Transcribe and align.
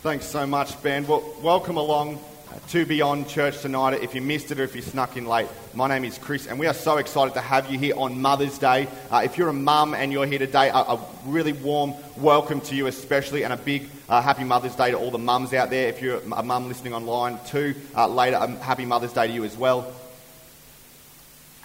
Thanks 0.00 0.26
so 0.26 0.46
much, 0.46 0.80
Ben. 0.80 1.04
Well, 1.08 1.24
welcome 1.42 1.76
along 1.76 2.20
to 2.68 2.86
Beyond 2.86 3.28
Church 3.28 3.60
tonight. 3.62 4.00
If 4.00 4.14
you 4.14 4.20
missed 4.20 4.52
it 4.52 4.60
or 4.60 4.62
if 4.62 4.76
you 4.76 4.80
snuck 4.80 5.16
in 5.16 5.26
late, 5.26 5.48
my 5.74 5.88
name 5.88 6.04
is 6.04 6.18
Chris, 6.18 6.46
and 6.46 6.56
we 6.56 6.68
are 6.68 6.72
so 6.72 6.98
excited 6.98 7.34
to 7.34 7.40
have 7.40 7.68
you 7.68 7.80
here 7.80 7.94
on 7.96 8.22
Mother's 8.22 8.58
Day. 8.58 8.86
Uh, 9.10 9.22
if 9.24 9.36
you're 9.36 9.48
a 9.48 9.52
mum 9.52 9.94
and 9.94 10.12
you're 10.12 10.24
here 10.24 10.38
today, 10.38 10.68
a, 10.68 10.76
a, 10.76 11.04
really 11.26 11.52
warm 11.52 11.94
welcome 12.16 12.60
to 12.60 12.76
you, 12.76 12.86
especially, 12.86 13.42
and 13.42 13.52
a 13.52 13.56
big 13.56 13.88
uh, 14.08 14.22
happy 14.22 14.44
Mother's 14.44 14.76
Day 14.76 14.92
to 14.92 14.96
all 14.96 15.10
the 15.10 15.18
mums 15.18 15.52
out 15.52 15.68
there. 15.68 15.88
If 15.88 16.00
you're 16.00 16.20
a 16.20 16.44
mum 16.44 16.68
listening 16.68 16.94
online 16.94 17.40
too, 17.46 17.74
uh, 17.96 18.06
later, 18.06 18.36
a 18.36 18.48
happy 18.62 18.84
Mother's 18.84 19.12
Day 19.12 19.26
to 19.26 19.32
you 19.32 19.42
as 19.42 19.56
well. 19.56 19.92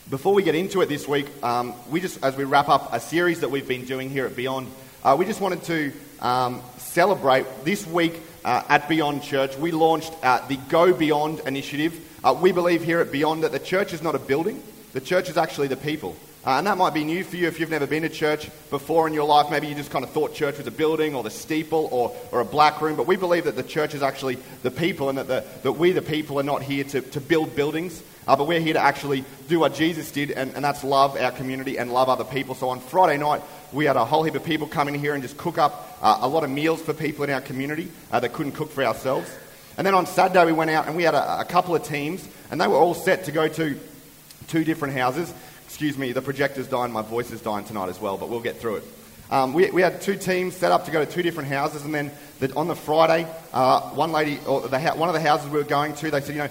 Before 0.09 0.33
we 0.33 0.41
get 0.41 0.55
into 0.55 0.81
it 0.81 0.89
this 0.89 1.07
week, 1.07 1.27
um, 1.43 1.75
we 1.87 2.01
just, 2.01 2.23
as 2.25 2.35
we 2.35 2.45
wrap 2.45 2.67
up 2.67 2.93
a 2.93 2.99
series 2.99 3.41
that 3.41 3.51
we've 3.51 3.67
been 3.67 3.85
doing 3.85 4.09
here 4.09 4.25
at 4.25 4.35
Beyond, 4.35 4.71
uh, 5.03 5.15
we 5.19 5.25
just 5.25 5.39
wanted 5.39 5.63
to 5.65 5.93
um, 6.23 6.61
celebrate 6.77 7.45
this 7.63 7.85
week 7.85 8.19
uh, 8.43 8.63
at 8.69 8.89
Beyond 8.89 9.21
Church. 9.21 9.55
We 9.57 9.71
launched 9.71 10.13
uh, 10.23 10.45
the 10.47 10.57
Go 10.69 10.93
Beyond 10.93 11.41
initiative. 11.41 11.99
Uh, 12.23 12.37
we 12.41 12.51
believe 12.51 12.83
here 12.83 13.01
at 13.01 13.11
Beyond 13.11 13.43
that 13.43 13.51
the 13.51 13.59
church 13.59 13.93
is 13.93 14.01
not 14.01 14.15
a 14.15 14.19
building, 14.19 14.63
the 14.93 15.01
church 15.01 15.29
is 15.29 15.37
actually 15.37 15.67
the 15.67 15.77
people. 15.77 16.15
Uh, 16.45 16.57
and 16.57 16.67
that 16.67 16.77
might 16.77 16.93
be 16.93 17.05
new 17.05 17.23
for 17.23 17.37
you 17.37 17.47
if 17.47 17.57
you've 17.57 17.69
never 17.69 17.87
been 17.87 18.03
to 18.03 18.09
church 18.09 18.49
before 18.69 19.07
in 19.07 19.13
your 19.13 19.25
life. 19.25 19.49
Maybe 19.49 19.67
you 19.67 19.75
just 19.75 19.91
kind 19.91 20.03
of 20.03 20.11
thought 20.11 20.33
church 20.33 20.57
was 20.57 20.67
a 20.67 20.71
building 20.71 21.15
or 21.15 21.23
the 21.23 21.29
steeple 21.29 21.87
or, 21.89 22.13
or 22.33 22.41
a 22.41 22.45
black 22.45 22.81
room. 22.81 22.97
But 22.97 23.07
we 23.07 23.15
believe 23.15 23.45
that 23.45 23.55
the 23.55 23.63
church 23.63 23.93
is 23.93 24.03
actually 24.03 24.37
the 24.61 24.71
people 24.71 25.07
and 25.07 25.17
that, 25.17 25.27
the, 25.27 25.45
that 25.63 25.71
we, 25.73 25.93
the 25.93 26.01
people, 26.01 26.41
are 26.41 26.43
not 26.43 26.61
here 26.61 26.83
to, 26.83 26.99
to 26.99 27.21
build 27.21 27.55
buildings. 27.55 28.03
Uh, 28.27 28.35
but 28.35 28.47
we're 28.47 28.59
here 28.59 28.73
to 28.73 28.79
actually 28.79 29.23
do 29.47 29.59
what 29.59 29.73
Jesus 29.73 30.11
did, 30.11 30.31
and, 30.31 30.53
and 30.55 30.63
that's 30.63 30.83
love 30.83 31.17
our 31.17 31.31
community 31.31 31.77
and 31.77 31.91
love 31.91 32.07
other 32.07 32.23
people. 32.23 32.55
So 32.55 32.69
on 32.69 32.79
Friday 32.79 33.17
night, 33.17 33.41
we 33.73 33.85
had 33.85 33.95
a 33.95 34.05
whole 34.05 34.23
heap 34.23 34.35
of 34.35 34.43
people 34.43 34.67
come 34.67 34.87
in 34.87 34.93
here 34.93 35.13
and 35.13 35.23
just 35.23 35.37
cook 35.37 35.57
up 35.57 35.97
uh, 36.01 36.19
a 36.21 36.27
lot 36.27 36.43
of 36.43 36.49
meals 36.49 36.81
for 36.81 36.93
people 36.93 37.23
in 37.23 37.29
our 37.29 37.41
community 37.41 37.89
uh, 38.11 38.19
that 38.19 38.33
couldn't 38.33 38.53
cook 38.53 38.71
for 38.71 38.83
ourselves. 38.83 39.29
And 39.77 39.87
then 39.87 39.95
on 39.95 40.05
Saturday, 40.05 40.45
we 40.45 40.53
went 40.53 40.69
out 40.69 40.87
and 40.87 40.95
we 40.95 41.03
had 41.03 41.15
a, 41.15 41.41
a 41.41 41.45
couple 41.45 41.75
of 41.75 41.83
teams, 41.83 42.27
and 42.51 42.61
they 42.61 42.67
were 42.67 42.75
all 42.75 42.93
set 42.93 43.25
to 43.25 43.31
go 43.31 43.47
to 43.47 43.79
two 44.47 44.63
different 44.63 44.93
houses. 44.93 45.33
Excuse 45.65 45.97
me, 45.97 46.11
the 46.11 46.21
projector's 46.21 46.67
dying, 46.67 46.91
my 46.91 47.01
voice 47.01 47.31
is 47.31 47.41
dying 47.41 47.65
tonight 47.65 47.89
as 47.89 47.99
well, 47.99 48.17
but 48.17 48.29
we'll 48.29 48.39
get 48.39 48.57
through 48.57 48.77
it. 48.77 48.83
Um, 49.31 49.53
we, 49.53 49.71
we, 49.71 49.81
had 49.81 50.01
two 50.01 50.15
teams 50.15 50.55
set 50.55 50.71
up 50.71 50.85
to 50.85 50.91
go 50.91 51.03
to 51.03 51.11
two 51.11 51.23
different 51.23 51.49
houses, 51.49 51.83
and 51.85 51.95
then 51.95 52.11
the, 52.39 52.53
on 52.55 52.67
the 52.67 52.75
Friday, 52.75 53.25
uh, 53.51 53.81
one 53.91 54.11
lady, 54.11 54.37
or 54.45 54.67
the, 54.67 54.79
one 54.91 55.09
of 55.09 55.13
the 55.13 55.21
houses 55.21 55.49
we 55.49 55.57
were 55.57 55.63
going 55.63 55.95
to, 55.95 56.11
they 56.11 56.21
said, 56.21 56.35
you 56.35 56.41
know, 56.43 56.49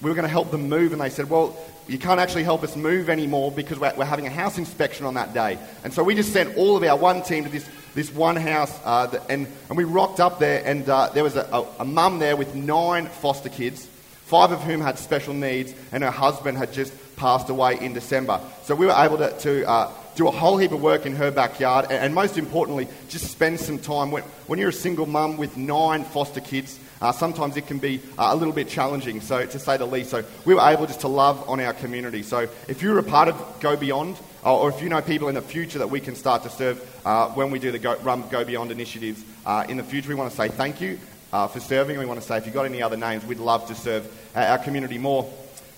we 0.00 0.08
were 0.08 0.14
going 0.14 0.24
to 0.24 0.30
help 0.30 0.50
them 0.50 0.68
move, 0.68 0.92
and 0.92 1.00
they 1.00 1.10
said, 1.10 1.28
well, 1.28 1.54
you 1.88 1.98
can't 1.98 2.20
actually 2.20 2.44
help 2.44 2.62
us 2.62 2.76
move 2.76 3.10
anymore 3.10 3.50
because 3.50 3.78
we're, 3.78 3.92
we're, 3.96 4.04
having 4.04 4.26
a 4.26 4.30
house 4.30 4.58
inspection 4.58 5.06
on 5.06 5.14
that 5.14 5.34
day. 5.34 5.58
And 5.84 5.92
so 5.92 6.04
we 6.04 6.14
just 6.14 6.32
sent 6.32 6.56
all 6.56 6.76
of 6.76 6.82
our 6.82 6.96
one 6.96 7.22
team 7.22 7.44
to 7.44 7.50
this, 7.50 7.68
this 7.94 8.12
one 8.12 8.36
house, 8.36 8.78
uh, 8.84 9.20
and, 9.28 9.46
and 9.68 9.76
we 9.76 9.84
rocked 9.84 10.20
up 10.20 10.38
there, 10.38 10.62
and 10.64 10.88
uh, 10.88 11.10
there 11.10 11.24
was 11.24 11.36
a, 11.36 11.48
a, 11.52 11.66
a 11.80 11.84
mum 11.84 12.18
there 12.18 12.36
with 12.36 12.54
nine 12.54 13.06
foster 13.06 13.48
kids, 13.48 13.86
five 14.26 14.52
of 14.52 14.62
whom 14.62 14.80
had 14.80 14.98
special 14.98 15.34
needs, 15.34 15.74
and 15.90 16.02
her 16.02 16.10
husband 16.10 16.56
had 16.56 16.72
just 16.72 16.92
passed 17.16 17.50
away 17.50 17.78
in 17.80 17.92
December. 17.92 18.40
So 18.62 18.74
we 18.74 18.86
were 18.86 18.94
able 18.96 19.18
to, 19.18 19.36
to 19.40 19.68
uh, 19.68 19.92
do 20.14 20.28
a 20.28 20.30
whole 20.30 20.58
heap 20.58 20.72
of 20.72 20.82
work 20.82 21.06
in 21.06 21.16
her 21.16 21.30
backyard, 21.30 21.86
and, 21.86 21.94
and 21.94 22.14
most 22.14 22.38
importantly, 22.38 22.88
just 23.08 23.30
spend 23.30 23.60
some 23.60 23.78
time. 23.78 24.10
When, 24.10 24.22
when 24.46 24.58
you're 24.58 24.70
a 24.70 24.72
single 24.72 25.06
mum 25.06 25.36
with 25.36 25.56
nine 25.56 26.04
foster 26.04 26.40
kids, 26.40 26.78
uh, 27.02 27.10
sometimes 27.10 27.56
it 27.56 27.66
can 27.66 27.78
be 27.78 28.00
uh, 28.16 28.28
a 28.30 28.36
little 28.36 28.54
bit 28.54 28.68
challenging, 28.68 29.20
so 29.20 29.44
to 29.44 29.58
say 29.58 29.76
the 29.76 29.84
least. 29.84 30.10
So 30.10 30.24
we 30.44 30.54
were 30.54 30.62
able 30.62 30.86
just 30.86 31.00
to 31.00 31.08
love 31.08 31.48
on 31.48 31.58
our 31.58 31.72
community. 31.72 32.22
So 32.22 32.48
if 32.68 32.80
you're 32.80 32.98
a 32.98 33.02
part 33.02 33.28
of 33.28 33.60
Go 33.60 33.76
Beyond, 33.76 34.16
uh, 34.44 34.56
or 34.56 34.70
if 34.70 34.80
you 34.80 34.88
know 34.88 35.02
people 35.02 35.28
in 35.28 35.34
the 35.34 35.42
future 35.42 35.80
that 35.80 35.90
we 35.90 35.98
can 35.98 36.14
start 36.14 36.44
to 36.44 36.50
serve 36.50 36.80
uh, 37.04 37.28
when 37.30 37.50
we 37.50 37.58
do 37.58 37.72
the 37.72 37.80
Go, 37.80 37.96
Run, 37.98 38.22
Go 38.28 38.44
Beyond 38.44 38.70
initiatives 38.70 39.24
uh, 39.44 39.66
in 39.68 39.78
the 39.78 39.82
future, 39.82 40.08
we 40.08 40.14
want 40.14 40.30
to 40.30 40.36
say 40.36 40.46
thank 40.48 40.80
you 40.80 40.98
for 41.30 41.58
serving. 41.58 41.98
We 41.98 42.06
want 42.06 42.20
to 42.20 42.26
say 42.26 42.36
if 42.36 42.46
you've 42.46 42.54
got 42.54 42.66
any 42.66 42.82
other 42.82 42.96
names, 42.96 43.26
we'd 43.26 43.38
love 43.38 43.66
to 43.66 43.74
serve 43.74 44.06
our 44.36 44.58
community 44.58 44.98
more. 44.98 45.28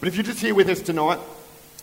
But 0.01 0.09
if 0.09 0.17
you're 0.17 0.25
just 0.25 0.41
here 0.41 0.55
with 0.55 0.69
us 0.69 0.83
tonight, 0.83 1.21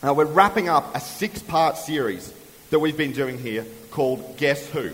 we're 0.03 0.25
wrapping 0.25 0.69
up 0.69 0.95
a 0.95 0.99
six 0.99 1.41
part 1.41 1.77
series 1.77 2.31
that 2.69 2.79
we've 2.79 2.97
been 2.97 3.13
doing 3.13 3.39
here 3.39 3.65
called 3.89 4.37
Guess 4.37 4.69
Who. 4.69 4.91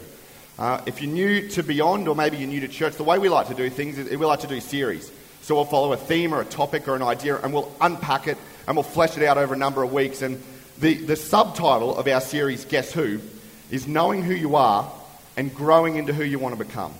Uh, 0.59 0.81
if 0.87 1.01
you're 1.01 1.11
new 1.11 1.47
to 1.49 1.61
Beyond, 1.61 2.07
or 2.07 2.15
maybe 2.15 2.37
you're 2.37 2.47
new 2.47 2.61
to 2.61 2.67
church, 2.67 2.95
the 2.95 3.03
way 3.03 3.19
we 3.19 3.29
like 3.29 3.47
to 3.49 3.53
do 3.53 3.69
things 3.69 3.99
is 3.99 4.09
we 4.09 4.25
like 4.25 4.39
to 4.39 4.47
do 4.47 4.59
series. 4.59 5.11
So 5.41 5.55
we'll 5.55 5.65
follow 5.65 5.93
a 5.93 5.97
theme 5.97 6.33
or 6.33 6.41
a 6.41 6.45
topic 6.45 6.87
or 6.87 6.95
an 6.95 7.03
idea, 7.03 7.37
and 7.37 7.53
we'll 7.53 7.71
unpack 7.79 8.27
it 8.27 8.37
and 8.67 8.75
we'll 8.75 8.83
flesh 8.83 9.17
it 9.17 9.23
out 9.23 9.37
over 9.37 9.53
a 9.53 9.57
number 9.57 9.83
of 9.83 9.93
weeks. 9.93 10.23
And 10.23 10.41
the, 10.79 10.95
the 10.95 11.15
subtitle 11.15 11.95
of 11.95 12.07
our 12.07 12.21
series, 12.21 12.65
Guess 12.65 12.91
Who, 12.91 13.21
is 13.69 13.87
Knowing 13.87 14.23
Who 14.23 14.33
You 14.33 14.55
Are 14.55 14.91
and 15.37 15.53
Growing 15.53 15.95
into 15.95 16.11
Who 16.11 16.23
You 16.23 16.39
Want 16.39 16.57
to 16.57 16.65
Become. 16.65 16.93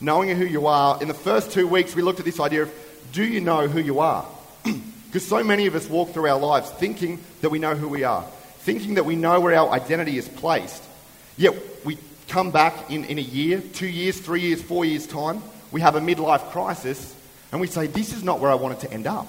Knowing 0.00 0.36
who 0.36 0.46
you 0.46 0.66
are. 0.66 1.00
In 1.00 1.08
the 1.08 1.14
first 1.14 1.52
two 1.52 1.68
weeks, 1.68 1.94
we 1.94 2.02
looked 2.02 2.18
at 2.18 2.24
this 2.24 2.40
idea 2.40 2.62
of 2.62 2.72
do 3.12 3.22
you 3.22 3.40
know 3.40 3.68
who 3.68 3.80
you 3.80 4.00
are? 4.00 4.26
Because 5.06 5.28
so 5.28 5.44
many 5.44 5.66
of 5.66 5.74
us 5.74 5.90
walk 5.90 6.14
through 6.14 6.26
our 6.26 6.40
lives 6.40 6.70
thinking 6.70 7.22
that 7.42 7.50
we 7.50 7.58
know 7.58 7.74
who 7.74 7.86
we 7.86 8.02
are, 8.02 8.22
thinking 8.60 8.94
that 8.94 9.04
we 9.04 9.14
know 9.14 9.40
where 9.40 9.54
our 9.54 9.68
identity 9.68 10.16
is 10.16 10.26
placed. 10.26 10.82
Yet 11.36 11.54
we 11.84 11.98
come 12.32 12.50
back 12.50 12.90
in, 12.90 13.04
in 13.04 13.18
a 13.18 13.22
year, 13.22 13.60
two 13.60 13.86
years, 13.86 14.18
three 14.18 14.40
years, 14.40 14.62
four 14.62 14.86
years' 14.86 15.06
time, 15.06 15.42
we 15.70 15.82
have 15.82 15.96
a 15.96 16.00
midlife 16.00 16.50
crisis, 16.50 17.14
and 17.52 17.60
we 17.60 17.66
say, 17.66 17.86
This 17.86 18.14
is 18.14 18.24
not 18.24 18.40
where 18.40 18.50
I 18.50 18.54
wanted 18.54 18.80
to 18.80 18.90
end 18.90 19.06
up. 19.06 19.28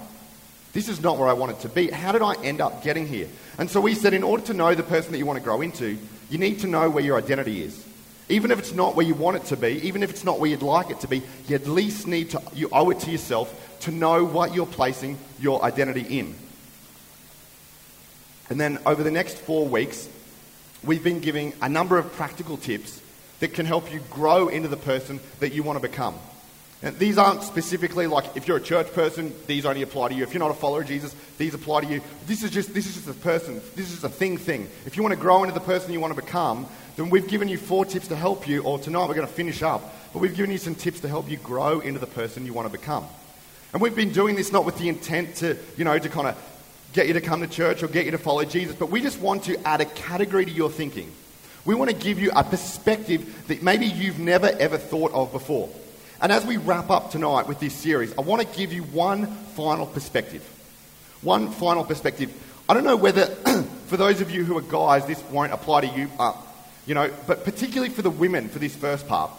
This 0.72 0.88
is 0.88 1.02
not 1.02 1.18
where 1.18 1.28
I 1.28 1.34
wanted 1.34 1.60
to 1.60 1.70
be. 1.70 1.92
How 1.92 2.14
did 2.14 2.22
I 2.22 2.34
end 2.42 2.62
up 2.62 2.82
getting 2.82 3.06
here? 3.06 3.28
And 3.60 3.70
so 3.70 3.80
we 3.80 3.94
said, 3.94 4.14
in 4.14 4.24
order 4.24 4.44
to 4.46 4.54
know 4.54 4.74
the 4.74 4.82
person 4.82 5.12
that 5.12 5.20
you 5.20 5.26
want 5.26 5.38
to 5.38 5.44
grow 5.44 5.62
into, 5.62 5.98
you 6.32 6.38
need 6.40 6.62
to 6.62 6.68
know 6.68 6.90
where 6.90 7.04
your 7.04 7.16
identity 7.16 7.62
is. 7.62 7.86
Even 8.28 8.50
if 8.50 8.58
it's 8.58 8.74
not 8.74 8.96
where 8.96 9.06
you 9.06 9.14
want 9.14 9.38
it 9.38 9.46
to 9.46 9.58
be, 9.58 9.86
even 9.86 10.02
if 10.02 10.10
it's 10.10 10.24
not 10.24 10.40
where 10.40 10.50
you'd 10.50 10.64
like 10.64 10.90
it 10.90 11.02
to 11.02 11.08
be, 11.08 11.22
you 11.48 11.56
at 11.56 11.68
least 11.68 12.08
need 12.08 12.32
to, 12.32 12.42
you 12.56 12.70
owe 12.72 12.90
it 12.90 13.02
to 13.02 13.12
yourself 13.12 13.78
to 13.82 13.92
know 13.92 14.24
what 14.24 14.56
you're 14.56 14.66
placing 14.66 15.20
your 15.40 15.64
identity 15.64 16.18
in. 16.18 16.34
And 18.50 18.60
then 18.60 18.80
over 18.86 19.04
the 19.04 19.12
next 19.12 19.38
four 19.38 19.68
weeks, 19.68 20.10
we've 20.84 21.04
been 21.04 21.20
giving 21.20 21.54
a 21.62 21.70
number 21.70 21.98
of 21.98 22.12
practical 22.14 22.58
tips 22.58 23.02
that 23.40 23.54
can 23.54 23.66
help 23.66 23.92
you 23.92 24.00
grow 24.10 24.48
into 24.48 24.68
the 24.68 24.78
person 24.78 25.20
that 25.40 25.54
you 25.54 25.64
want 25.64 25.82
to 25.82 25.88
become. 25.88 26.16
And 26.82 27.00
these 27.00 27.18
aren't 27.18 27.44
specifically 27.44 28.08
like 28.08 28.36
if 28.36 28.48
you're 28.48 28.58
a 28.58 28.62
church 28.62 28.92
person, 28.94 29.34
these 29.48 29.66
only 29.66 29.84
apply 29.84 30.10
to 30.10 30.16
you. 30.16 30.24
If 30.24 30.34
you're 30.34 30.40
not 30.40 30.52
a 30.52 30.54
follower 30.54 30.82
of 30.82 30.88
Jesus, 30.88 31.16
these 31.38 31.54
apply 31.54 31.82
to 31.82 31.88
you. 31.88 32.02
This 32.26 32.44
is 32.44 32.52
just 32.52 32.74
this 32.74 32.86
is 32.86 32.96
just 32.96 33.08
a 33.08 33.14
person. 33.14 33.62
This 33.76 33.92
is 33.92 34.04
a 34.04 34.10
thing 34.10 34.38
thing. 34.38 34.70
If 34.86 34.98
you 34.98 35.04
want 35.04 35.14
to 35.14 35.20
grow 35.20 35.44
into 35.44 35.54
the 35.54 35.62
person 35.62 35.94
you 35.94 36.02
want 36.02 36.14
to 36.14 36.22
become, 36.22 36.68
then 36.98 37.10
we've 37.10 37.28
given 37.28 37.48
you 37.48 37.58
four 37.58 37.86
tips 37.86 38.10
to 38.10 38.18
help 38.18 38.50
you. 38.50 38.64
Or 38.64 38.80
tonight 38.80 39.08
we're 39.08 39.16
going 39.16 39.28
to 39.28 39.34
finish 39.34 39.64
up, 39.64 39.82
but 40.12 40.20
we've 40.20 40.36
given 40.36 40.52
you 40.52 40.58
some 40.58 40.76
tips 40.76 41.00
to 41.02 41.08
help 41.08 41.32
you 41.32 41.38
grow 41.38 41.80
into 41.80 42.00
the 42.02 42.08
person 42.08 42.46
you 42.46 42.52
want 42.52 42.72
to 42.72 42.78
become. 42.78 43.06
And 43.72 43.82
we've 43.82 43.96
been 43.96 44.12
doing 44.12 44.36
this 44.36 44.52
not 44.52 44.66
with 44.66 44.78
the 44.78 44.90
intent 44.90 45.36
to, 45.38 45.58
you 45.78 45.86
know, 45.86 45.98
to 45.98 46.10
kind 46.10 46.28
of 46.28 46.53
get 46.94 47.08
you 47.08 47.14
to 47.14 47.22
come 47.22 47.42
to 47.42 47.48
church 47.48 47.84
or 47.84 47.88
get 47.88 48.06
you 48.06 48.12
to 48.12 48.18
follow 48.18 48.46
Jesus, 48.46 48.76
but 48.76 48.90
we 48.90 49.02
just 49.02 49.20
want 49.20 49.44
to 49.46 49.68
add 49.68 49.82
a 49.82 49.86
category 49.86 50.46
to 50.46 50.52
your 50.52 50.70
thinking. 50.70 51.12
We 51.66 51.76
want 51.76 51.90
to 51.90 51.96
give 51.96 52.20
you 52.20 52.32
a 52.36 52.44
perspective 52.44 53.48
that 53.48 53.64
maybe 53.64 53.86
you've 53.86 54.20
never 54.20 54.48
ever 54.48 54.78
thought 54.78 55.12
of 55.14 55.32
before. 55.32 55.70
And 56.22 56.32
as 56.32 56.46
we 56.46 56.58
wrap 56.58 56.90
up 56.90 57.12
tonight 57.12 57.48
with 57.48 57.60
this 57.60 57.74
series, 57.74 58.18
I 58.18 58.22
want 58.22 58.42
to 58.42 58.58
give 58.58 58.72
you 58.72 58.84
one 58.84 59.28
final 59.28 59.86
perspective. 59.86 60.42
One 61.22 61.50
final 61.50 61.84
perspective. 61.84 62.32
I 62.70 62.74
don't 62.74 62.84
know 62.84 62.96
whether, 62.96 63.26
for 63.88 63.98
those 63.98 64.22
of 64.22 64.32
you 64.32 64.44
who 64.46 64.58
are 64.58 64.62
guys, 64.62 65.06
this 65.06 65.22
won't 65.32 65.52
apply 65.52 65.82
to 65.82 65.88
you, 65.88 66.10
uh, 66.20 66.34
you 66.86 66.96
know, 66.96 67.10
but 67.28 67.44
particularly 67.44 67.90
for 67.90 68.02
the 68.02 68.10
women 68.10 68.50
for 68.50 68.60
this 68.60 68.76
first 68.76 69.08
part. 69.08 69.32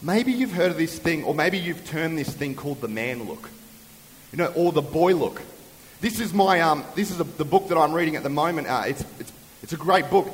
Maybe 0.00 0.32
you've 0.32 0.52
heard 0.52 0.72
of 0.72 0.78
this 0.78 0.98
thing, 0.98 1.24
or 1.24 1.34
maybe 1.34 1.58
you've 1.58 1.84
termed 1.86 2.18
this 2.18 2.32
thing 2.32 2.54
called 2.56 2.80
the 2.80 2.88
man 2.88 3.24
look, 3.24 3.50
you 4.32 4.38
know, 4.38 4.52
or 4.56 4.72
the 4.72 4.82
boy 4.82 5.14
look. 5.14 5.40
This 6.02 6.18
is 6.18 6.34
my 6.34 6.60
um, 6.62 6.84
this 6.96 7.12
is 7.12 7.20
a, 7.20 7.24
the 7.24 7.44
book 7.44 7.68
that 7.68 7.78
I'm 7.78 7.92
reading 7.92 8.16
at 8.16 8.24
the 8.24 8.28
moment. 8.28 8.66
Uh, 8.66 8.82
it's, 8.88 9.04
it's 9.20 9.32
it's 9.62 9.72
a 9.72 9.76
great 9.76 10.10
book. 10.10 10.26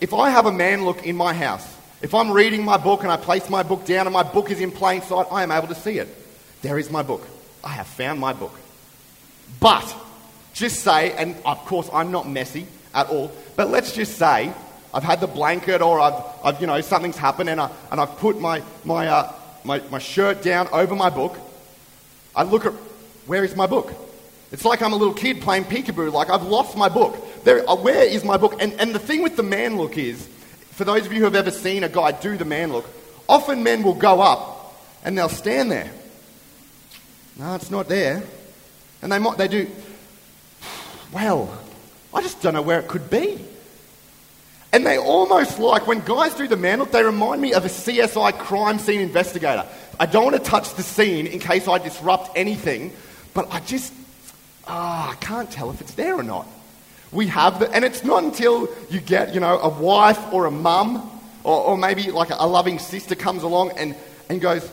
If 0.00 0.14
I 0.14 0.30
have 0.30 0.46
a 0.46 0.52
man 0.52 0.84
look 0.84 1.04
in 1.04 1.16
my 1.16 1.34
house, 1.34 1.66
if 2.00 2.14
I'm 2.14 2.30
reading 2.30 2.64
my 2.64 2.76
book 2.76 3.02
and 3.02 3.10
I 3.10 3.16
place 3.16 3.50
my 3.50 3.64
book 3.64 3.84
down 3.84 4.06
and 4.06 4.14
my 4.14 4.22
book 4.22 4.52
is 4.52 4.60
in 4.60 4.70
plain 4.70 5.02
sight, 5.02 5.26
I 5.32 5.42
am 5.42 5.50
able 5.50 5.66
to 5.66 5.74
see 5.74 5.98
it. 5.98 6.06
There 6.62 6.78
is 6.78 6.92
my 6.92 7.02
book. 7.02 7.26
I 7.64 7.70
have 7.70 7.88
found 7.88 8.20
my 8.20 8.34
book. 8.34 8.54
But 9.58 9.96
just 10.54 10.84
say, 10.84 11.10
and 11.10 11.34
of 11.44 11.58
course 11.64 11.90
I'm 11.92 12.12
not 12.12 12.28
messy 12.28 12.68
at 12.94 13.08
all, 13.08 13.32
but 13.56 13.68
let's 13.68 13.92
just 13.92 14.16
say 14.16 14.52
I've 14.94 15.02
had 15.02 15.18
the 15.18 15.26
blanket 15.26 15.82
or 15.82 15.98
I've, 15.98 16.22
I've 16.44 16.60
you 16.60 16.68
know, 16.68 16.80
something's 16.82 17.16
happened 17.16 17.50
and, 17.50 17.60
I, 17.60 17.70
and 17.90 18.00
I've 18.00 18.16
put 18.18 18.40
my, 18.40 18.62
my, 18.84 19.08
uh, 19.08 19.32
my, 19.64 19.80
my 19.90 19.98
shirt 19.98 20.42
down 20.42 20.68
over 20.68 20.94
my 20.94 21.10
book. 21.10 21.36
I 22.36 22.44
look 22.44 22.64
at, 22.64 22.72
where 23.26 23.42
is 23.42 23.56
my 23.56 23.66
book? 23.66 23.92
It's 24.56 24.64
like 24.64 24.80
I'm 24.80 24.94
a 24.94 24.96
little 24.96 25.12
kid 25.12 25.42
playing 25.42 25.64
peekaboo, 25.64 26.10
like 26.14 26.30
I've 26.30 26.44
lost 26.44 26.78
my 26.78 26.88
book. 26.88 27.44
There, 27.44 27.68
uh, 27.68 27.76
where 27.76 28.04
is 28.04 28.24
my 28.24 28.38
book? 28.38 28.56
And, 28.58 28.72
and 28.80 28.94
the 28.94 28.98
thing 28.98 29.22
with 29.22 29.36
the 29.36 29.42
man 29.42 29.76
look 29.76 29.98
is, 29.98 30.26
for 30.70 30.84
those 30.84 31.04
of 31.04 31.12
you 31.12 31.18
who 31.18 31.24
have 31.24 31.34
ever 31.34 31.50
seen 31.50 31.84
a 31.84 31.90
guy 31.90 32.12
do 32.12 32.38
the 32.38 32.46
man 32.46 32.72
look, 32.72 32.88
often 33.28 33.62
men 33.62 33.82
will 33.82 33.92
go 33.92 34.22
up 34.22 34.74
and 35.04 35.18
they'll 35.18 35.28
stand 35.28 35.70
there. 35.70 35.90
No, 37.38 37.54
it's 37.54 37.70
not 37.70 37.86
there. 37.86 38.22
And 39.02 39.12
they 39.12 39.18
might, 39.18 39.36
they 39.36 39.46
do, 39.46 39.68
well, 41.12 41.54
I 42.14 42.22
just 42.22 42.40
don't 42.40 42.54
know 42.54 42.62
where 42.62 42.80
it 42.80 42.88
could 42.88 43.10
be. 43.10 43.38
And 44.72 44.86
they 44.86 44.96
almost 44.96 45.58
like, 45.58 45.86
when 45.86 46.00
guys 46.00 46.32
do 46.32 46.48
the 46.48 46.56
man 46.56 46.78
look, 46.78 46.92
they 46.92 47.04
remind 47.04 47.42
me 47.42 47.52
of 47.52 47.66
a 47.66 47.68
CSI 47.68 48.38
crime 48.38 48.78
scene 48.78 49.02
investigator. 49.02 49.66
I 50.00 50.06
don't 50.06 50.24
want 50.24 50.42
to 50.42 50.50
touch 50.50 50.76
the 50.76 50.82
scene 50.82 51.26
in 51.26 51.40
case 51.40 51.68
I 51.68 51.76
disrupt 51.76 52.30
anything, 52.38 52.92
but 53.34 53.52
I 53.52 53.60
just, 53.60 53.92
ah, 54.66 55.12
I 55.12 55.14
can't 55.16 55.50
tell 55.50 55.70
if 55.70 55.80
it's 55.80 55.94
there 55.94 56.14
or 56.14 56.22
not. 56.22 56.46
We 57.12 57.28
have 57.28 57.60
the, 57.60 57.70
and 57.70 57.84
it's 57.84 58.04
not 58.04 58.24
until 58.24 58.68
you 58.90 59.00
get, 59.00 59.34
you 59.34 59.40
know, 59.40 59.58
a 59.58 59.68
wife 59.68 60.32
or 60.32 60.46
a 60.46 60.50
mum 60.50 61.10
or, 61.44 61.60
or 61.60 61.78
maybe 61.78 62.10
like 62.10 62.30
a, 62.30 62.36
a 62.38 62.46
loving 62.46 62.78
sister 62.78 63.14
comes 63.14 63.42
along 63.42 63.72
and, 63.78 63.94
and 64.28 64.40
goes, 64.40 64.68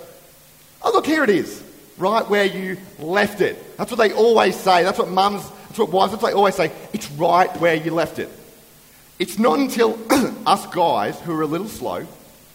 oh, 0.82 0.92
look, 0.92 1.06
here 1.06 1.24
it 1.24 1.30
is, 1.30 1.64
right 1.98 2.28
where 2.28 2.46
you 2.46 2.78
left 3.00 3.42
it. 3.42 3.78
That's 3.78 3.92
what 3.92 3.98
they 3.98 4.12
always 4.12 4.56
say. 4.56 4.84
That's 4.84 4.98
what 4.98 5.10
mums, 5.10 5.48
that's 5.68 5.80
what 5.80 5.92
wives, 5.92 6.12
that's 6.12 6.24
what 6.24 6.32
they 6.32 6.36
always 6.36 6.56
say. 6.56 6.72
It's 6.92 7.10
right 7.12 7.56
where 7.58 7.76
you 7.76 7.94
left 7.94 8.20
it. 8.20 8.30
It's 9.20 9.38
not 9.38 9.60
until 9.60 9.98
us 10.48 10.66
guys 10.68 11.20
who 11.22 11.34
are 11.38 11.44
a 11.44 11.48
little 11.48 11.68
slow, 11.68 12.06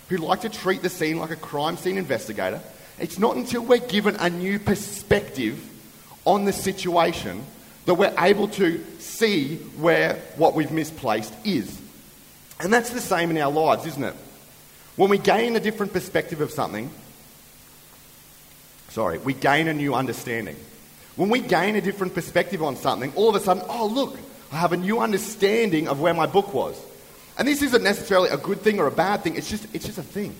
who 0.08 0.16
like 0.16 0.40
to 0.40 0.48
treat 0.48 0.82
the 0.82 0.90
scene 0.90 1.18
like 1.18 1.30
a 1.30 1.36
crime 1.36 1.76
scene 1.76 1.98
investigator, 1.98 2.60
it's 2.98 3.18
not 3.18 3.36
until 3.36 3.62
we're 3.62 3.78
given 3.78 4.16
a 4.16 4.28
new 4.28 4.58
perspective 4.58 5.67
on 6.28 6.44
the 6.44 6.52
situation 6.52 7.42
that 7.86 7.94
we're 7.94 8.14
able 8.18 8.48
to 8.48 8.84
see 8.98 9.56
where 9.78 10.16
what 10.36 10.54
we've 10.54 10.70
misplaced 10.70 11.32
is. 11.42 11.80
And 12.60 12.70
that's 12.70 12.90
the 12.90 13.00
same 13.00 13.30
in 13.30 13.38
our 13.38 13.50
lives, 13.50 13.86
isn't 13.86 14.04
it? 14.04 14.14
When 14.96 15.08
we 15.08 15.16
gain 15.16 15.56
a 15.56 15.60
different 15.60 15.94
perspective 15.94 16.42
of 16.42 16.50
something, 16.50 16.90
sorry, 18.90 19.16
we 19.16 19.32
gain 19.32 19.68
a 19.68 19.72
new 19.72 19.94
understanding. 19.94 20.56
When 21.16 21.30
we 21.30 21.40
gain 21.40 21.76
a 21.76 21.80
different 21.80 22.12
perspective 22.12 22.62
on 22.62 22.76
something, 22.76 23.10
all 23.16 23.30
of 23.30 23.34
a 23.34 23.40
sudden, 23.40 23.62
oh, 23.66 23.86
look, 23.86 24.18
I 24.52 24.56
have 24.56 24.72
a 24.72 24.76
new 24.76 25.00
understanding 25.00 25.88
of 25.88 25.98
where 25.98 26.12
my 26.12 26.26
book 26.26 26.52
was. 26.52 26.78
And 27.38 27.48
this 27.48 27.62
isn't 27.62 27.82
necessarily 27.82 28.28
a 28.28 28.36
good 28.36 28.60
thing 28.60 28.80
or 28.80 28.86
a 28.86 28.92
bad 28.92 29.22
thing, 29.22 29.36
it's 29.36 29.48
just, 29.48 29.66
it's 29.72 29.86
just 29.86 29.98
a 29.98 30.02
thing. 30.02 30.36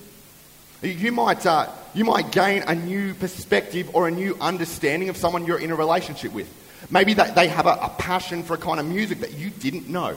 You 0.83 1.11
might, 1.11 1.45
uh, 1.45 1.69
you 1.93 2.05
might 2.05 2.31
gain 2.31 2.63
a 2.63 2.75
new 2.75 3.15
perspective 3.15 3.91
or 3.95 4.07
a 4.07 4.11
new 4.11 4.37
understanding 4.41 5.09
of 5.09 5.17
someone 5.17 5.45
you're 5.45 5.59
in 5.59 5.73
a 5.73 5.75
relationship 5.75 6.33
with. 6.33 6.49
Maybe 6.91 7.15
they, 7.15 7.31
they 7.33 7.49
have 7.49 7.67
a, 7.67 7.71
a 7.83 7.95
passion 7.99 8.45
for 8.45 8.55
a 8.55 8.59
kind 8.59 8.79
of 8.79 8.87
music 8.87 9.21
that 9.21 9.35
you 9.35 9.51
didn't 9.51 9.89
know. 9.89 10.17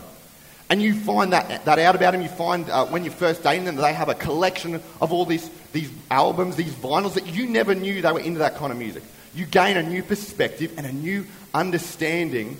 And 0.69 0.81
you 0.81 0.93
find 0.93 1.33
that, 1.33 1.65
that 1.65 1.79
out 1.79 1.95
about 1.95 2.11
them. 2.11 2.21
You 2.21 2.29
find 2.29 2.69
uh, 2.69 2.85
when 2.85 3.03
you're 3.03 3.11
first 3.11 3.43
dating 3.43 3.65
them, 3.65 3.75
they 3.75 3.91
have 3.91 4.07
a 4.07 4.13
collection 4.13 4.75
of 5.01 5.11
all 5.11 5.25
these, 5.25 5.49
these 5.73 5.91
albums, 6.09 6.55
these 6.55 6.73
vinyls 6.73 7.15
that 7.15 7.25
you 7.25 7.47
never 7.47 7.73
knew 7.73 8.01
they 8.01 8.11
were 8.11 8.19
into 8.19 8.39
that 8.39 8.55
kind 8.55 8.71
of 8.71 8.77
music. 8.77 9.03
You 9.33 9.45
gain 9.45 9.77
a 9.77 9.83
new 9.83 10.03
perspective 10.03 10.73
and 10.77 10.85
a 10.85 10.91
new 10.91 11.25
understanding 11.53 12.57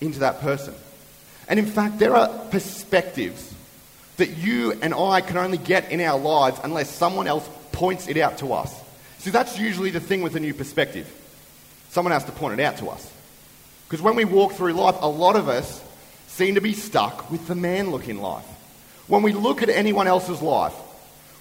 into 0.00 0.20
that 0.20 0.40
person. 0.40 0.74
And 1.48 1.58
in 1.58 1.66
fact, 1.66 1.98
there 1.98 2.14
are 2.14 2.28
perspectives 2.50 3.54
that 4.16 4.36
you 4.36 4.72
and 4.72 4.94
I 4.94 5.20
can 5.20 5.36
only 5.36 5.58
get 5.58 5.90
in 5.90 6.00
our 6.00 6.18
lives 6.18 6.58
unless 6.64 6.90
someone 6.90 7.26
else 7.26 7.48
points 7.72 8.08
it 8.08 8.16
out 8.16 8.38
to 8.38 8.52
us. 8.52 8.74
See, 9.18 9.30
that's 9.30 9.58
usually 9.58 9.90
the 9.90 10.00
thing 10.00 10.22
with 10.22 10.36
a 10.36 10.40
new 10.40 10.54
perspective. 10.54 11.12
Someone 11.90 12.12
has 12.12 12.24
to 12.24 12.32
point 12.32 12.58
it 12.58 12.62
out 12.62 12.78
to 12.78 12.88
us. 12.88 13.12
Because 13.88 14.02
when 14.02 14.16
we 14.16 14.24
walk 14.24 14.52
through 14.52 14.72
life, 14.72 14.96
a 15.00 15.08
lot 15.08 15.36
of 15.36 15.48
us 15.48 15.82
seem 16.28 16.56
to 16.56 16.60
be 16.60 16.72
stuck 16.72 17.30
with 17.30 17.46
the 17.46 17.54
man 17.54 17.90
look 17.90 18.08
in 18.08 18.20
life. 18.20 18.44
When 19.06 19.22
we 19.22 19.32
look 19.32 19.62
at 19.62 19.68
anyone 19.68 20.06
else's 20.06 20.42
life, 20.42 20.72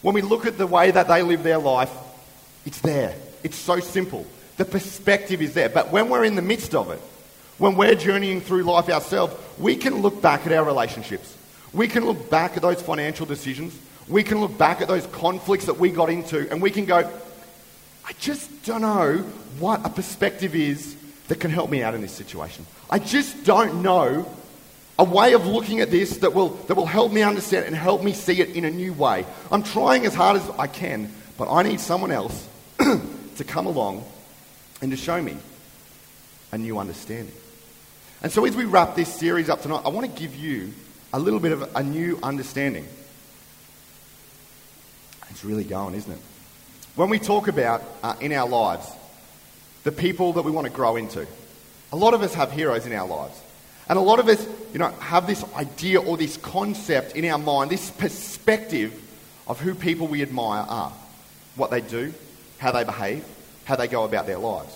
when 0.01 0.13
we 0.13 0.21
look 0.21 0.45
at 0.45 0.57
the 0.57 0.67
way 0.67 0.91
that 0.91 1.07
they 1.07 1.23
live 1.23 1.43
their 1.43 1.57
life, 1.57 1.91
it's 2.65 2.79
there. 2.81 3.15
It's 3.43 3.57
so 3.57 3.79
simple. 3.79 4.25
The 4.57 4.65
perspective 4.65 5.41
is 5.41 5.53
there. 5.53 5.69
But 5.69 5.91
when 5.91 6.09
we're 6.09 6.23
in 6.23 6.35
the 6.35 6.41
midst 6.41 6.75
of 6.75 6.91
it, 6.91 6.99
when 7.57 7.75
we're 7.75 7.95
journeying 7.95 8.41
through 8.41 8.63
life 8.63 8.89
ourselves, 8.89 9.35
we 9.57 9.75
can 9.75 10.01
look 10.01 10.21
back 10.21 10.45
at 10.45 10.53
our 10.53 10.63
relationships. 10.63 11.34
We 11.75 11.89
can 11.89 12.05
look 12.05 12.29
back 12.29 12.55
at 12.55 12.61
those 12.61 12.81
financial 12.81 13.25
decisions. 13.25 13.77
We 14.07 14.23
can 14.23 14.39
look 14.39 14.57
back 14.57 14.81
at 14.81 14.87
those 14.87 15.05
conflicts 15.07 15.65
that 15.65 15.77
we 15.77 15.89
got 15.89 16.09
into, 16.09 16.49
and 16.49 16.61
we 16.61 16.71
can 16.71 16.85
go, 16.85 16.99
I 18.05 18.13
just 18.13 18.65
don't 18.65 18.81
know 18.81 19.17
what 19.59 19.85
a 19.85 19.89
perspective 19.89 20.55
is 20.55 20.95
that 21.27 21.39
can 21.39 21.51
help 21.51 21.69
me 21.69 21.83
out 21.83 21.93
in 21.93 22.01
this 22.01 22.13
situation. 22.13 22.65
I 22.89 22.99
just 22.99 23.43
don't 23.43 23.81
know 23.81 24.25
a 24.97 25.03
way 25.03 25.33
of 25.33 25.45
looking 25.45 25.81
at 25.81 25.91
this 25.91 26.17
that 26.17 26.33
will, 26.33 26.49
that 26.67 26.75
will 26.75 26.85
help 26.85 27.11
me 27.11 27.23
understand 27.23 27.65
and 27.65 27.75
help 27.75 28.03
me 28.03 28.13
see 28.13 28.39
it 28.39 28.55
in 28.55 28.63
a 28.63 28.71
new 28.71 28.93
way. 28.93 29.25
I'm 29.51 29.63
trying 29.63 30.05
as 30.05 30.13
hard 30.13 30.37
as 30.37 30.49
I 30.57 30.67
can, 30.67 31.11
but 31.37 31.51
I 31.51 31.63
need 31.63 31.81
someone 31.81 32.11
else 32.11 32.47
to 32.77 33.43
come 33.45 33.65
along 33.65 34.05
and 34.81 34.91
to 34.91 34.97
show 34.97 35.21
me 35.21 35.35
a 36.53 36.57
new 36.57 36.79
understanding. 36.79 37.33
And 38.21 38.31
so, 38.31 38.45
as 38.45 38.55
we 38.55 38.63
wrap 38.63 38.95
this 38.95 39.13
series 39.13 39.49
up 39.49 39.61
tonight, 39.61 39.81
I 39.83 39.89
want 39.89 40.09
to 40.09 40.19
give 40.19 40.35
you 40.35 40.71
a 41.15 41.19
little 41.19 41.39
bit 41.39 41.53
of 41.53 41.73
a 41.77 41.81
new 41.81 42.19
understanding. 42.21 42.85
It's 45.29 45.45
really 45.45 45.63
going, 45.63 45.95
isn't 45.95 46.11
it? 46.11 46.19
When 46.97 47.09
we 47.09 47.19
talk 47.19 47.47
about 47.47 47.81
uh, 48.03 48.15
in 48.19 48.33
our 48.33 48.47
lives 48.47 48.85
the 49.85 49.93
people 49.93 50.33
that 50.33 50.41
we 50.41 50.51
want 50.51 50.67
to 50.67 50.73
grow 50.73 50.97
into, 50.97 51.25
a 51.93 51.95
lot 51.95 52.13
of 52.13 52.21
us 52.21 52.33
have 52.33 52.51
heroes 52.51 52.85
in 52.85 52.91
our 52.91 53.07
lives. 53.07 53.41
And 53.87 53.97
a 53.97 54.01
lot 54.01 54.19
of 54.19 54.27
us, 54.27 54.45
you 54.73 54.79
know, 54.79 54.89
have 54.89 55.25
this 55.25 55.45
idea 55.53 56.01
or 56.01 56.17
this 56.17 56.35
concept 56.35 57.15
in 57.15 57.23
our 57.23 57.37
mind, 57.37 57.71
this 57.71 57.91
perspective 57.91 59.01
of 59.47 59.61
who 59.61 59.73
people 59.73 60.07
we 60.07 60.21
admire 60.21 60.65
are, 60.67 60.91
what 61.55 61.71
they 61.71 61.79
do, 61.79 62.13
how 62.57 62.73
they 62.73 62.83
behave, 62.83 63.23
how 63.63 63.77
they 63.77 63.87
go 63.87 64.03
about 64.03 64.27
their 64.27 64.39
lives. 64.39 64.75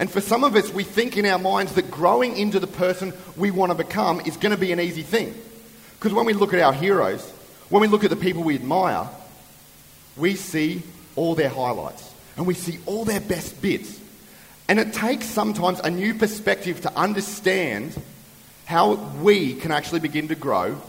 And 0.00 0.10
for 0.10 0.22
some 0.22 0.44
of 0.44 0.56
us, 0.56 0.72
we 0.72 0.82
think 0.82 1.18
in 1.18 1.26
our 1.26 1.38
minds 1.38 1.74
that 1.74 1.90
growing 1.90 2.36
into 2.36 2.58
the 2.58 2.66
person 2.66 3.12
we 3.36 3.50
want 3.50 3.70
to 3.70 3.76
become 3.76 4.20
is 4.20 4.38
going 4.38 4.54
to 4.54 4.60
be 4.60 4.72
an 4.72 4.80
easy 4.80 5.02
thing. 5.02 5.34
Because 5.98 6.14
when 6.14 6.24
we 6.24 6.32
look 6.32 6.54
at 6.54 6.60
our 6.60 6.72
heroes, 6.72 7.30
when 7.68 7.82
we 7.82 7.86
look 7.86 8.02
at 8.02 8.10
the 8.10 8.16
people 8.16 8.42
we 8.42 8.54
admire, 8.54 9.08
we 10.16 10.34
see 10.34 10.82
all 11.16 11.34
their 11.34 11.50
highlights 11.50 12.12
and 12.38 12.46
we 12.46 12.54
see 12.54 12.78
all 12.86 13.04
their 13.04 13.20
best 13.20 13.60
bits. 13.60 14.00
And 14.68 14.78
it 14.78 14.94
takes 14.94 15.26
sometimes 15.26 15.80
a 15.80 15.90
new 15.90 16.14
perspective 16.14 16.80
to 16.82 16.96
understand 16.96 18.00
how 18.64 18.94
we 19.20 19.54
can 19.54 19.70
actually 19.70 20.00
begin 20.00 20.28
to 20.28 20.34
grow 20.34 20.80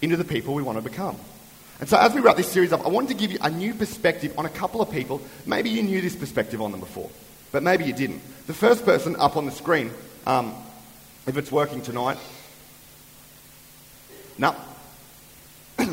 into 0.00 0.16
the 0.16 0.24
people 0.24 0.54
we 0.54 0.62
want 0.62 0.78
to 0.78 0.82
become. 0.82 1.16
And 1.78 1.88
so, 1.88 1.96
as 1.96 2.14
we 2.14 2.20
wrap 2.20 2.36
this 2.36 2.50
series 2.50 2.72
up, 2.72 2.84
I 2.84 2.88
wanted 2.88 3.08
to 3.08 3.14
give 3.14 3.30
you 3.30 3.38
a 3.40 3.50
new 3.50 3.74
perspective 3.74 4.36
on 4.38 4.46
a 4.46 4.48
couple 4.48 4.80
of 4.80 4.90
people. 4.90 5.20
Maybe 5.46 5.70
you 5.70 5.82
knew 5.82 6.00
this 6.00 6.16
perspective 6.16 6.60
on 6.60 6.72
them 6.72 6.80
before, 6.80 7.10
but 7.52 7.62
maybe 7.62 7.84
you 7.84 7.92
didn't. 7.92 8.20
The 8.46 8.54
first 8.54 8.84
person 8.84 9.14
up 9.16 9.36
on 9.36 9.46
the 9.46 9.52
screen, 9.52 9.92
um, 10.26 10.54
if 11.26 11.36
it's 11.36 11.52
working 11.52 11.82
tonight, 11.82 12.18
no. 14.38 14.56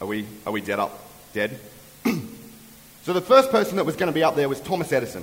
are 0.00 0.06
we 0.06 0.26
are 0.46 0.52
we 0.52 0.60
dead 0.60 0.80
up? 0.80 0.98
Dead? 1.34 1.60
so 3.02 3.12
the 3.12 3.20
first 3.20 3.50
person 3.50 3.76
that 3.76 3.84
was 3.84 3.94
going 3.96 4.08
to 4.08 4.14
be 4.14 4.24
up 4.24 4.34
there 4.34 4.48
was 4.48 4.60
Thomas 4.60 4.90
Edison. 4.90 5.22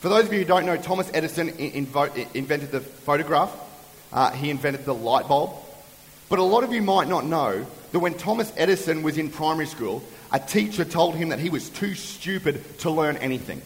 For 0.00 0.08
those 0.08 0.26
of 0.26 0.32
you 0.32 0.40
who 0.40 0.44
don't 0.44 0.66
know, 0.66 0.76
Thomas 0.76 1.10
Edison 1.14 1.48
invented 1.48 2.70
the 2.70 2.80
phonograph. 2.80 3.50
Uh, 4.12 4.30
he 4.32 4.50
invented 4.50 4.84
the 4.84 4.94
light 4.94 5.28
bulb. 5.28 5.54
But 6.28 6.38
a 6.38 6.42
lot 6.42 6.64
of 6.64 6.72
you 6.72 6.82
might 6.82 7.08
not 7.08 7.24
know 7.24 7.66
that 7.92 8.00
when 8.00 8.14
Thomas 8.14 8.52
Edison 8.56 9.02
was 9.02 9.18
in 9.18 9.30
primary 9.30 9.66
school, 9.66 10.02
a 10.32 10.40
teacher 10.40 10.84
told 10.84 11.14
him 11.14 11.28
that 11.28 11.38
he 11.38 11.50
was 11.50 11.68
too 11.68 11.94
stupid 11.94 12.78
to 12.80 12.90
learn 12.90 13.16
anything. 13.18 13.60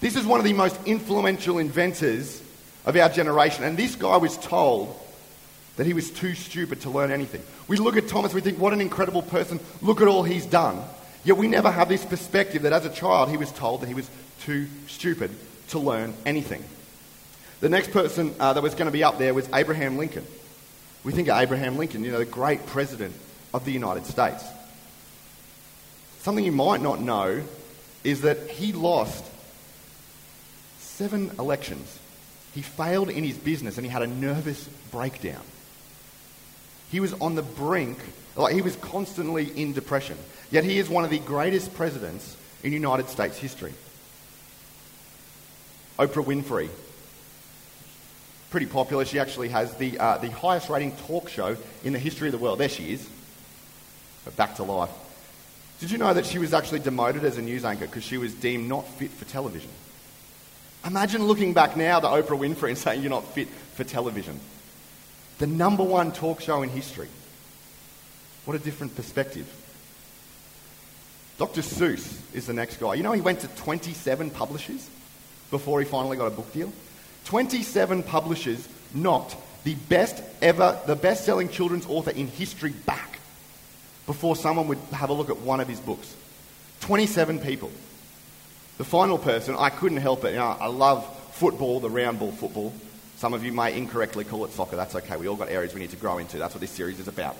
This 0.00 0.16
is 0.16 0.26
one 0.26 0.38
of 0.38 0.44
the 0.44 0.52
most 0.52 0.78
influential 0.84 1.58
inventors 1.58 2.42
of 2.84 2.96
our 2.96 3.08
generation, 3.08 3.64
and 3.64 3.76
this 3.76 3.96
guy 3.96 4.18
was 4.18 4.36
told 4.36 5.00
that 5.76 5.86
he 5.86 5.94
was 5.94 6.10
too 6.10 6.34
stupid 6.34 6.82
to 6.82 6.90
learn 6.90 7.10
anything. 7.10 7.42
We 7.66 7.78
look 7.78 7.96
at 7.96 8.08
Thomas, 8.08 8.34
we 8.34 8.42
think, 8.42 8.58
what 8.58 8.72
an 8.72 8.80
incredible 8.80 9.22
person, 9.22 9.58
look 9.80 10.00
at 10.02 10.08
all 10.08 10.22
he's 10.22 10.46
done. 10.46 10.82
Yet 11.24 11.38
we 11.38 11.48
never 11.48 11.70
have 11.70 11.88
this 11.88 12.04
perspective 12.04 12.62
that 12.62 12.74
as 12.74 12.84
a 12.84 12.90
child 12.90 13.30
he 13.30 13.38
was 13.38 13.50
told 13.50 13.80
that 13.80 13.88
he 13.88 13.94
was 13.94 14.08
too 14.42 14.68
stupid 14.86 15.30
to 15.68 15.78
learn 15.78 16.12
anything. 16.26 16.62
The 17.60 17.70
next 17.70 17.92
person 17.92 18.34
uh, 18.38 18.52
that 18.52 18.62
was 18.62 18.74
going 18.74 18.86
to 18.86 18.92
be 18.92 19.02
up 19.02 19.18
there 19.18 19.32
was 19.32 19.48
Abraham 19.54 19.96
Lincoln. 19.96 20.26
We 21.04 21.12
think 21.12 21.28
of 21.28 21.38
Abraham 21.38 21.76
Lincoln, 21.76 22.02
you 22.02 22.10
know, 22.10 22.18
the 22.18 22.24
great 22.24 22.66
president 22.66 23.14
of 23.52 23.64
the 23.64 23.72
United 23.72 24.06
States. 24.06 24.42
Something 26.20 26.44
you 26.44 26.52
might 26.52 26.80
not 26.80 27.00
know 27.00 27.42
is 28.02 28.22
that 28.22 28.48
he 28.48 28.72
lost 28.72 29.24
seven 30.78 31.30
elections. 31.38 31.98
He 32.54 32.62
failed 32.62 33.10
in 33.10 33.22
his 33.22 33.36
business 33.36 33.76
and 33.76 33.84
he 33.84 33.92
had 33.92 34.02
a 34.02 34.06
nervous 34.06 34.66
breakdown. 34.90 35.42
He 36.90 37.00
was 37.00 37.12
on 37.14 37.34
the 37.34 37.42
brink, 37.42 37.98
like 38.36 38.54
he 38.54 38.62
was 38.62 38.76
constantly 38.76 39.46
in 39.60 39.72
depression. 39.72 40.16
Yet 40.50 40.64
he 40.64 40.78
is 40.78 40.88
one 40.88 41.04
of 41.04 41.10
the 41.10 41.18
greatest 41.18 41.74
presidents 41.74 42.36
in 42.62 42.72
United 42.72 43.08
States 43.08 43.36
history. 43.36 43.74
Oprah 45.98 46.24
Winfrey. 46.24 46.70
Pretty 48.54 48.66
popular. 48.66 49.04
She 49.04 49.18
actually 49.18 49.48
has 49.48 49.74
the, 49.78 49.98
uh, 49.98 50.18
the 50.18 50.30
highest 50.30 50.68
rating 50.68 50.92
talk 51.08 51.28
show 51.28 51.56
in 51.82 51.92
the 51.92 51.98
history 51.98 52.28
of 52.28 52.32
the 52.32 52.38
world. 52.38 52.60
There 52.60 52.68
she 52.68 52.92
is. 52.92 53.10
But 54.24 54.36
back 54.36 54.54
to 54.54 54.62
life. 54.62 54.90
Did 55.80 55.90
you 55.90 55.98
know 55.98 56.14
that 56.14 56.24
she 56.24 56.38
was 56.38 56.54
actually 56.54 56.78
demoted 56.78 57.24
as 57.24 57.36
a 57.36 57.42
news 57.42 57.64
anchor 57.64 57.86
because 57.86 58.04
she 58.04 58.16
was 58.16 58.32
deemed 58.32 58.68
not 58.68 58.86
fit 58.86 59.10
for 59.10 59.24
television? 59.24 59.70
Imagine 60.86 61.24
looking 61.24 61.52
back 61.52 61.76
now 61.76 61.98
to 61.98 62.06
Oprah 62.06 62.38
Winfrey 62.38 62.68
and 62.68 62.78
saying 62.78 63.00
you're 63.00 63.10
not 63.10 63.26
fit 63.34 63.48
for 63.48 63.82
television. 63.82 64.38
The 65.38 65.48
number 65.48 65.82
one 65.82 66.12
talk 66.12 66.40
show 66.40 66.62
in 66.62 66.68
history. 66.68 67.08
What 68.44 68.54
a 68.54 68.60
different 68.60 68.94
perspective. 68.94 69.52
Dr. 71.38 71.62
Seuss 71.62 72.20
is 72.32 72.46
the 72.46 72.52
next 72.52 72.76
guy. 72.76 72.94
You 72.94 73.02
know, 73.02 73.10
he 73.10 73.20
went 73.20 73.40
to 73.40 73.48
27 73.48 74.30
publishers 74.30 74.88
before 75.50 75.80
he 75.80 75.86
finally 75.86 76.16
got 76.16 76.26
a 76.26 76.30
book 76.30 76.52
deal. 76.52 76.72
27 77.24 78.02
publishers 78.02 78.68
knocked 78.94 79.36
the 79.64 79.74
best 79.74 80.22
ever, 80.42 80.78
the 80.86 80.96
best 80.96 81.24
selling 81.24 81.48
children's 81.48 81.86
author 81.86 82.10
in 82.10 82.28
history 82.28 82.70
back 82.70 83.18
before 84.06 84.36
someone 84.36 84.68
would 84.68 84.78
have 84.92 85.10
a 85.10 85.12
look 85.12 85.30
at 85.30 85.38
one 85.38 85.60
of 85.60 85.68
his 85.68 85.80
books. 85.80 86.14
27 86.80 87.38
people. 87.38 87.70
The 88.76 88.84
final 88.84 89.18
person, 89.18 89.56
I 89.58 89.70
couldn't 89.70 89.98
help 89.98 90.24
it. 90.24 90.32
You 90.32 90.38
know, 90.38 90.56
I 90.60 90.66
love 90.66 91.06
football, 91.32 91.80
the 91.80 91.88
round 91.88 92.18
ball 92.18 92.32
football. 92.32 92.74
Some 93.16 93.32
of 93.32 93.44
you 93.44 93.52
may 93.52 93.76
incorrectly 93.76 94.24
call 94.24 94.44
it 94.44 94.52
soccer. 94.52 94.76
That's 94.76 94.94
okay. 94.96 95.16
We 95.16 95.28
all 95.28 95.36
got 95.36 95.48
areas 95.48 95.72
we 95.72 95.80
need 95.80 95.90
to 95.90 95.96
grow 95.96 96.18
into. 96.18 96.38
That's 96.38 96.54
what 96.54 96.60
this 96.60 96.70
series 96.70 97.00
is 97.00 97.08
about. 97.08 97.36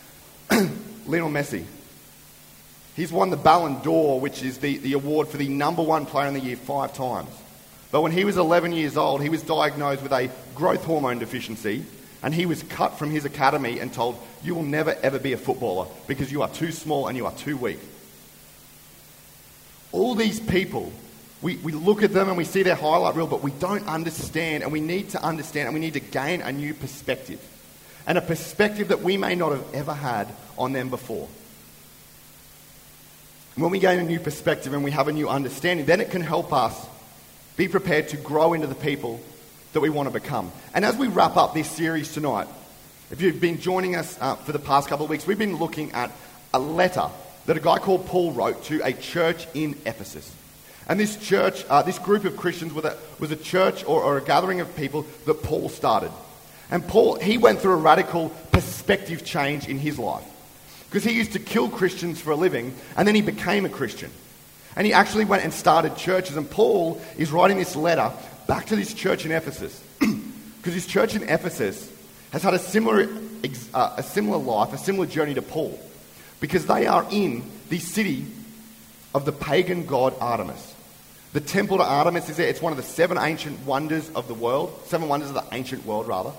Lionel 0.50 1.30
Messi. 1.30 1.64
He's 2.96 3.12
won 3.12 3.30
the 3.30 3.36
Ballon 3.36 3.80
d'Or, 3.82 4.20
which 4.20 4.42
is 4.42 4.58
the, 4.58 4.78
the 4.78 4.94
award 4.94 5.28
for 5.28 5.36
the 5.36 5.48
number 5.48 5.82
one 5.82 6.06
player 6.06 6.28
in 6.28 6.34
the 6.34 6.40
year, 6.40 6.56
five 6.56 6.94
times. 6.94 7.30
But 7.90 8.02
when 8.02 8.12
he 8.12 8.24
was 8.24 8.36
11 8.36 8.72
years 8.72 8.96
old, 8.96 9.22
he 9.22 9.30
was 9.30 9.42
diagnosed 9.42 10.02
with 10.02 10.12
a 10.12 10.30
growth 10.54 10.84
hormone 10.84 11.18
deficiency, 11.18 11.84
and 12.22 12.34
he 12.34 12.44
was 12.44 12.62
cut 12.64 12.98
from 12.98 13.10
his 13.10 13.24
academy 13.24 13.78
and 13.80 13.92
told, 13.92 14.18
You 14.42 14.54
will 14.54 14.62
never 14.62 14.94
ever 15.02 15.18
be 15.18 15.32
a 15.32 15.38
footballer 15.38 15.86
because 16.06 16.30
you 16.30 16.42
are 16.42 16.48
too 16.48 16.72
small 16.72 17.06
and 17.06 17.16
you 17.16 17.24
are 17.26 17.32
too 17.32 17.56
weak. 17.56 17.78
All 19.90 20.14
these 20.14 20.38
people, 20.38 20.92
we, 21.40 21.56
we 21.56 21.72
look 21.72 22.02
at 22.02 22.12
them 22.12 22.28
and 22.28 22.36
we 22.36 22.44
see 22.44 22.62
their 22.62 22.74
highlight 22.74 23.14
reel, 23.14 23.26
but 23.26 23.42
we 23.42 23.52
don't 23.52 23.86
understand, 23.88 24.62
and 24.62 24.70
we 24.70 24.80
need 24.80 25.10
to 25.10 25.22
understand, 25.22 25.68
and 25.68 25.74
we 25.74 25.80
need 25.80 25.94
to 25.94 26.00
gain 26.00 26.42
a 26.42 26.52
new 26.52 26.74
perspective. 26.74 27.40
And 28.06 28.18
a 28.18 28.22
perspective 28.22 28.88
that 28.88 29.02
we 29.02 29.16
may 29.16 29.34
not 29.34 29.52
have 29.52 29.74
ever 29.74 29.94
had 29.94 30.28
on 30.58 30.72
them 30.72 30.90
before. 30.90 31.28
When 33.54 33.70
we 33.70 33.78
gain 33.78 33.98
a 33.98 34.04
new 34.04 34.20
perspective 34.20 34.72
and 34.72 34.84
we 34.84 34.90
have 34.90 35.08
a 35.08 35.12
new 35.12 35.28
understanding, 35.28 35.86
then 35.86 36.00
it 36.00 36.10
can 36.10 36.22
help 36.22 36.52
us 36.52 36.86
be 37.58 37.68
prepared 37.68 38.08
to 38.08 38.16
grow 38.16 38.54
into 38.54 38.68
the 38.68 38.74
people 38.76 39.20
that 39.72 39.80
we 39.80 39.90
want 39.90 40.08
to 40.08 40.12
become. 40.12 40.52
And 40.72 40.84
as 40.84 40.96
we 40.96 41.08
wrap 41.08 41.36
up 41.36 41.54
this 41.54 41.68
series 41.68 42.14
tonight, 42.14 42.46
if 43.10 43.20
you've 43.20 43.40
been 43.40 43.60
joining 43.60 43.96
us 43.96 44.16
uh, 44.20 44.36
for 44.36 44.52
the 44.52 44.60
past 44.60 44.88
couple 44.88 45.04
of 45.04 45.10
weeks, 45.10 45.26
we've 45.26 45.38
been 45.38 45.56
looking 45.56 45.90
at 45.90 46.12
a 46.54 46.60
letter 46.60 47.08
that 47.46 47.56
a 47.56 47.60
guy 47.60 47.78
called 47.78 48.06
Paul 48.06 48.30
wrote 48.30 48.62
to 48.66 48.80
a 48.84 48.92
church 48.92 49.48
in 49.54 49.72
Ephesus. 49.84 50.32
And 50.88 51.00
this 51.00 51.16
church, 51.16 51.64
uh, 51.68 51.82
this 51.82 51.98
group 51.98 52.24
of 52.24 52.36
Christians 52.36 52.72
was 52.72 52.84
a, 52.84 52.96
was 53.18 53.32
a 53.32 53.36
church 53.36 53.84
or, 53.84 54.02
or 54.02 54.18
a 54.18 54.24
gathering 54.24 54.60
of 54.60 54.76
people 54.76 55.04
that 55.26 55.42
Paul 55.42 55.68
started. 55.68 56.12
And 56.70 56.86
Paul, 56.86 57.16
he 57.16 57.38
went 57.38 57.58
through 57.58 57.72
a 57.72 57.76
radical 57.76 58.28
perspective 58.52 59.24
change 59.24 59.68
in 59.68 59.78
his 59.78 59.98
life. 59.98 60.24
Because 60.88 61.02
he 61.02 61.12
used 61.12 61.32
to 61.32 61.40
kill 61.40 61.68
Christians 61.68 62.20
for 62.20 62.30
a 62.30 62.36
living, 62.36 62.72
and 62.96 63.06
then 63.06 63.16
he 63.16 63.20
became 63.20 63.64
a 63.64 63.68
Christian. 63.68 64.12
And 64.76 64.86
he 64.86 64.92
actually 64.92 65.24
went 65.24 65.44
and 65.44 65.52
started 65.52 65.96
churches. 65.96 66.36
And 66.36 66.48
Paul 66.48 67.00
is 67.16 67.32
writing 67.32 67.58
this 67.58 67.74
letter 67.76 68.12
back 68.46 68.66
to 68.66 68.76
this 68.76 68.94
church 68.94 69.24
in 69.24 69.32
Ephesus. 69.32 69.82
Because 70.58 70.74
this 70.74 70.86
church 70.86 71.14
in 71.14 71.22
Ephesus 71.22 71.90
has 72.32 72.42
had 72.42 72.52
a 72.52 72.58
similar, 72.58 73.08
uh, 73.72 73.94
a 73.96 74.02
similar 74.02 74.36
life, 74.36 74.72
a 74.72 74.76
similar 74.76 75.06
journey 75.06 75.32
to 75.34 75.40
Paul 75.40 75.78
because 76.40 76.66
they 76.66 76.86
are 76.86 77.06
in 77.10 77.42
the 77.68 77.78
city 77.78 78.24
of 79.14 79.24
the 79.24 79.32
pagan 79.32 79.86
god 79.86 80.14
Artemis. 80.20 80.74
The 81.32 81.40
temple 81.40 81.78
to 81.78 81.84
Artemis 81.84 82.28
is 82.28 82.36
there. 82.36 82.48
It's 82.48 82.62
one 82.62 82.72
of 82.72 82.76
the 82.76 82.82
seven 82.82 83.18
ancient 83.18 83.64
wonders 83.66 84.10
of 84.10 84.28
the 84.28 84.34
world, 84.34 84.80
seven 84.86 85.08
wonders 85.08 85.28
of 85.30 85.34
the 85.34 85.44
ancient 85.52 85.84
world, 85.84 86.08
rather. 86.08 86.32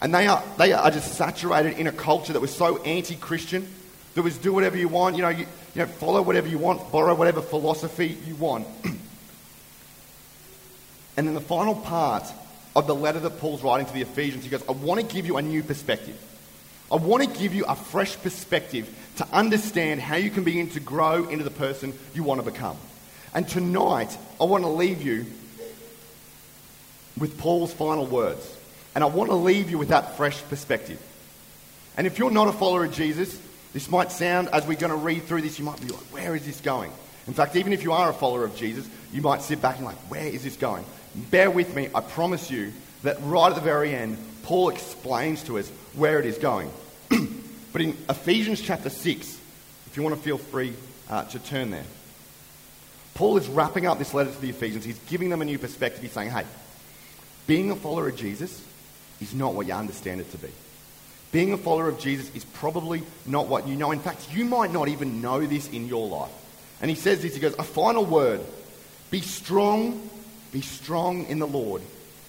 And 0.00 0.12
they 0.14 0.26
are, 0.26 0.42
they 0.58 0.72
are 0.72 0.90
just 0.90 1.14
saturated 1.14 1.78
in 1.78 1.86
a 1.86 1.92
culture 1.92 2.32
that 2.32 2.40
was 2.40 2.54
so 2.54 2.82
anti 2.82 3.14
Christian, 3.16 3.68
that 4.14 4.22
was 4.22 4.38
do 4.38 4.52
whatever 4.52 4.76
you 4.76 4.88
want, 4.88 5.16
you 5.16 5.22
know, 5.22 5.28
you, 5.28 5.46
you 5.74 5.82
know, 5.82 5.86
follow 5.86 6.22
whatever 6.22 6.48
you 6.48 6.58
want, 6.58 6.92
borrow 6.92 7.14
whatever 7.14 7.40
philosophy 7.42 8.16
you 8.26 8.34
want. 8.36 8.66
and 11.16 11.26
then 11.26 11.34
the 11.34 11.40
final 11.40 11.74
part 11.74 12.24
of 12.76 12.86
the 12.86 12.94
letter 12.94 13.20
that 13.20 13.38
Paul's 13.38 13.62
writing 13.62 13.86
to 13.86 13.92
the 13.92 14.02
Ephesians, 14.02 14.44
he 14.44 14.50
goes, 14.50 14.62
I 14.68 14.72
want 14.72 15.00
to 15.00 15.06
give 15.06 15.26
you 15.26 15.36
a 15.36 15.42
new 15.42 15.62
perspective. 15.62 16.16
I 16.90 16.96
want 16.96 17.24
to 17.24 17.38
give 17.38 17.54
you 17.54 17.64
a 17.64 17.74
fresh 17.74 18.16
perspective 18.16 18.94
to 19.16 19.26
understand 19.32 20.00
how 20.00 20.16
you 20.16 20.30
can 20.30 20.44
begin 20.44 20.68
to 20.70 20.80
grow 20.80 21.28
into 21.28 21.44
the 21.44 21.50
person 21.50 21.92
you 22.14 22.22
want 22.22 22.44
to 22.44 22.50
become. 22.50 22.76
And 23.32 23.48
tonight, 23.48 24.16
I 24.40 24.44
want 24.44 24.64
to 24.64 24.68
leave 24.68 25.02
you 25.02 25.26
with 27.18 27.38
Paul's 27.38 27.72
final 27.72 28.06
words. 28.06 28.56
And 28.94 29.02
I 29.02 29.08
want 29.08 29.30
to 29.30 29.36
leave 29.36 29.70
you 29.70 29.78
with 29.78 29.88
that 29.88 30.16
fresh 30.16 30.40
perspective. 30.44 31.00
And 31.96 32.06
if 32.06 32.18
you're 32.18 32.30
not 32.30 32.48
a 32.48 32.52
follower 32.52 32.84
of 32.84 32.92
Jesus, 32.92 33.40
this 33.74 33.90
might 33.90 34.12
sound, 34.12 34.48
as 34.52 34.66
we're 34.66 34.78
going 34.78 34.92
to 34.92 34.96
read 34.96 35.24
through 35.24 35.42
this, 35.42 35.58
you 35.58 35.64
might 35.64 35.80
be 35.80 35.88
like, 35.88 36.00
where 36.12 36.34
is 36.36 36.46
this 36.46 36.60
going? 36.60 36.92
In 37.26 37.34
fact, 37.34 37.56
even 37.56 37.72
if 37.72 37.82
you 37.82 37.92
are 37.92 38.08
a 38.08 38.14
follower 38.14 38.44
of 38.44 38.56
Jesus, 38.56 38.88
you 39.12 39.20
might 39.20 39.42
sit 39.42 39.60
back 39.60 39.76
and 39.76 39.84
like, 39.84 39.96
where 40.08 40.26
is 40.26 40.44
this 40.44 40.56
going? 40.56 40.84
Bear 41.30 41.50
with 41.50 41.74
me, 41.74 41.88
I 41.92 42.00
promise 42.00 42.50
you 42.50 42.72
that 43.02 43.18
right 43.22 43.48
at 43.48 43.56
the 43.56 43.60
very 43.60 43.92
end, 43.92 44.16
Paul 44.44 44.68
explains 44.68 45.42
to 45.44 45.58
us 45.58 45.68
where 45.94 46.20
it 46.20 46.24
is 46.24 46.38
going. 46.38 46.70
but 47.72 47.82
in 47.82 47.96
Ephesians 48.08 48.62
chapter 48.62 48.90
6, 48.90 49.40
if 49.86 49.96
you 49.96 50.04
want 50.04 50.14
to 50.14 50.22
feel 50.22 50.38
free 50.38 50.72
uh, 51.10 51.24
to 51.24 51.40
turn 51.40 51.72
there, 51.72 51.84
Paul 53.14 53.36
is 53.38 53.48
wrapping 53.48 53.86
up 53.86 53.98
this 53.98 54.14
letter 54.14 54.30
to 54.30 54.40
the 54.40 54.50
Ephesians. 54.50 54.84
He's 54.84 54.98
giving 55.00 55.30
them 55.30 55.42
a 55.42 55.44
new 55.44 55.58
perspective. 55.58 56.02
He's 56.02 56.12
saying, 56.12 56.30
hey, 56.30 56.44
being 57.48 57.70
a 57.72 57.76
follower 57.76 58.08
of 58.08 58.16
Jesus 58.16 58.64
is 59.20 59.34
not 59.34 59.54
what 59.54 59.66
you 59.66 59.72
understand 59.72 60.20
it 60.20 60.30
to 60.30 60.38
be. 60.38 60.50
Being 61.34 61.52
a 61.52 61.58
follower 61.58 61.88
of 61.88 61.98
Jesus 61.98 62.32
is 62.36 62.44
probably 62.44 63.02
not 63.26 63.48
what 63.48 63.66
you 63.66 63.74
know. 63.74 63.90
In 63.90 63.98
fact, 63.98 64.32
you 64.32 64.44
might 64.44 64.70
not 64.70 64.86
even 64.86 65.20
know 65.20 65.44
this 65.44 65.68
in 65.68 65.88
your 65.88 66.06
life. 66.06 66.30
And 66.80 66.88
he 66.88 66.94
says 66.94 67.22
this 67.22 67.34
he 67.34 67.40
goes, 67.40 67.56
A 67.58 67.64
final 67.64 68.04
word 68.04 68.40
be 69.10 69.20
strong, 69.20 70.08
be 70.52 70.60
strong 70.60 71.26
in 71.26 71.40
the 71.40 71.46
Lord 71.48 71.82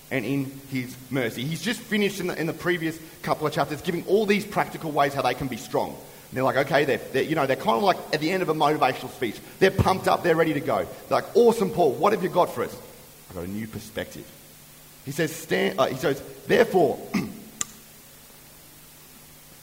and 0.09 0.25
in 0.25 0.59
his 0.71 0.95
mercy. 1.12 1.45
He's 1.45 1.62
just 1.62 1.81
finished 1.81 2.19
in 2.19 2.25
the, 2.25 2.39
in 2.39 2.47
the 2.47 2.53
previous 2.53 2.97
couple 3.21 3.45
of 3.45 3.53
chapters 3.53 3.79
giving 3.83 4.03
all 4.07 4.25
these 4.25 4.43
practical 4.43 4.91
ways 4.91 5.13
how 5.13 5.21
they 5.21 5.35
can 5.35 5.50
be 5.50 5.57
strong. 5.57 5.89
And 5.91 6.38
they're 6.38 6.43
like, 6.43 6.57
okay, 6.65 6.85
they're, 6.85 7.01
they're, 7.13 7.21
you 7.21 7.35
know, 7.35 7.45
they're 7.45 7.57
kind 7.57 7.77
of 7.77 7.83
like 7.83 7.97
at 8.12 8.21
the 8.21 8.31
end 8.31 8.41
of 8.41 8.50
a 8.50 8.55
motivational 8.55 9.12
speech. 9.12 9.39
They're 9.59 9.69
pumped 9.69 10.07
up, 10.07 10.24
they're 10.24 10.35
ready 10.35 10.53
to 10.55 10.62
go. 10.62 10.77
They're 10.77 11.21
like, 11.21 11.35
awesome, 11.35 11.69
Paul, 11.69 11.91
what 11.91 12.12
have 12.12 12.24
you 12.24 12.29
got 12.29 12.55
for 12.55 12.63
us? 12.63 12.75
I've 13.29 13.35
got 13.35 13.45
a 13.45 13.51
new 13.51 13.67
perspective. 13.67 14.25
He 15.05 15.12
says, 15.12 15.31
stand, 15.31 15.79
uh, 15.79 15.85
he 15.85 15.95
says, 15.95 16.24
therefore, 16.47 17.00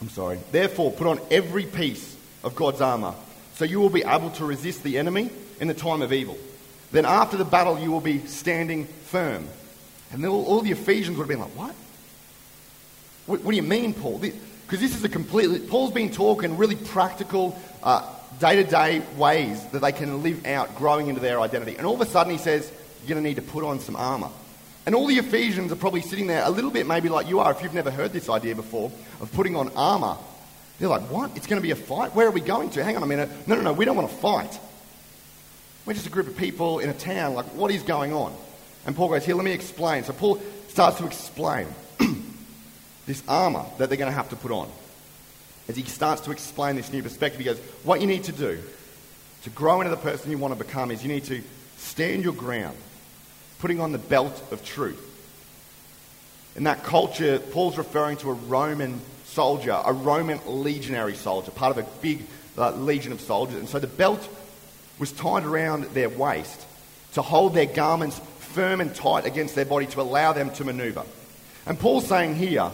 I'm 0.03 0.09
sorry, 0.09 0.41
therefore 0.51 0.91
put 0.91 1.07
on 1.07 1.21
every 1.31 1.65
piece 1.65 2.17
of 2.43 2.57
God's 2.57 2.81
armor 2.81 3.15
so 3.55 3.65
you 3.65 3.79
will 3.79 3.89
be 3.89 4.03
able 4.03 4.31
to 4.31 4.45
resist 4.45 4.83
the 4.83 4.99
enemy 4.99 5.31
in 5.61 5.69
the 5.69 5.75
time 5.75 6.03
of 6.03 6.13
evil. 6.13 6.37
Then 6.91 7.05
after 7.05 7.37
the 7.37 7.45
battle, 7.45 7.79
you 7.79 7.93
will 7.93 8.01
be 8.01 8.19
standing 8.27 8.87
firm. 8.87 9.47
And 10.11 10.27
all, 10.27 10.45
all, 10.45 10.61
the 10.61 10.73
Ephesians 10.73 11.17
would 11.17 11.23
have 11.23 11.29
been 11.29 11.39
like, 11.39 11.57
what? 11.57 11.77
What, 13.27 13.45
what 13.45 13.53
do 13.53 13.57
you 13.57 13.63
mean, 13.63 13.95
Paul? 13.95 14.19
Because 14.19 14.81
this, 14.81 14.97
is 14.97 15.05
a 15.05 15.09
completely, 15.09 15.61
Paul's 15.61 15.93
been 15.93 16.11
talking 16.11 16.57
really 16.57 16.75
practical, 16.75 17.57
day 18.41 18.57
to 18.57 18.65
day 18.65 19.03
ways 19.17 19.65
that 19.67 19.83
they 19.83 19.93
can 19.93 20.25
live 20.25 20.45
out 20.47 20.75
growing 20.75 21.07
into 21.07 21.21
their 21.21 21.41
identity. 21.41 21.77
And 21.77 21.87
all 21.87 21.95
of 21.95 22.01
a 22.01 22.07
sudden 22.07 22.33
he 22.33 22.39
says, 22.39 22.69
you're 23.03 23.15
going 23.15 23.23
to 23.23 23.29
need 23.29 23.37
to 23.37 23.43
put 23.43 23.63
on 23.63 23.79
some 23.79 23.95
armor. 23.95 24.31
And 24.85 24.95
all 24.95 25.07
the 25.07 25.19
Ephesians 25.19 25.71
are 25.71 25.77
probably 25.77 26.01
sitting 26.01 26.27
there 26.27 26.43
a 26.45 26.51
little 26.51 26.71
bit 26.71 26.87
maybe 26.87 27.09
like 27.09 27.29
you 27.29 27.39
are 27.41 27.53
if 27.53 27.63
you've 27.63 27.75
never 27.75 27.91
heard 27.91 28.13
this 28.13 28.29
idea 28.29 28.55
before 28.55 28.91
of 29.21 29.33
putting 29.33 29.55
on 29.55 29.71
armor. 29.77 30.17
They're 30.79 30.89
like, 30.89 31.03
what? 31.03 31.37
It's 31.37 31.47
going 31.47 31.61
to 31.61 31.63
be 31.63 31.71
a 31.71 31.77
fight? 31.77 32.15
Where 32.15 32.27
are 32.27 32.33
we 32.33 32.41
going 32.41 32.71
to? 32.71 32.83
Hang 32.83 32.97
on 32.97 33.03
a 33.03 33.07
minute. 33.07 33.29
No, 33.47 33.55
no, 33.55 33.63
no, 33.63 33.73
we 33.73 33.85
don't 33.85 33.97
want 33.97 34.11
to 34.11 34.17
fight. 34.17 34.59
We're 35.87 35.93
just 35.95 36.07
a 36.07 36.11
group 36.11 36.27
of 36.27 36.37
people 36.37 36.81
in 36.81 36.91
a 36.91 36.95
town. 36.95 37.35
Like, 37.35 37.47
what 37.55 37.71
is 37.71 37.83
going 37.83 38.13
on? 38.13 38.35
And 38.87 38.97
Paul 38.97 39.09
goes, 39.09 39.25
Here, 39.25 39.35
let 39.35 39.45
me 39.45 39.53
explain. 39.53 40.05
So 40.05 40.13
Paul 40.13 40.41
starts 40.69 40.99
to 40.99 41.07
explain 41.07 41.69
this 43.07 43.23
armor 43.29 43.65
that 43.79 43.89
they're 43.89 43.99
going 43.99 44.11
to 44.11 44.17
have 44.17 44.31
to 44.31 44.37
put 44.37 44.51
on. 44.51 44.69
As 45.69 45.77
he 45.77 45.85
starts 45.85 46.23
to 46.23 46.33
explain 46.33 46.77
this 46.77 46.93
new 46.93 47.03
perspective, 47.03 47.39
he 47.39 47.45
goes, 47.45 47.59
What 47.85 48.01
you 48.01 48.07
need 48.07 48.25
to 48.25 48.33
do 48.33 48.61
to 49.45 49.51
grow 49.51 49.81
into 49.81 49.91
the 49.91 49.97
person 49.97 50.31
you 50.31 50.39
want 50.39 50.57
to 50.57 50.65
become 50.65 50.91
is 50.91 51.03
you 51.03 51.09
need 51.09 51.25
to 51.25 51.43
stand 51.77 52.25
your 52.25 52.33
ground, 52.33 52.77
putting 53.63 53.81
on 53.81 53.93
the 53.93 53.99
belt 53.99 54.43
of 54.51 54.65
truth. 54.65 55.09
In 56.57 56.65
that 56.65 56.83
culture, 56.83 57.39
Paul's 57.39 57.79
referring 57.79 58.17
to 58.19 58.31
a 58.31 58.35
Roman 58.35 59.01
soldier, 59.25 59.81
a 59.87 59.93
Roman 59.93 60.41
legionary 60.47 61.15
soldier, 61.15 61.53
part 61.53 61.79
of 61.79 61.87
a 61.87 61.89
big 62.03 62.25
uh, 62.59 62.73
legion 62.73 63.13
of 63.13 63.21
soldiers. 63.21 63.61
And 63.61 63.69
so 63.69 63.79
the 63.79 63.87
belt 63.87 64.29
was 64.99 65.13
tied 65.13 65.45
around 65.45 65.85
their 65.95 66.09
waist 66.09 66.67
to 67.13 67.23
hold 67.23 67.55
their 67.55 67.67
garments 67.67 68.21
firm 68.41 68.81
and 68.81 68.93
tight 68.93 69.27
against 69.27 69.55
their 69.55 69.65
body 69.65 69.87
to 69.87 70.01
allow 70.01 70.33
them 70.33 70.51
to 70.55 70.65
maneuver. 70.65 71.05
And 71.65 71.79
Paul's 71.79 72.09
saying 72.09 72.35
here 72.35 72.73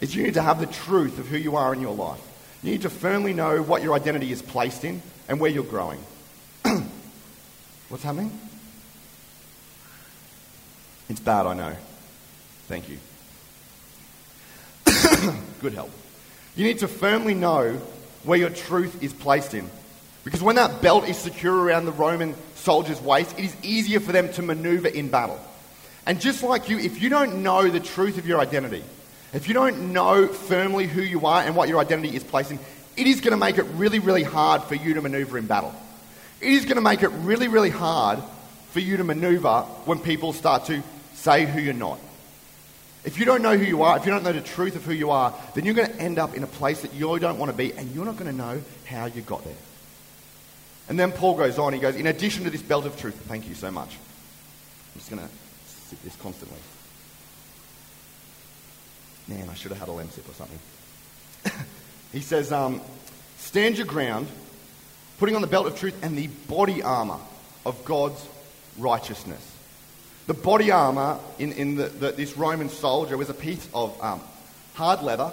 is 0.00 0.14
you 0.14 0.22
need 0.22 0.34
to 0.34 0.42
have 0.42 0.60
the 0.60 0.66
truth 0.66 1.18
of 1.18 1.26
who 1.26 1.38
you 1.38 1.56
are 1.56 1.74
in 1.74 1.80
your 1.80 1.94
life. 1.94 2.20
You 2.62 2.70
need 2.70 2.82
to 2.82 2.90
firmly 2.90 3.32
know 3.32 3.62
what 3.62 3.82
your 3.82 3.94
identity 3.94 4.30
is 4.30 4.42
placed 4.42 4.84
in 4.84 5.02
and 5.28 5.40
where 5.40 5.50
you're 5.50 5.64
growing. 5.64 5.98
What's 7.88 8.04
happening? 8.04 8.38
It's 11.10 11.18
bad, 11.18 11.44
I 11.44 11.54
know. 11.54 11.72
Thank 12.68 12.88
you. 12.88 12.98
Good 15.60 15.74
help. 15.74 15.90
You 16.54 16.64
need 16.64 16.78
to 16.78 16.88
firmly 16.88 17.34
know 17.34 17.72
where 18.22 18.38
your 18.38 18.50
truth 18.50 19.02
is 19.02 19.12
placed 19.12 19.52
in. 19.52 19.68
Because 20.22 20.40
when 20.40 20.54
that 20.54 20.80
belt 20.80 21.08
is 21.08 21.18
secure 21.18 21.56
around 21.56 21.86
the 21.86 21.92
Roman 21.92 22.36
soldier's 22.54 23.00
waist, 23.00 23.36
it 23.36 23.44
is 23.44 23.56
easier 23.64 23.98
for 23.98 24.12
them 24.12 24.32
to 24.34 24.42
maneuver 24.42 24.86
in 24.86 25.08
battle. 25.08 25.40
And 26.06 26.20
just 26.20 26.44
like 26.44 26.68
you, 26.68 26.78
if 26.78 27.02
you 27.02 27.08
don't 27.08 27.42
know 27.42 27.68
the 27.68 27.80
truth 27.80 28.16
of 28.16 28.24
your 28.24 28.38
identity, 28.38 28.84
if 29.32 29.48
you 29.48 29.54
don't 29.54 29.92
know 29.92 30.28
firmly 30.28 30.86
who 30.86 31.02
you 31.02 31.26
are 31.26 31.42
and 31.42 31.56
what 31.56 31.68
your 31.68 31.80
identity 31.80 32.14
is 32.14 32.22
placed 32.22 32.52
in, 32.52 32.60
it 32.96 33.08
is 33.08 33.20
going 33.20 33.32
to 33.32 33.36
make 33.36 33.58
it 33.58 33.64
really, 33.74 33.98
really 33.98 34.22
hard 34.22 34.62
for 34.62 34.76
you 34.76 34.94
to 34.94 35.02
maneuver 35.02 35.38
in 35.38 35.46
battle. 35.48 35.74
It 36.40 36.52
is 36.52 36.66
going 36.66 36.76
to 36.76 36.82
make 36.82 37.02
it 37.02 37.08
really, 37.08 37.48
really 37.48 37.70
hard 37.70 38.20
for 38.70 38.78
you 38.78 38.96
to 38.98 39.04
maneuver 39.04 39.62
when 39.86 39.98
people 39.98 40.32
start 40.32 40.66
to 40.66 40.80
say 41.20 41.44
who 41.44 41.60
you're 41.60 41.74
not. 41.74 41.98
If 43.04 43.18
you 43.18 43.24
don't 43.24 43.42
know 43.42 43.56
who 43.56 43.64
you 43.64 43.82
are, 43.82 43.96
if 43.96 44.04
you 44.04 44.10
don't 44.10 44.24
know 44.24 44.32
the 44.32 44.40
truth 44.40 44.76
of 44.76 44.84
who 44.84 44.92
you 44.92 45.10
are, 45.10 45.34
then 45.54 45.64
you're 45.64 45.74
going 45.74 45.90
to 45.90 46.00
end 46.00 46.18
up 46.18 46.34
in 46.34 46.42
a 46.42 46.46
place 46.46 46.82
that 46.82 46.92
you 46.92 47.18
don't 47.18 47.38
want 47.38 47.50
to 47.50 47.56
be, 47.56 47.72
and 47.72 47.94
you're 47.94 48.04
not 48.04 48.16
going 48.16 48.30
to 48.30 48.36
know 48.36 48.60
how 48.86 49.06
you 49.06 49.22
got 49.22 49.44
there. 49.44 49.54
And 50.88 50.98
then 50.98 51.12
Paul 51.12 51.36
goes 51.36 51.58
on, 51.58 51.72
he 51.72 51.78
goes, 51.78 51.94
in 51.94 52.06
addition 52.06 52.44
to 52.44 52.50
this 52.50 52.62
belt 52.62 52.84
of 52.84 52.98
truth, 52.98 53.14
thank 53.26 53.48
you 53.48 53.54
so 53.54 53.70
much. 53.70 53.90
I'm 54.94 54.98
just 54.98 55.10
going 55.10 55.22
to 55.22 55.28
sip 55.66 56.02
this 56.02 56.16
constantly. 56.16 56.58
Man, 59.28 59.48
I 59.48 59.54
should 59.54 59.70
have 59.70 59.80
had 59.80 59.88
a 59.88 59.92
lemsip 59.92 60.28
or 60.28 60.34
something. 60.34 60.58
he 62.12 62.20
says, 62.20 62.50
um, 62.50 62.80
stand 63.38 63.78
your 63.78 63.86
ground, 63.86 64.26
putting 65.18 65.36
on 65.36 65.42
the 65.42 65.46
belt 65.46 65.66
of 65.66 65.78
truth 65.78 65.96
and 66.02 66.18
the 66.18 66.26
body 66.26 66.82
armor 66.82 67.18
of 67.64 67.82
God's 67.84 68.26
righteousness. 68.76 69.49
The 70.26 70.34
body 70.34 70.70
armor 70.70 71.18
in, 71.38 71.52
in 71.52 71.76
this 71.76 72.36
Roman 72.36 72.68
soldier 72.68 73.16
was 73.16 73.30
a 73.30 73.34
piece 73.34 73.68
of 73.74 74.00
um, 74.02 74.20
hard 74.74 75.02
leather 75.02 75.32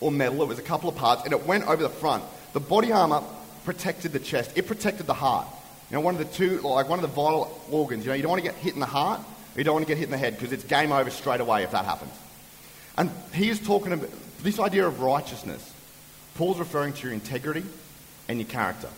or 0.00 0.12
metal. 0.12 0.42
It 0.42 0.48
was 0.48 0.58
a 0.58 0.62
couple 0.62 0.88
of 0.88 0.96
parts, 0.96 1.24
and 1.24 1.32
it 1.32 1.46
went 1.46 1.66
over 1.66 1.82
the 1.82 1.88
front. 1.88 2.22
The 2.52 2.60
body 2.60 2.92
armor 2.92 3.22
protected 3.64 4.12
the 4.12 4.20
chest. 4.20 4.52
It 4.56 4.66
protected 4.66 5.06
the 5.06 5.14
heart. 5.14 5.46
You 5.90 5.96
know, 5.96 6.00
one 6.02 6.14
of 6.14 6.18
the 6.18 6.36
two, 6.36 6.60
like 6.60 6.88
one 6.88 6.98
of 6.98 7.02
the 7.02 7.08
vital 7.08 7.60
organs. 7.70 8.04
You 8.04 8.10
know, 8.10 8.14
you 8.14 8.22
don't 8.22 8.30
want 8.30 8.42
to 8.42 8.48
get 8.48 8.58
hit 8.58 8.74
in 8.74 8.80
the 8.80 8.86
heart, 8.86 9.20
you 9.56 9.64
don't 9.64 9.74
want 9.74 9.86
to 9.86 9.88
get 9.88 9.98
hit 9.98 10.04
in 10.04 10.10
the 10.10 10.18
head 10.18 10.34
because 10.34 10.52
it's 10.52 10.64
game 10.64 10.92
over 10.92 11.10
straight 11.10 11.40
away 11.40 11.64
if 11.64 11.72
that 11.72 11.84
happens. 11.84 12.12
And 12.96 13.10
he 13.32 13.48
is 13.48 13.60
talking 13.60 13.92
about 13.92 14.10
this 14.42 14.58
idea 14.58 14.86
of 14.86 15.00
righteousness. 15.00 15.72
Paul's 16.36 16.58
referring 16.58 16.92
to 16.92 17.02
your 17.04 17.12
integrity 17.12 17.64
and 18.28 18.38
your 18.38 18.48
character. 18.48 18.88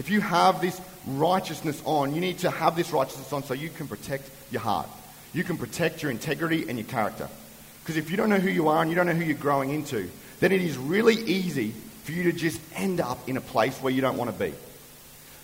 If 0.00 0.08
you 0.08 0.22
have 0.22 0.62
this 0.62 0.80
righteousness 1.06 1.82
on, 1.84 2.14
you 2.14 2.22
need 2.22 2.38
to 2.38 2.50
have 2.50 2.74
this 2.74 2.90
righteousness 2.90 3.30
on 3.34 3.44
so 3.44 3.52
you 3.52 3.68
can 3.68 3.86
protect 3.86 4.30
your 4.50 4.62
heart. 4.62 4.88
You 5.34 5.44
can 5.44 5.58
protect 5.58 6.02
your 6.02 6.10
integrity 6.10 6.66
and 6.70 6.78
your 6.78 6.88
character. 6.88 7.28
Because 7.82 7.98
if 7.98 8.10
you 8.10 8.16
don't 8.16 8.30
know 8.30 8.38
who 8.38 8.48
you 8.48 8.68
are 8.68 8.80
and 8.80 8.90
you 8.90 8.96
don't 8.96 9.04
know 9.04 9.12
who 9.12 9.24
you're 9.24 9.36
growing 9.36 9.68
into, 9.68 10.08
then 10.38 10.52
it 10.52 10.62
is 10.62 10.78
really 10.78 11.16
easy 11.16 11.74
for 12.04 12.12
you 12.12 12.22
to 12.22 12.32
just 12.32 12.62
end 12.74 13.02
up 13.02 13.28
in 13.28 13.36
a 13.36 13.42
place 13.42 13.76
where 13.82 13.92
you 13.92 14.00
don't 14.00 14.16
want 14.16 14.30
to 14.30 14.38
be. 14.42 14.54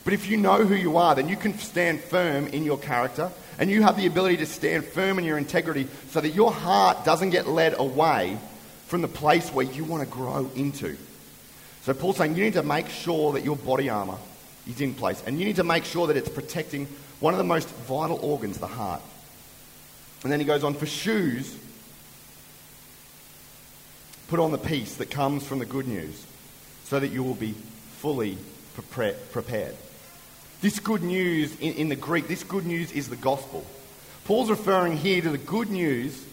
But 0.05 0.15
if 0.15 0.27
you 0.27 0.39
know 0.39 0.65
who 0.65 0.75
you 0.75 0.97
are, 0.97 1.15
then 1.15 1.29
you 1.29 1.37
can 1.37 1.59
stand 1.59 2.01
firm 2.01 2.47
in 2.47 2.65
your 2.65 2.79
character 2.79 3.31
and 3.59 3.71
you 3.71 3.83
have 3.83 3.99
the 3.99 4.07
ability 4.07 4.39
to 4.39 4.47
stand 4.47 4.87
firm 4.87 5.19
in 5.19 5.27
your 5.27 5.37
integrity 5.37 5.87
so 6.13 6.23
that 6.23 6.31
your 6.31 6.51
heart 6.51 7.05
doesn't 7.05 7.29
get 7.29 7.47
led 7.47 7.79
away 7.79 8.39
from 8.87 9.03
the 9.03 9.09
place 9.09 9.51
where 9.51 9.67
you 9.67 9.85
want 9.85 10.03
to 10.03 10.09
grow 10.09 10.51
into. 10.57 10.97
So 11.83 11.93
Paul's 11.93 12.17
saying 12.17 12.37
you 12.37 12.45
need 12.45 12.55
to 12.55 12.63
make 12.63 12.89
sure 12.89 13.35
that 13.35 13.45
your 13.45 13.57
body 13.57 13.91
armor 13.91 14.17
is 14.69 14.81
in 14.81 14.95
place. 14.95 15.23
And 15.27 15.39
you 15.39 15.45
need 15.45 15.57
to 15.57 15.65
make 15.65 15.85
sure 15.85 16.07
that 16.07 16.17
it's 16.17 16.29
protecting 16.29 16.87
one 17.21 17.35
of 17.35 17.39
the 17.39 17.45
most 17.45 17.69
vital 17.69 18.19
organs, 18.23 18.59
the 18.59 18.67
heart. 18.67 19.03
And 20.23 20.33
then 20.33 20.41
he 20.41 20.47
goes 20.47 20.65
on 20.65 20.75
for 20.75 20.87
shoes, 20.87 21.57
put 24.29 24.41
on 24.41 24.53
the 24.53 24.59
peace 24.59 24.97
that 24.97 25.11
comes 25.11 25.47
from 25.47 25.59
the 25.59 25.67
good 25.67 25.87
news 25.87 26.25
so 26.85 26.99
that 26.99 27.09
you 27.09 27.23
will 27.23 27.35
be 27.35 27.55
fully 27.99 28.39
prepared. 28.75 29.77
This 30.61 30.79
good 30.81 31.03
news 31.03 31.59
in, 31.61 31.75
in 31.75 31.89
the 31.89 31.97
Greek, 31.97 32.29
this 32.29 32.43
good 32.43 32.67
news 32.67 32.93
is 32.93 33.09
the 33.09 33.17
gospel. 33.17 33.65
Paul's 34.25 34.51
referring 34.51 34.97
here 34.97 35.23
to 35.23 35.31
the 35.31 35.39
good 35.39 35.71
news 35.71 36.25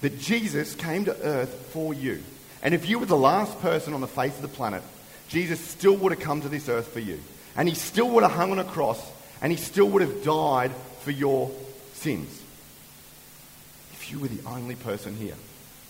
that 0.00 0.18
Jesus 0.18 0.74
came 0.74 1.04
to 1.04 1.22
earth 1.22 1.52
for 1.70 1.92
you. 1.92 2.22
And 2.62 2.74
if 2.74 2.88
you 2.88 2.98
were 2.98 3.06
the 3.06 3.16
last 3.16 3.60
person 3.60 3.94
on 3.94 4.00
the 4.00 4.06
face 4.06 4.34
of 4.34 4.42
the 4.42 4.48
planet, 4.48 4.82
Jesus 5.28 5.60
still 5.60 5.96
would 5.96 6.12
have 6.12 6.20
come 6.20 6.40
to 6.40 6.48
this 6.48 6.68
earth 6.68 6.88
for 6.88 7.00
you. 7.00 7.20
And 7.58 7.68
he 7.68 7.74
still 7.74 8.08
would 8.10 8.22
have 8.22 8.32
hung 8.32 8.52
on 8.52 8.60
a 8.60 8.64
cross 8.64 9.04
and 9.42 9.50
he 9.50 9.58
still 9.58 9.88
would 9.88 10.02
have 10.02 10.22
died 10.22 10.70
for 11.00 11.10
your 11.10 11.50
sins. 11.92 12.40
If 13.92 14.12
you 14.12 14.20
were 14.20 14.28
the 14.28 14.48
only 14.48 14.76
person 14.76 15.16
here, 15.16 15.34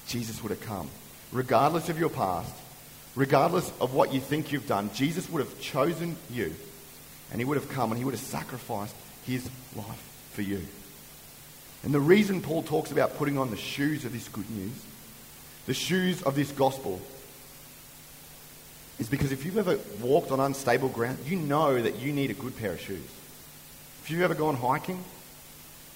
Jesus 0.06 0.42
would 0.42 0.48
have 0.48 0.62
come. 0.62 0.88
Regardless 1.30 1.90
of 1.90 1.98
your 1.98 2.08
past, 2.08 2.52
regardless 3.14 3.70
of 3.82 3.92
what 3.92 4.14
you 4.14 4.20
think 4.20 4.50
you've 4.50 4.66
done, 4.66 4.90
Jesus 4.94 5.28
would 5.28 5.40
have 5.44 5.60
chosen 5.60 6.16
you 6.30 6.54
and 7.30 7.38
he 7.38 7.44
would 7.44 7.58
have 7.58 7.68
come 7.68 7.92
and 7.92 7.98
he 7.98 8.04
would 8.04 8.14
have 8.14 8.20
sacrificed 8.20 8.96
his 9.26 9.44
life 9.76 10.30
for 10.32 10.40
you. 10.40 10.62
And 11.84 11.92
the 11.92 12.00
reason 12.00 12.40
Paul 12.40 12.62
talks 12.62 12.92
about 12.92 13.18
putting 13.18 13.36
on 13.36 13.50
the 13.50 13.58
shoes 13.58 14.06
of 14.06 14.12
this 14.14 14.28
good 14.28 14.48
news, 14.50 14.72
the 15.66 15.74
shoes 15.74 16.22
of 16.22 16.34
this 16.34 16.50
gospel, 16.50 17.02
is 18.98 19.08
because 19.08 19.32
if 19.32 19.44
you've 19.44 19.58
ever 19.58 19.78
walked 20.00 20.30
on 20.30 20.40
unstable 20.40 20.88
ground, 20.88 21.18
you 21.26 21.36
know 21.36 21.80
that 21.80 21.96
you 21.96 22.12
need 22.12 22.30
a 22.30 22.34
good 22.34 22.56
pair 22.56 22.72
of 22.72 22.80
shoes. 22.80 23.04
If 24.02 24.10
you've 24.10 24.22
ever 24.22 24.34
gone 24.34 24.56
hiking, 24.56 25.02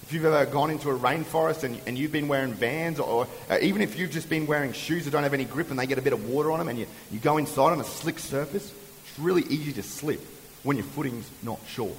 if 0.03 0.11
you've 0.11 0.25
ever 0.25 0.45
gone 0.45 0.69
into 0.69 0.89
a 0.89 0.97
rainforest 0.97 1.63
and, 1.63 1.79
and 1.87 1.97
you've 1.97 2.11
been 2.11 2.27
wearing 2.27 2.53
vans, 2.53 2.99
or, 2.99 3.07
or 3.07 3.27
uh, 3.49 3.57
even 3.61 3.81
if 3.81 3.97
you've 3.97 4.11
just 4.11 4.29
been 4.29 4.47
wearing 4.47 4.73
shoes 4.73 5.05
that 5.05 5.11
don't 5.11 5.23
have 5.23 5.33
any 5.33 5.45
grip 5.45 5.69
and 5.69 5.79
they 5.79 5.87
get 5.87 5.97
a 5.97 6.01
bit 6.01 6.13
of 6.13 6.29
water 6.29 6.51
on 6.51 6.59
them 6.59 6.67
and 6.67 6.77
you, 6.77 6.87
you 7.11 7.19
go 7.19 7.37
inside 7.37 7.71
on 7.71 7.79
a 7.79 7.85
slick 7.85 8.19
surface, 8.19 8.73
it's 9.07 9.19
really 9.19 9.43
easy 9.43 9.73
to 9.73 9.83
slip 9.83 10.21
when 10.63 10.77
your 10.77 10.85
footing's 10.85 11.29
not 11.41 11.59
sure. 11.67 11.95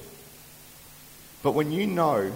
But 1.42 1.52
when 1.52 1.72
you 1.72 1.86
know 1.86 2.32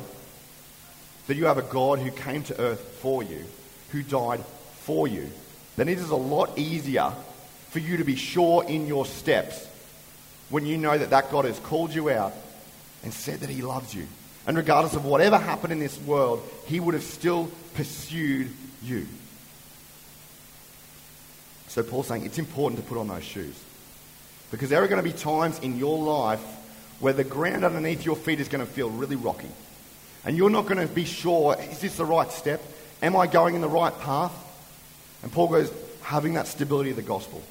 that 1.26 1.36
you 1.36 1.46
have 1.46 1.58
a 1.58 1.62
God 1.62 1.98
who 1.98 2.10
came 2.10 2.42
to 2.44 2.60
earth 2.60 2.80
for 3.00 3.22
you, 3.22 3.44
who 3.90 4.02
died 4.02 4.40
for 4.80 5.06
you, 5.06 5.30
then 5.76 5.88
it 5.88 5.98
is 5.98 6.10
a 6.10 6.16
lot 6.16 6.58
easier 6.58 7.12
for 7.70 7.78
you 7.78 7.98
to 7.98 8.04
be 8.04 8.16
sure 8.16 8.64
in 8.64 8.86
your 8.86 9.06
steps 9.06 9.66
when 10.50 10.64
you 10.64 10.78
know 10.78 10.96
that 10.96 11.10
that 11.10 11.30
God 11.30 11.44
has 11.44 11.58
called 11.60 11.94
you 11.94 12.10
out 12.10 12.32
and 13.02 13.12
said 13.12 13.40
that 13.40 13.50
he 13.50 13.62
loves 13.62 13.94
you. 13.94 14.06
And 14.46 14.56
regardless 14.56 14.94
of 14.94 15.04
whatever 15.04 15.36
happened 15.36 15.72
in 15.72 15.78
this 15.78 16.00
world, 16.00 16.48
he 16.66 16.80
would 16.80 16.94
have 16.94 17.02
still 17.02 17.50
pursued 17.74 18.50
you. 18.82 19.06
So 21.68 21.82
Paul's 21.82 22.06
saying 22.06 22.24
it's 22.24 22.38
important 22.38 22.80
to 22.80 22.88
put 22.88 22.98
on 22.98 23.08
those 23.08 23.24
shoes. 23.24 23.54
Because 24.50 24.70
there 24.70 24.82
are 24.82 24.88
going 24.88 25.04
to 25.04 25.08
be 25.08 25.16
times 25.16 25.58
in 25.58 25.78
your 25.78 25.98
life 25.98 26.42
where 27.00 27.12
the 27.12 27.24
ground 27.24 27.64
underneath 27.64 28.06
your 28.06 28.16
feet 28.16 28.40
is 28.40 28.48
going 28.48 28.64
to 28.64 28.72
feel 28.72 28.88
really 28.88 29.16
rocky. 29.16 29.50
And 30.24 30.36
you're 30.36 30.50
not 30.50 30.66
going 30.66 30.78
to 30.78 30.92
be 30.92 31.04
sure, 31.04 31.56
is 31.70 31.80
this 31.80 31.96
the 31.96 32.06
right 32.06 32.30
step? 32.32 32.62
Am 33.02 33.14
I 33.14 33.26
going 33.26 33.54
in 33.54 33.60
the 33.60 33.68
right 33.68 33.96
path? 34.00 34.32
And 35.22 35.30
Paul 35.30 35.48
goes, 35.48 35.70
having 36.00 36.34
that 36.34 36.46
stability 36.46 36.90
of 36.90 36.96
the 36.96 37.02
gospel 37.02 37.42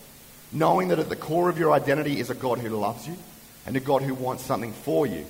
knowing 0.52 0.90
that 0.90 1.00
at 1.00 1.10
the 1.10 1.16
core 1.16 1.50
of 1.50 1.58
your 1.58 1.72
identity 1.72 2.20
is 2.20 2.30
a 2.30 2.36
God 2.36 2.60
who 2.60 2.70
loves 2.70 3.08
you 3.08 3.18
and 3.66 3.76
a 3.76 3.82
God 3.82 4.02
who 4.02 4.14
wants 4.14 4.44
something 4.44 4.72
for 4.72 5.06
you, 5.06 5.26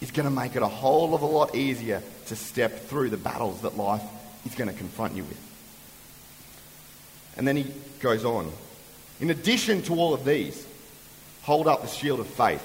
is 0.00 0.10
going 0.10 0.28
to 0.28 0.34
make 0.34 0.54
it 0.54 0.62
a 0.62 0.68
whole 0.68 1.14
of 1.14 1.22
a 1.22 1.26
lot 1.26 1.54
easier 1.54 2.02
to 2.26 2.36
step 2.36 2.86
through 2.86 3.10
the 3.10 3.16
battles 3.16 3.62
that 3.62 3.76
life 3.76 4.02
is 4.46 4.54
going 4.54 4.70
to 4.70 4.76
confront 4.76 5.14
you 5.14 5.24
with. 5.24 5.40
And 7.36 7.48
then 7.48 7.56
he 7.56 7.66
goes 8.00 8.24
on. 8.24 8.52
In 9.20 9.30
addition 9.30 9.82
to 9.82 9.94
all 9.94 10.14
of 10.14 10.24
these, 10.24 10.66
hold 11.42 11.66
up 11.66 11.82
the 11.82 11.88
shield 11.88 12.20
of 12.20 12.26
faith 12.26 12.64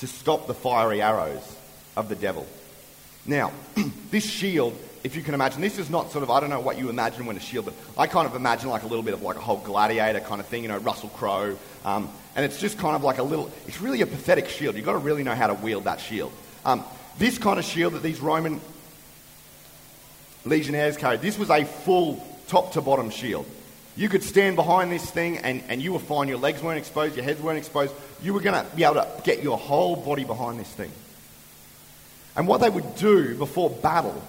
to 0.00 0.06
stop 0.06 0.46
the 0.46 0.54
fiery 0.54 1.00
arrows 1.00 1.56
of 1.96 2.08
the 2.08 2.16
devil. 2.16 2.46
Now, 3.26 3.52
this 4.10 4.24
shield 4.24 4.76
if 5.02 5.16
you 5.16 5.22
can 5.22 5.34
imagine, 5.34 5.60
this 5.62 5.78
is 5.78 5.88
not 5.88 6.10
sort 6.10 6.22
of, 6.22 6.30
I 6.30 6.40
don't 6.40 6.50
know 6.50 6.60
what 6.60 6.78
you 6.78 6.90
imagine 6.90 7.24
when 7.24 7.36
a 7.36 7.40
shield, 7.40 7.64
but 7.64 7.74
I 7.96 8.06
kind 8.06 8.26
of 8.26 8.34
imagine 8.34 8.68
like 8.68 8.82
a 8.82 8.86
little 8.86 9.02
bit 9.02 9.14
of 9.14 9.22
like 9.22 9.36
a 9.36 9.40
whole 9.40 9.56
gladiator 9.56 10.20
kind 10.20 10.40
of 10.40 10.46
thing, 10.46 10.62
you 10.62 10.68
know, 10.68 10.78
Russell 10.78 11.08
Crowe. 11.10 11.56
Um, 11.84 12.10
and 12.36 12.44
it's 12.44 12.60
just 12.60 12.78
kind 12.78 12.94
of 12.94 13.02
like 13.02 13.18
a 13.18 13.22
little, 13.22 13.50
it's 13.66 13.80
really 13.80 14.02
a 14.02 14.06
pathetic 14.06 14.48
shield. 14.48 14.76
You've 14.76 14.84
got 14.84 14.92
to 14.92 14.98
really 14.98 15.22
know 15.22 15.34
how 15.34 15.46
to 15.46 15.54
wield 15.54 15.84
that 15.84 16.00
shield. 16.00 16.32
Um, 16.64 16.84
this 17.18 17.38
kind 17.38 17.58
of 17.58 17.64
shield 17.64 17.94
that 17.94 18.02
these 18.02 18.20
Roman 18.20 18.60
legionnaires 20.44 20.96
carried, 20.96 21.22
this 21.22 21.38
was 21.38 21.50
a 21.50 21.64
full 21.64 22.24
top 22.48 22.72
to 22.72 22.82
bottom 22.82 23.08
shield. 23.10 23.46
You 23.96 24.08
could 24.08 24.22
stand 24.22 24.56
behind 24.56 24.92
this 24.92 25.10
thing 25.10 25.38
and, 25.38 25.62
and 25.68 25.80
you 25.82 25.94
were 25.94 25.98
fine. 25.98 26.28
Your 26.28 26.38
legs 26.38 26.62
weren't 26.62 26.78
exposed, 26.78 27.16
your 27.16 27.24
heads 27.24 27.40
weren't 27.40 27.58
exposed. 27.58 27.94
You 28.22 28.34
were 28.34 28.40
going 28.40 28.64
to 28.64 28.76
be 28.76 28.84
able 28.84 28.96
to 28.96 29.08
get 29.24 29.42
your 29.42 29.56
whole 29.56 29.96
body 29.96 30.24
behind 30.24 30.60
this 30.60 30.70
thing. 30.70 30.92
And 32.36 32.46
what 32.46 32.60
they 32.60 32.70
would 32.70 32.96
do 32.96 33.34
before 33.34 33.70
battle 33.70 34.22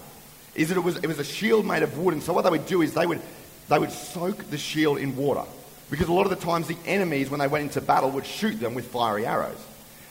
is 0.54 0.68
that 0.68 0.76
it 0.76 0.82
was, 0.82 0.96
it 0.96 1.06
was 1.06 1.18
a 1.18 1.24
shield 1.24 1.66
made 1.66 1.82
of 1.82 1.96
wood. 1.98 2.14
And 2.14 2.22
so 2.22 2.32
what 2.32 2.42
they 2.42 2.50
would 2.50 2.66
do 2.66 2.82
is 2.82 2.94
they 2.94 3.06
would, 3.06 3.20
they 3.68 3.78
would 3.78 3.92
soak 3.92 4.50
the 4.50 4.58
shield 4.58 4.98
in 4.98 5.16
water. 5.16 5.44
Because 5.90 6.08
a 6.08 6.12
lot 6.12 6.24
of 6.24 6.30
the 6.30 6.44
times 6.44 6.68
the 6.68 6.76
enemies, 6.86 7.30
when 7.30 7.40
they 7.40 7.46
went 7.46 7.64
into 7.64 7.80
battle, 7.80 8.10
would 8.10 8.26
shoot 8.26 8.58
them 8.60 8.74
with 8.74 8.86
fiery 8.86 9.26
arrows. 9.26 9.58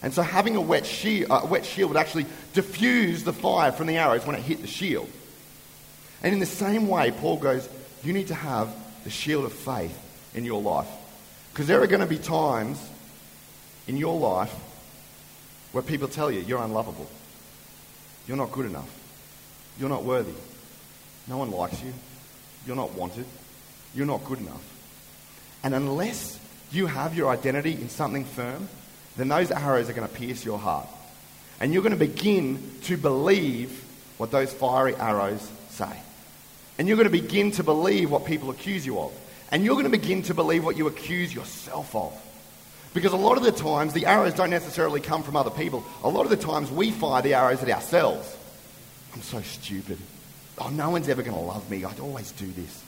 And 0.04 0.13
so 0.13 0.21
having 0.21 0.56
a 0.56 0.62
wet, 0.62 0.86
shield, 0.86 1.32
uh, 1.32 1.41
a 1.43 1.45
wet 1.45 1.65
shield 1.65 1.91
would 1.91 1.97
actually 1.97 2.25
diffuse 2.54 3.23
the 3.23 3.34
fire 3.34 3.71
from 3.71 3.88
the 3.88 3.97
arrows 3.97 4.25
when 4.25 4.36
it 4.36 4.41
hit 4.41 4.62
the 4.62 4.67
shield. 4.67 5.10
And 6.23 6.34
in 6.34 6.39
the 6.39 6.45
same 6.45 6.88
way, 6.88 7.12
Paul 7.12 7.38
goes, 7.38 7.67
you 8.04 8.13
need 8.13 8.27
to 8.27 8.36
have 8.36 8.73
the 9.04 9.10
shield 9.10 9.45
of 9.45 9.54
faith 9.54 9.97
in 10.34 10.45
your 10.45 10.62
life. 10.62 10.88
Because 11.51 11.67
there 11.67 11.82
are 11.82 11.88
going 11.88 12.01
to 12.01 12.08
be 12.08 12.17
times 12.17 12.80
in 13.88 13.97
your 13.97 14.17
life 14.17 14.54
where 15.71 15.84
people 15.84 16.08
tell 16.08 16.32
you 16.32 16.41
you're 16.41 16.62
unlovable. 16.62 17.10
You're 18.27 18.38
not 18.38 18.51
good 18.51 18.65
enough. 18.65 18.89
You're 19.81 19.89
not 19.89 20.03
worthy. 20.03 20.33
No 21.27 21.37
one 21.37 21.49
likes 21.49 21.81
you. 21.81 21.91
You're 22.67 22.75
not 22.75 22.93
wanted. 22.93 23.25
You're 23.95 24.05
not 24.05 24.23
good 24.25 24.37
enough. 24.39 24.63
And 25.63 25.73
unless 25.73 26.39
you 26.71 26.85
have 26.85 27.15
your 27.15 27.31
identity 27.31 27.73
in 27.73 27.89
something 27.89 28.23
firm, 28.23 28.69
then 29.17 29.27
those 29.27 29.49
arrows 29.49 29.89
are 29.89 29.93
going 29.93 30.07
to 30.07 30.13
pierce 30.13 30.45
your 30.45 30.59
heart. 30.59 30.87
And 31.59 31.73
you're 31.73 31.81
going 31.81 31.97
to 31.97 32.05
begin 32.05 32.61
to 32.83 32.95
believe 32.95 33.83
what 34.19 34.29
those 34.29 34.53
fiery 34.53 34.95
arrows 34.97 35.49
say. 35.71 35.99
And 36.77 36.87
you're 36.87 36.97
going 36.97 37.11
to 37.11 37.21
begin 37.21 37.49
to 37.53 37.63
believe 37.63 38.11
what 38.11 38.25
people 38.25 38.51
accuse 38.51 38.85
you 38.85 38.99
of. 38.99 39.11
And 39.49 39.65
you're 39.65 39.73
going 39.73 39.91
to 39.91 39.97
begin 39.97 40.21
to 40.23 40.35
believe 40.35 40.63
what 40.63 40.77
you 40.77 40.85
accuse 40.85 41.33
yourself 41.33 41.95
of. 41.95 42.13
Because 42.93 43.13
a 43.13 43.17
lot 43.17 43.37
of 43.37 43.43
the 43.43 43.51
times, 43.51 43.93
the 43.93 44.05
arrows 44.05 44.35
don't 44.35 44.51
necessarily 44.51 45.01
come 45.01 45.23
from 45.23 45.35
other 45.35 45.49
people. 45.49 45.83
A 46.03 46.09
lot 46.09 46.25
of 46.25 46.29
the 46.29 46.37
times, 46.37 46.69
we 46.69 46.91
fire 46.91 47.23
the 47.23 47.33
arrows 47.33 47.63
at 47.63 47.69
ourselves. 47.69 48.37
I'm 49.13 49.21
so 49.21 49.41
stupid. 49.41 49.97
Oh, 50.58 50.69
no 50.69 50.89
one's 50.89 51.10
ever 51.10 51.21
going 51.21 51.36
to 51.36 51.41
love 51.41 51.69
me. 51.69 51.84
I'd 51.84 52.00
always 52.00 52.32
do 52.32 52.50
this. 52.52 52.84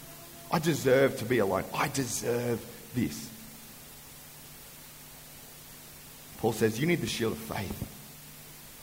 I 0.52 0.60
deserve 0.60 1.18
to 1.18 1.26
be 1.26 1.40
alone. 1.40 1.64
I 1.74 1.88
deserve 1.88 2.64
this. 2.94 3.30
Paul 6.38 6.54
says 6.54 6.80
you 6.80 6.86
need 6.86 7.02
the 7.02 7.08
shield 7.08 7.34
of 7.34 7.40
faith. 7.40 7.90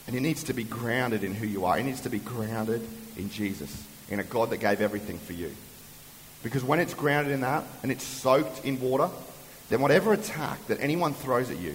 And 0.07 0.17
it 0.17 0.21
needs 0.21 0.45
to 0.45 0.55
be 0.55 0.65
grounded 0.65 1.23
in 1.23 1.35
who 1.35 1.47
you 1.47 1.67
are. 1.67 1.79
It 1.79 1.85
needs 1.85 2.01
to 2.01 2.11
be 2.11 2.19
grounded 2.19 2.87
in 3.17 3.31
Jesus, 3.31 3.87
in 4.09 4.19
a 4.19 4.25
God 4.25 4.51
that 4.51 4.57
gave 4.57 4.81
everything 4.81 5.19
for 5.19 5.35
you. 5.35 5.55
Because 6.43 6.65
when 6.65 6.81
it's 6.81 6.95
grounded 6.95 7.33
in 7.33 7.43
that 7.43 7.65
and 7.83 7.93
it's 7.93 8.03
soaked 8.03 8.65
in 8.65 8.81
water, 8.81 9.09
then 9.69 9.81
whatever 9.81 10.13
attack 10.13 10.67
that 10.67 10.81
anyone 10.81 11.15
throws 11.15 11.51
at 11.51 11.59
you, 11.59 11.75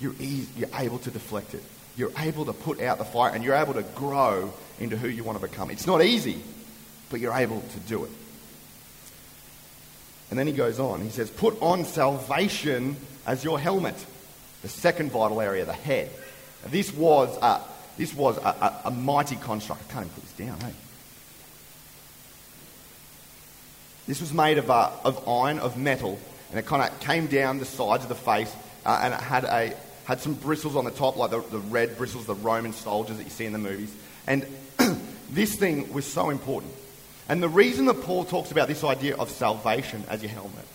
you're, 0.00 0.14
easy, 0.20 0.48
you're 0.56 0.68
able 0.74 0.98
to 0.98 1.10
deflect 1.10 1.54
it. 1.54 1.62
You're 1.96 2.12
able 2.18 2.44
to 2.46 2.52
put 2.52 2.80
out 2.80 2.98
the 2.98 3.04
fire 3.04 3.32
and 3.32 3.44
you're 3.44 3.54
able 3.54 3.74
to 3.74 3.82
grow 3.82 4.52
into 4.80 4.96
who 4.96 5.08
you 5.08 5.22
want 5.22 5.40
to 5.40 5.46
become. 5.46 5.70
It's 5.70 5.86
not 5.86 6.02
easy, 6.02 6.40
but 7.10 7.20
you're 7.20 7.34
able 7.34 7.60
to 7.60 7.78
do 7.80 8.04
it. 8.04 8.10
And 10.30 10.38
then 10.38 10.46
he 10.46 10.52
goes 10.52 10.80
on. 10.80 11.00
He 11.00 11.10
says, 11.10 11.30
Put 11.30 11.60
on 11.62 11.84
salvation 11.84 12.96
as 13.26 13.44
your 13.44 13.60
helmet. 13.60 13.94
The 14.62 14.68
second 14.68 15.12
vital 15.12 15.40
area, 15.40 15.64
the 15.64 15.72
head. 15.72 16.10
this 16.66 16.92
was, 16.92 17.36
a, 17.40 17.60
this 17.96 18.14
was 18.14 18.38
a, 18.38 18.40
a, 18.40 18.80
a 18.86 18.90
mighty 18.90 19.36
construct. 19.36 19.82
I 19.88 19.92
can't 19.92 20.06
even 20.06 20.14
put 20.14 20.22
this 20.22 20.46
down, 20.46 20.58
hey? 20.60 20.72
This 24.06 24.20
was 24.20 24.32
made 24.32 24.58
of, 24.58 24.70
uh, 24.70 24.90
of 25.04 25.28
iron, 25.28 25.58
of 25.58 25.76
metal, 25.76 26.18
and 26.50 26.58
it 26.58 26.66
kind 26.66 26.82
of 26.82 26.98
came 27.00 27.26
down 27.26 27.58
the 27.58 27.64
sides 27.64 28.02
of 28.02 28.08
the 28.08 28.14
face, 28.14 28.54
uh, 28.84 29.00
and 29.02 29.14
it 29.14 29.20
had, 29.20 29.44
a, 29.44 29.74
had 30.04 30.20
some 30.20 30.34
bristles 30.34 30.76
on 30.76 30.84
the 30.84 30.90
top, 30.90 31.16
like 31.16 31.30
the, 31.30 31.40
the 31.40 31.58
red 31.58 31.96
bristles, 31.96 32.26
the 32.26 32.34
Roman 32.34 32.72
soldiers 32.72 33.16
that 33.16 33.24
you 33.24 33.30
see 33.30 33.46
in 33.46 33.52
the 33.52 33.58
movies. 33.58 33.94
And 34.26 34.46
this 35.30 35.54
thing 35.56 35.92
was 35.92 36.04
so 36.04 36.30
important. 36.30 36.72
And 37.28 37.42
the 37.42 37.48
reason 37.48 37.86
that 37.86 38.02
Paul 38.02 38.24
talks 38.24 38.50
about 38.50 38.68
this 38.68 38.84
idea 38.84 39.16
of 39.16 39.30
salvation 39.30 40.04
as 40.08 40.22
your 40.22 40.30
helmet 40.30 40.66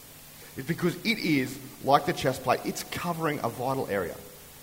is 0.58 0.66
because 0.66 0.96
it 1.06 1.20
is, 1.20 1.58
like 1.84 2.06
the 2.06 2.14
chest 2.14 2.44
plate, 2.44 2.60
it's 2.66 2.84
covering 2.84 3.40
a 3.44 3.50
vital 3.50 3.88
area. 3.88 4.16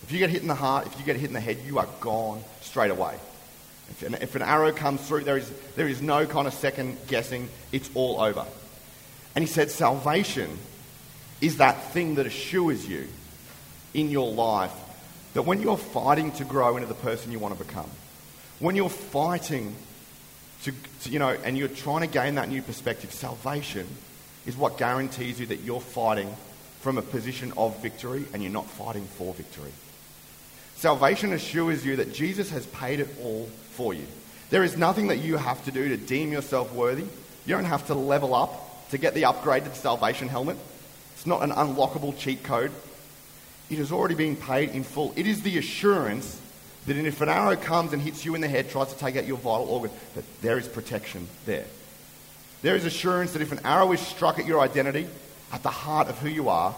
If 0.02 0.12
you 0.12 0.18
get 0.18 0.30
hit 0.30 0.42
in 0.42 0.48
the 0.48 0.54
heart, 0.54 0.86
if 0.86 0.98
you 0.98 1.04
get 1.04 1.16
hit 1.16 1.28
in 1.28 1.34
the 1.34 1.40
head, 1.40 1.58
you 1.64 1.78
are 1.78 1.88
gone 2.00 2.42
straight 2.60 2.90
away. 2.90 3.14
If 3.90 4.02
an, 4.02 4.14
if 4.14 4.34
an 4.34 4.42
arrow 4.42 4.72
comes 4.72 5.06
through, 5.06 5.24
there 5.24 5.36
is, 5.36 5.48
there 5.76 5.86
is 5.86 6.02
no 6.02 6.26
kind 6.26 6.48
of 6.48 6.54
second 6.54 6.98
guessing, 7.06 7.48
it's 7.70 7.88
all 7.94 8.20
over. 8.20 8.44
And 9.34 9.42
he 9.42 9.48
said, 9.48 9.70
salvation 9.70 10.50
is 11.40 11.58
that 11.58 11.92
thing 11.92 12.16
that 12.16 12.26
assures 12.26 12.88
you 12.88 13.06
in 13.96 14.10
your 14.10 14.30
life 14.30 14.72
that 15.34 15.42
when 15.42 15.60
you're 15.60 15.76
fighting 15.76 16.30
to 16.32 16.44
grow 16.44 16.76
into 16.76 16.86
the 16.86 16.94
person 16.94 17.32
you 17.32 17.38
want 17.38 17.58
to 17.58 17.64
become, 17.64 17.90
when 18.60 18.76
you're 18.76 18.88
fighting 18.88 19.74
to, 20.62 20.72
to, 21.02 21.10
you 21.10 21.18
know, 21.18 21.36
and 21.44 21.58
you're 21.58 21.68
trying 21.68 22.02
to 22.02 22.06
gain 22.06 22.36
that 22.36 22.48
new 22.48 22.62
perspective, 22.62 23.12
salvation 23.12 23.86
is 24.46 24.56
what 24.56 24.78
guarantees 24.78 25.40
you 25.40 25.46
that 25.46 25.60
you're 25.60 25.80
fighting 25.80 26.34
from 26.80 26.98
a 26.98 27.02
position 27.02 27.52
of 27.56 27.80
victory 27.82 28.24
and 28.32 28.42
you're 28.42 28.52
not 28.52 28.66
fighting 28.66 29.04
for 29.04 29.34
victory. 29.34 29.72
Salvation 30.76 31.32
assures 31.32 31.84
you 31.84 31.96
that 31.96 32.12
Jesus 32.12 32.50
has 32.50 32.66
paid 32.66 33.00
it 33.00 33.08
all 33.22 33.48
for 33.72 33.94
you. 33.94 34.04
There 34.50 34.62
is 34.62 34.76
nothing 34.76 35.08
that 35.08 35.18
you 35.18 35.36
have 35.36 35.64
to 35.64 35.72
do 35.72 35.88
to 35.88 35.96
deem 35.96 36.32
yourself 36.32 36.72
worthy. 36.72 37.02
You 37.02 37.54
don't 37.54 37.64
have 37.64 37.86
to 37.88 37.94
level 37.94 38.34
up 38.34 38.88
to 38.90 38.98
get 38.98 39.14
the 39.14 39.22
upgraded 39.22 39.74
salvation 39.74 40.28
helmet. 40.28 40.56
It's 41.14 41.26
not 41.26 41.42
an 41.42 41.50
unlockable 41.50 42.16
cheat 42.16 42.44
code. 42.44 42.70
It 43.68 43.78
has 43.78 43.90
already 43.90 44.14
been 44.14 44.36
paid 44.36 44.70
in 44.70 44.84
full. 44.84 45.12
It 45.16 45.26
is 45.26 45.42
the 45.42 45.58
assurance 45.58 46.40
that 46.86 46.96
if 46.96 47.20
an 47.20 47.28
arrow 47.28 47.56
comes 47.56 47.92
and 47.92 48.00
hits 48.00 48.24
you 48.24 48.34
in 48.34 48.40
the 48.40 48.48
head, 48.48 48.70
tries 48.70 48.92
to 48.92 48.98
take 48.98 49.16
out 49.16 49.26
your 49.26 49.38
vital 49.38 49.68
organ, 49.68 49.90
that 50.14 50.24
there 50.40 50.56
is 50.56 50.68
protection 50.68 51.26
there. 51.44 51.64
There 52.62 52.76
is 52.76 52.84
assurance 52.84 53.32
that 53.32 53.42
if 53.42 53.52
an 53.52 53.60
arrow 53.64 53.92
is 53.92 54.00
struck 54.00 54.38
at 54.38 54.46
your 54.46 54.60
identity, 54.60 55.08
at 55.52 55.62
the 55.62 55.70
heart 55.70 56.08
of 56.08 56.18
who 56.18 56.28
you 56.28 56.48
are, 56.48 56.74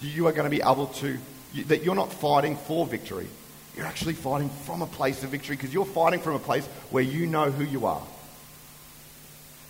you 0.00 0.26
are 0.26 0.32
going 0.32 0.50
to 0.50 0.50
be 0.50 0.62
able 0.62 0.86
to, 0.86 1.18
that 1.66 1.82
you're 1.82 1.94
not 1.94 2.12
fighting 2.12 2.56
for 2.56 2.86
victory. 2.86 3.28
You're 3.76 3.86
actually 3.86 4.14
fighting 4.14 4.48
from 4.48 4.82
a 4.82 4.86
place 4.86 5.22
of 5.24 5.30
victory 5.30 5.56
because 5.56 5.74
you're 5.74 5.84
fighting 5.84 6.20
from 6.20 6.34
a 6.34 6.38
place 6.38 6.66
where 6.90 7.02
you 7.02 7.26
know 7.26 7.50
who 7.50 7.64
you 7.64 7.86
are. 7.86 8.02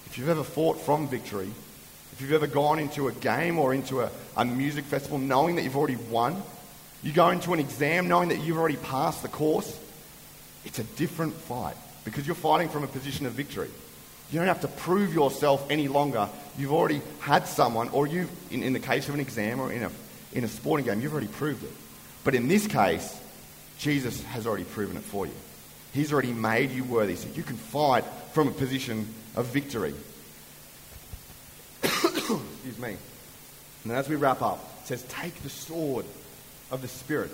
If 0.06 0.18
you've 0.18 0.28
ever 0.28 0.44
fought 0.44 0.80
from 0.80 1.08
victory, 1.08 1.50
if 2.14 2.20
you've 2.20 2.33
ever 2.33 2.46
gone 2.46 2.79
into 2.79 3.09
a 3.09 3.12
game 3.12 3.59
or 3.59 3.74
into 3.74 4.00
a, 4.00 4.11
a 4.37 4.44
music 4.44 4.85
festival 4.85 5.18
knowing 5.18 5.57
that 5.57 5.62
you've 5.62 5.77
already 5.77 5.96
won, 5.96 6.40
you 7.03 7.12
go 7.12 7.31
into 7.31 7.53
an 7.53 7.59
exam 7.59 8.07
knowing 8.07 8.29
that 8.29 8.38
you've 8.38 8.57
already 8.57 8.77
passed 8.77 9.22
the 9.22 9.29
course. 9.29 9.79
It's 10.64 10.79
a 10.79 10.85
different 10.85 11.35
fight 11.35 11.77
because 12.05 12.24
you're 12.24 12.37
fighting 12.37 12.68
from 12.68 12.85
a 12.85 12.87
position 12.87 13.27
of 13.27 13.33
victory. 13.33 13.68
You 14.31 14.38
don't 14.38 14.46
have 14.46 14.61
to 14.61 14.68
prove 14.68 15.12
yourself 15.12 15.68
any 15.70 15.88
longer. 15.88 16.29
You've 16.57 16.72
already 16.72 17.03
had 17.18 17.48
someone, 17.48 17.88
or 17.88 18.07
you, 18.07 18.29
in, 18.53 18.62
in 18.62 18.72
the 18.72 18.81
case 18.81 19.09
of 19.09 19.14
an 19.14 19.20
exam 19.20 19.61
or 19.61 19.72
in 19.72 19.83
a, 19.83 19.90
in 20.33 20.44
a 20.44 20.48
sporting 20.48 20.87
game, 20.87 21.00
you've 21.00 21.12
already 21.12 21.27
proved 21.27 21.64
it. 21.64 21.72
But 22.22 22.37
in 22.37 22.46
this 22.46 22.68
case, 22.68 23.20
Jesus 23.79 24.22
has 24.22 24.46
already 24.46 24.64
proven 24.64 24.96
it 24.96 25.03
for 25.03 25.27
you. 25.27 25.35
He's 25.92 26.12
already 26.12 26.33
made 26.33 26.70
you 26.70 26.85
worthy, 26.85 27.16
so 27.16 27.29
you 27.35 27.42
can 27.42 27.57
fight 27.57 28.05
from 28.33 28.48
a 28.48 28.53
position 28.53 29.12
of 29.35 29.46
victory. 29.46 29.94
Excuse 32.64 32.83
me. 32.83 32.96
And 33.83 33.92
as 33.92 34.09
we 34.09 34.16
wrap 34.16 34.40
up, 34.40 34.59
it 34.81 34.87
says, 34.87 35.03
Take 35.03 35.35
the 35.42 35.50
sword 35.50 36.07
of 36.70 36.81
the 36.81 36.88
Spirit, 36.88 37.31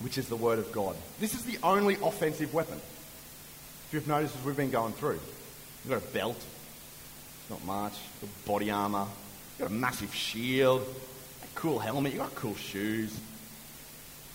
which 0.00 0.18
is 0.18 0.28
the 0.28 0.36
Word 0.36 0.58
of 0.58 0.70
God. 0.70 0.94
This 1.18 1.32
is 1.32 1.44
the 1.46 1.56
only 1.62 1.94
offensive 2.02 2.52
weapon. 2.52 2.76
If 2.76 3.88
you've 3.92 4.06
noticed 4.06 4.36
as 4.36 4.44
we've 4.44 4.54
been 4.54 4.70
going 4.70 4.92
through, 4.92 5.18
you've 5.82 5.94
got 5.94 6.02
a 6.02 6.12
belt, 6.12 6.36
it's 6.36 7.48
not 7.48 7.64
much, 7.64 7.94
you've 8.20 8.30
got 8.30 8.52
body 8.52 8.70
armour, 8.70 9.06
you've 9.58 9.66
got 9.66 9.70
a 9.70 9.78
massive 9.80 10.14
shield, 10.14 10.82
a 10.82 11.58
cool 11.58 11.78
helmet, 11.78 12.12
you've 12.12 12.20
got 12.20 12.34
cool 12.34 12.54
shoes. 12.54 13.18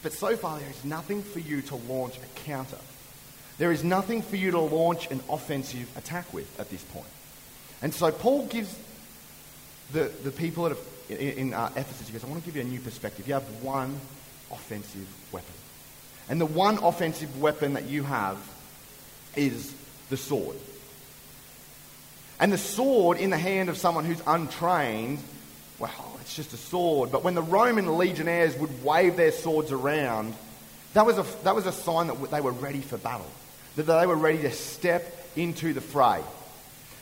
But 0.02 0.14
so 0.14 0.36
far, 0.36 0.58
there 0.58 0.72
is 0.72 0.84
nothing 0.84 1.22
for 1.22 1.38
you 1.38 1.62
to 1.62 1.76
launch 1.76 2.18
a 2.18 2.40
counter. 2.40 2.80
There 3.60 3.72
is 3.72 3.84
nothing 3.84 4.24
for 4.24 4.38
you 4.38 4.50
to 4.50 4.60
launch 4.60 5.12
an 5.12 5.22
offensive 5.30 5.96
attack 5.96 6.34
with 6.34 6.60
at 6.60 6.72
this 6.72 6.82
point. 6.82 7.06
And 7.82 7.94
so 7.94 8.12
Paul 8.12 8.46
gives 8.48 8.78
the, 9.92 10.12
the 10.24 10.32
people 10.32 10.68
have 10.68 10.78
in 11.10 11.54
uh, 11.54 11.72
Ephesus, 11.76 12.08
he 12.08 12.14
goes, 12.14 12.24
I 12.24 12.28
want 12.28 12.44
to 12.44 12.46
give 12.46 12.56
you 12.56 12.62
a 12.62 12.66
new 12.66 12.80
perspective. 12.80 13.28
You 13.28 13.34
have 13.34 13.64
one 13.64 14.00
offensive 14.52 15.08
weapon. 15.32 15.54
And 16.30 16.40
the 16.40 16.46
one 16.46 16.78
offensive 16.78 17.42
weapon 17.42 17.74
that 17.74 17.86
you 17.86 18.04
have 18.04 18.38
is 19.36 19.74
the 20.10 20.18
sword. 20.18 20.56
And 22.40 22.54
the 22.54 22.58
sword 22.58 23.18
in 23.18 23.32
the 23.32 23.38
hand 23.38 23.70
of 23.70 23.78
someone 23.78 24.06
who's 24.06 24.22
untrained, 24.28 25.20
well, 25.80 26.18
it's 26.22 26.36
just 26.36 26.54
a 26.54 26.58
sword. 26.58 27.12
But 27.12 27.24
when 27.24 27.34
the 27.34 27.42
Roman 27.42 27.98
legionnaires 27.98 28.56
would 28.58 28.84
wave 28.84 29.18
their 29.18 29.32
swords 29.32 29.72
around, 29.72 30.36
that 30.94 31.06
was 31.06 31.18
a, 31.18 31.26
that 31.44 31.56
was 31.56 31.66
a 31.66 31.72
sign 31.72 32.08
that 32.08 32.32
they 32.32 32.42
were 32.42 32.52
ready 32.52 32.82
for 32.82 32.98
battle, 32.98 33.30
that 33.76 33.84
they 33.84 34.06
were 34.06 34.16
ready 34.16 34.44
to 34.44 34.52
step 34.52 35.28
into 35.36 35.74
the 35.74 35.82
fray. 35.82 36.22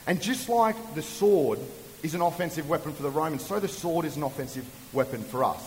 And 0.08 0.22
just 0.22 0.50
like 0.50 0.76
the 0.96 1.02
sword 1.02 1.60
is 2.02 2.16
an 2.16 2.22
offensive 2.22 2.70
weapon 2.70 2.94
for 2.94 3.04
the 3.04 3.10
Romans, 3.10 3.46
so 3.46 3.60
the 3.60 3.68
sword 3.68 4.06
is 4.06 4.16
an 4.16 4.24
offensive 4.24 4.66
weapon 4.94 5.22
for 5.22 5.44
us. 5.44 5.62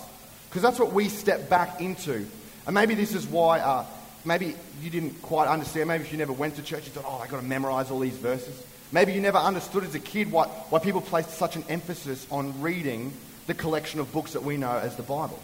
Because 0.48 0.62
that's 0.62 0.78
what 0.78 0.92
we 0.92 1.08
step 1.08 1.48
back 1.48 1.80
into. 1.80 2.26
And 2.66 2.74
maybe 2.74 2.94
this 2.94 3.14
is 3.14 3.26
why, 3.26 3.60
uh, 3.60 3.84
maybe 4.24 4.56
you 4.80 4.90
didn't 4.90 5.20
quite 5.22 5.46
understand. 5.46 5.88
Maybe 5.88 6.04
if 6.04 6.12
you 6.12 6.18
never 6.18 6.32
went 6.32 6.56
to 6.56 6.62
church, 6.62 6.84
you 6.84 6.90
thought, 6.90 7.04
oh, 7.06 7.20
I've 7.22 7.30
got 7.30 7.40
to 7.40 7.46
memorize 7.46 7.90
all 7.90 8.00
these 8.00 8.16
verses. 8.16 8.60
Maybe 8.92 9.12
you 9.12 9.20
never 9.20 9.38
understood 9.38 9.84
as 9.84 9.94
a 9.94 10.00
kid 10.00 10.32
why, 10.32 10.46
why 10.46 10.80
people 10.80 11.00
placed 11.00 11.30
such 11.30 11.54
an 11.54 11.64
emphasis 11.68 12.26
on 12.30 12.60
reading 12.60 13.12
the 13.46 13.54
collection 13.54 14.00
of 14.00 14.12
books 14.12 14.32
that 14.32 14.42
we 14.42 14.56
know 14.56 14.76
as 14.78 14.96
the 14.96 15.02
Bible. 15.02 15.38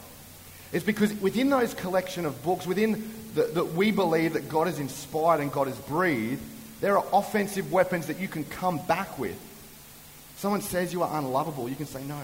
It's 0.72 0.84
because 0.84 1.12
within 1.20 1.50
those 1.50 1.74
collection 1.74 2.26
of 2.26 2.42
books, 2.42 2.66
within 2.66 3.12
that 3.34 3.74
we 3.74 3.90
believe 3.90 4.32
that 4.32 4.48
God 4.48 4.66
has 4.66 4.78
inspired 4.78 5.40
and 5.40 5.52
God 5.52 5.68
has 5.68 5.76
breathed, 5.76 6.42
there 6.80 6.98
are 6.98 7.04
offensive 7.12 7.72
weapons 7.72 8.06
that 8.06 8.18
you 8.18 8.28
can 8.28 8.44
come 8.44 8.78
back 8.86 9.18
with. 9.18 9.38
Someone 10.36 10.60
says 10.60 10.92
you 10.92 11.02
are 11.02 11.18
unlovable, 11.18 11.68
you 11.68 11.76
can 11.76 11.86
say, 11.86 12.04
No. 12.04 12.20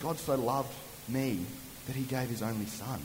God 0.00 0.18
so 0.18 0.34
loved 0.34 0.72
me 1.08 1.44
that 1.86 1.94
he 1.94 2.02
gave 2.04 2.28
his 2.28 2.42
only 2.42 2.66
son. 2.66 3.00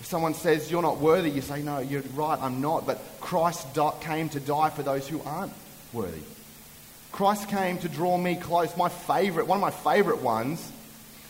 If 0.00 0.06
someone 0.06 0.34
says 0.34 0.70
you're 0.70 0.82
not 0.82 0.98
worthy, 0.98 1.30
you 1.30 1.42
say, 1.42 1.62
No, 1.62 1.78
you're 1.78 2.02
right, 2.14 2.38
I'm 2.40 2.60
not. 2.60 2.86
But 2.86 3.00
Christ 3.20 3.66
came 4.00 4.28
to 4.30 4.40
die 4.40 4.70
for 4.70 4.82
those 4.82 5.06
who 5.06 5.20
aren't 5.22 5.52
worthy. 5.92 6.22
Christ 7.12 7.48
came 7.48 7.78
to 7.78 7.88
draw 7.88 8.16
me 8.16 8.36
close. 8.36 8.74
My 8.76 8.88
favorite, 8.88 9.46
one 9.46 9.58
of 9.58 9.60
my 9.60 9.70
favorite 9.70 10.22
ones, 10.22 10.72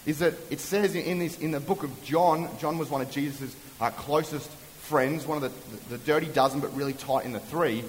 is 0.06 0.20
that 0.20 0.34
it 0.50 0.60
says 0.60 0.94
in, 0.94 1.18
this, 1.18 1.38
in 1.38 1.50
the 1.50 1.60
book 1.60 1.82
of 1.82 2.02
John, 2.04 2.48
John 2.58 2.78
was 2.78 2.88
one 2.88 3.02
of 3.02 3.10
Jesus' 3.10 3.54
uh, 3.80 3.90
closest 3.90 4.50
friends, 4.82 5.26
one 5.26 5.42
of 5.42 5.42
the, 5.42 5.96
the, 5.96 5.98
dirty 6.04 6.26
dozen, 6.26 6.60
but 6.60 6.76
really 6.76 6.92
tight 6.92 7.24
in 7.24 7.32
the 7.32 7.40
three. 7.40 7.82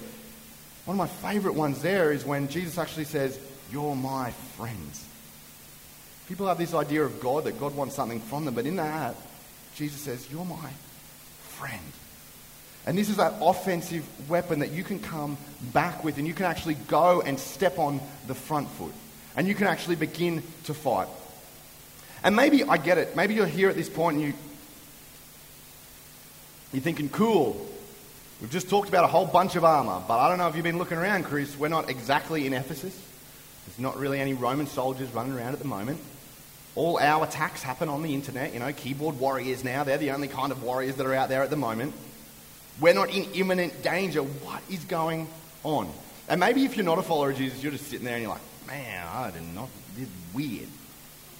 One 0.84 0.98
of 0.98 0.98
my 0.98 1.30
favorite 1.30 1.54
ones 1.54 1.82
there 1.82 2.12
is 2.12 2.24
when 2.24 2.48
Jesus 2.48 2.78
actually 2.78 3.04
says, 3.04 3.38
You're 3.70 3.96
my 3.96 4.30
friends. 4.56 5.04
People 6.28 6.46
have 6.46 6.58
this 6.58 6.72
idea 6.72 7.02
of 7.04 7.20
God, 7.20 7.44
that 7.44 7.60
God 7.60 7.74
wants 7.74 7.94
something 7.94 8.20
from 8.20 8.44
them, 8.44 8.54
but 8.54 8.66
in 8.66 8.76
that, 8.76 9.14
Jesus 9.74 10.00
says, 10.00 10.30
You're 10.30 10.44
my 10.44 10.70
friend. 11.58 11.92
And 12.86 12.98
this 12.98 13.08
is 13.08 13.16
that 13.16 13.34
offensive 13.40 14.06
weapon 14.28 14.58
that 14.60 14.70
you 14.70 14.84
can 14.84 14.98
come 14.98 15.36
back 15.72 16.04
with, 16.04 16.18
and 16.18 16.26
you 16.26 16.34
can 16.34 16.46
actually 16.46 16.74
go 16.74 17.22
and 17.22 17.38
step 17.38 17.78
on 17.78 18.00
the 18.26 18.34
front 18.34 18.68
foot. 18.68 18.92
And 19.36 19.48
you 19.48 19.54
can 19.54 19.66
actually 19.66 19.96
begin 19.96 20.42
to 20.64 20.74
fight. 20.74 21.08
And 22.22 22.36
maybe 22.36 22.62
I 22.62 22.76
get 22.76 22.98
it. 22.98 23.16
Maybe 23.16 23.34
you're 23.34 23.46
here 23.46 23.68
at 23.68 23.76
this 23.76 23.88
point 23.88 24.16
and 24.16 24.26
you, 24.26 24.34
you're 26.74 26.82
thinking, 26.82 27.08
cool, 27.08 27.56
we've 28.40 28.50
just 28.50 28.68
talked 28.68 28.88
about 28.88 29.04
a 29.04 29.08
whole 29.08 29.26
bunch 29.26 29.56
of 29.56 29.64
armor, 29.64 30.02
but 30.06 30.18
I 30.18 30.28
don't 30.28 30.38
know 30.38 30.48
if 30.48 30.54
you've 30.54 30.64
been 30.64 30.78
looking 30.78 30.98
around, 30.98 31.24
Chris. 31.24 31.56
We're 31.56 31.68
not 31.68 31.88
exactly 31.88 32.46
in 32.46 32.52
Ephesus. 32.52 33.00
There's 33.66 33.78
not 33.78 33.96
really 33.96 34.20
any 34.20 34.34
Roman 34.34 34.66
soldiers 34.66 35.10
running 35.12 35.32
around 35.32 35.52
at 35.52 35.60
the 35.60 35.68
moment. 35.68 36.00
All 36.74 36.98
our 36.98 37.24
attacks 37.24 37.62
happen 37.62 37.88
on 37.88 38.02
the 38.02 38.12
internet, 38.12 38.52
you 38.52 38.58
know, 38.58 38.72
keyboard 38.72 39.18
warriors 39.20 39.62
now. 39.62 39.84
They're 39.84 39.98
the 39.98 40.10
only 40.10 40.28
kind 40.28 40.50
of 40.50 40.62
warriors 40.62 40.96
that 40.96 41.06
are 41.06 41.14
out 41.14 41.28
there 41.28 41.42
at 41.42 41.50
the 41.50 41.56
moment. 41.56 41.94
We're 42.80 42.94
not 42.94 43.14
in 43.14 43.24
imminent 43.34 43.82
danger. 43.82 44.20
What 44.20 44.60
is 44.68 44.82
going 44.84 45.28
on? 45.62 45.88
And 46.28 46.40
maybe 46.40 46.64
if 46.64 46.76
you're 46.76 46.84
not 46.84 46.98
a 46.98 47.02
follower 47.02 47.30
of 47.30 47.36
Jesus, 47.36 47.62
you're 47.62 47.72
just 47.72 47.86
sitting 47.86 48.04
there 48.04 48.14
and 48.14 48.22
you're 48.22 48.32
like, 48.32 48.42
man, 48.66 49.06
I 49.06 49.30
did 49.30 49.42
not, 49.54 49.68
this 49.94 50.08
is 50.08 50.14
weird. 50.34 50.68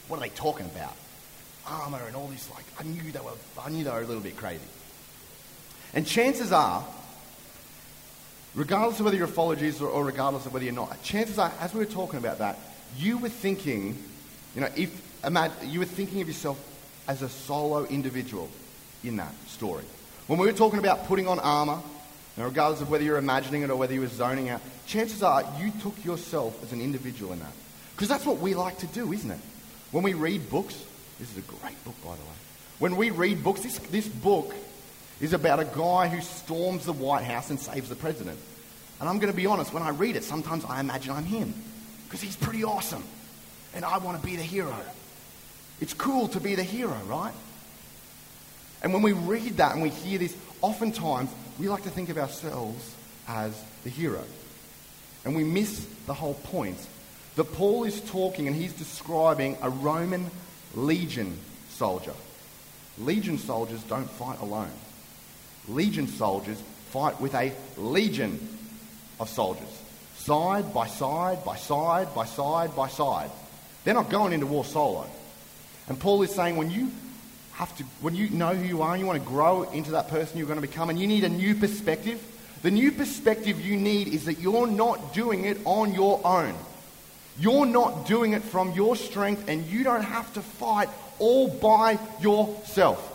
What 0.06 0.18
are 0.18 0.20
they 0.20 0.28
talking 0.28 0.66
about? 0.66 0.94
Armor 1.66 2.00
and 2.06 2.14
all 2.14 2.28
this, 2.28 2.48
like, 2.54 2.64
I 2.78 2.84
knew 2.84 3.10
they 3.10 3.20
were, 3.20 3.32
I 3.60 3.70
knew 3.70 3.82
they 3.82 3.90
were 3.90 4.02
a 4.02 4.06
little 4.06 4.22
bit 4.22 4.36
crazy. 4.36 4.60
And 5.94 6.06
chances 6.06 6.52
are, 6.52 6.84
regardless 8.54 8.98
of 8.98 9.06
whether 9.06 9.26
follower 9.26 9.54
of 9.54 9.60
Jesus 9.60 9.80
or, 9.80 9.88
or 9.88 10.04
regardless 10.04 10.44
of 10.46 10.52
whether 10.52 10.64
you're 10.64 10.74
not, 10.74 11.02
chances 11.02 11.38
are, 11.38 11.52
as 11.60 11.72
we 11.72 11.78
were 11.80 11.90
talking 11.90 12.18
about 12.18 12.38
that, 12.38 12.58
you 12.96 13.18
were 13.18 13.28
thinking, 13.28 13.96
you 14.54 14.60
know, 14.60 14.68
if 14.76 15.24
imagine, 15.24 15.70
you 15.70 15.78
were 15.78 15.86
thinking 15.86 16.20
of 16.20 16.28
yourself 16.28 16.58
as 17.08 17.22
a 17.22 17.28
solo 17.28 17.84
individual 17.86 18.48
in 19.02 19.16
that 19.16 19.32
story. 19.46 19.84
When 20.26 20.38
we 20.38 20.46
were 20.46 20.52
talking 20.52 20.78
about 20.78 21.06
putting 21.06 21.28
on 21.28 21.38
armor, 21.38 21.80
now, 22.36 22.46
regardless 22.46 22.80
of 22.80 22.90
whether 22.90 23.04
you're 23.04 23.18
imagining 23.18 23.62
it 23.62 23.70
or 23.70 23.76
whether 23.76 23.94
you 23.94 24.00
were 24.00 24.08
zoning 24.08 24.48
out, 24.48 24.60
chances 24.86 25.22
are 25.22 25.44
you 25.60 25.70
took 25.80 26.04
yourself 26.04 26.60
as 26.64 26.72
an 26.72 26.80
individual 26.80 27.32
in 27.32 27.38
that. 27.38 27.52
Because 27.94 28.08
that's 28.08 28.26
what 28.26 28.38
we 28.38 28.54
like 28.54 28.78
to 28.78 28.88
do, 28.88 29.12
isn't 29.12 29.30
it? 29.30 29.38
When 29.92 30.02
we 30.02 30.14
read 30.14 30.50
books, 30.50 30.82
this 31.20 31.30
is 31.30 31.38
a 31.38 31.42
great 31.42 31.82
book, 31.84 31.94
by 32.02 32.16
the 32.16 32.22
way. 32.22 32.36
When 32.80 32.96
we 32.96 33.10
read 33.10 33.44
books, 33.44 33.60
this, 33.60 33.78
this 33.78 34.08
book 34.08 34.52
is 35.20 35.32
about 35.32 35.60
a 35.60 35.64
guy 35.64 36.08
who 36.08 36.20
storms 36.20 36.86
the 36.86 36.92
White 36.92 37.24
House 37.24 37.50
and 37.50 37.58
saves 37.58 37.88
the 37.88 37.94
president. 37.94 38.38
And 39.00 39.08
I'm 39.08 39.18
going 39.18 39.32
to 39.32 39.36
be 39.36 39.46
honest, 39.46 39.72
when 39.72 39.82
I 39.82 39.90
read 39.90 40.16
it, 40.16 40.24
sometimes 40.24 40.64
I 40.64 40.80
imagine 40.80 41.12
I'm 41.12 41.24
him. 41.24 41.54
Because 42.04 42.20
he's 42.20 42.36
pretty 42.36 42.64
awesome. 42.64 43.02
And 43.74 43.84
I 43.84 43.98
want 43.98 44.20
to 44.20 44.26
be 44.26 44.36
the 44.36 44.42
hero. 44.42 44.76
It's 45.80 45.94
cool 45.94 46.28
to 46.28 46.40
be 46.40 46.54
the 46.54 46.62
hero, 46.62 46.96
right? 47.06 47.32
And 48.82 48.92
when 48.92 49.02
we 49.02 49.12
read 49.12 49.56
that 49.56 49.72
and 49.72 49.82
we 49.82 49.88
hear 49.88 50.18
this, 50.18 50.36
oftentimes 50.60 51.30
we 51.58 51.68
like 51.68 51.82
to 51.84 51.90
think 51.90 52.08
of 52.08 52.18
ourselves 52.18 52.94
as 53.26 53.60
the 53.82 53.90
hero. 53.90 54.22
And 55.24 55.34
we 55.34 55.42
miss 55.42 55.86
the 56.06 56.14
whole 56.14 56.34
point 56.34 56.76
that 57.36 57.52
Paul 57.54 57.84
is 57.84 58.00
talking 58.02 58.46
and 58.46 58.54
he's 58.54 58.72
describing 58.74 59.56
a 59.62 59.70
Roman 59.70 60.30
legion 60.74 61.36
soldier. 61.70 62.14
Legion 62.98 63.38
soldiers 63.38 63.82
don't 63.84 64.08
fight 64.08 64.40
alone. 64.40 64.70
Legion 65.68 66.06
soldiers 66.08 66.60
fight 66.90 67.20
with 67.20 67.34
a 67.34 67.52
legion 67.76 68.38
of 69.18 69.28
soldiers, 69.28 69.68
side 70.16 70.72
by 70.74 70.86
side, 70.86 71.44
by 71.44 71.56
side, 71.56 72.14
by 72.14 72.24
side, 72.24 72.74
by 72.76 72.88
side. 72.88 73.30
They're 73.84 73.94
not 73.94 74.10
going 74.10 74.32
into 74.32 74.46
war 74.46 74.64
solo. 74.64 75.06
And 75.88 75.98
Paul 75.98 76.22
is 76.22 76.34
saying 76.34 76.56
when 76.56 76.70
you 76.70 76.90
have 77.52 77.76
to, 77.78 77.84
when 78.00 78.14
you 78.14 78.30
know 78.30 78.54
who 78.54 78.64
you 78.64 78.82
are 78.82 78.92
and 78.92 79.00
you 79.00 79.06
want 79.06 79.22
to 79.22 79.28
grow 79.28 79.62
into 79.62 79.92
that 79.92 80.08
person 80.08 80.38
you're 80.38 80.46
going 80.46 80.60
to 80.60 80.66
become, 80.66 80.90
and 80.90 80.98
you 80.98 81.06
need 81.06 81.24
a 81.24 81.28
new 81.28 81.54
perspective, 81.54 82.22
the 82.62 82.70
new 82.70 82.92
perspective 82.92 83.60
you 83.60 83.76
need 83.76 84.08
is 84.08 84.24
that 84.24 84.40
you're 84.40 84.66
not 84.66 85.14
doing 85.14 85.44
it 85.44 85.58
on 85.64 85.92
your 85.92 86.20
own. 86.24 86.54
You're 87.38 87.66
not 87.66 88.06
doing 88.06 88.32
it 88.32 88.42
from 88.42 88.72
your 88.72 88.96
strength, 88.96 89.48
and 89.48 89.66
you 89.66 89.84
don't 89.84 90.02
have 90.02 90.32
to 90.34 90.40
fight 90.40 90.88
all 91.18 91.48
by 91.48 91.98
yourself. 92.20 93.10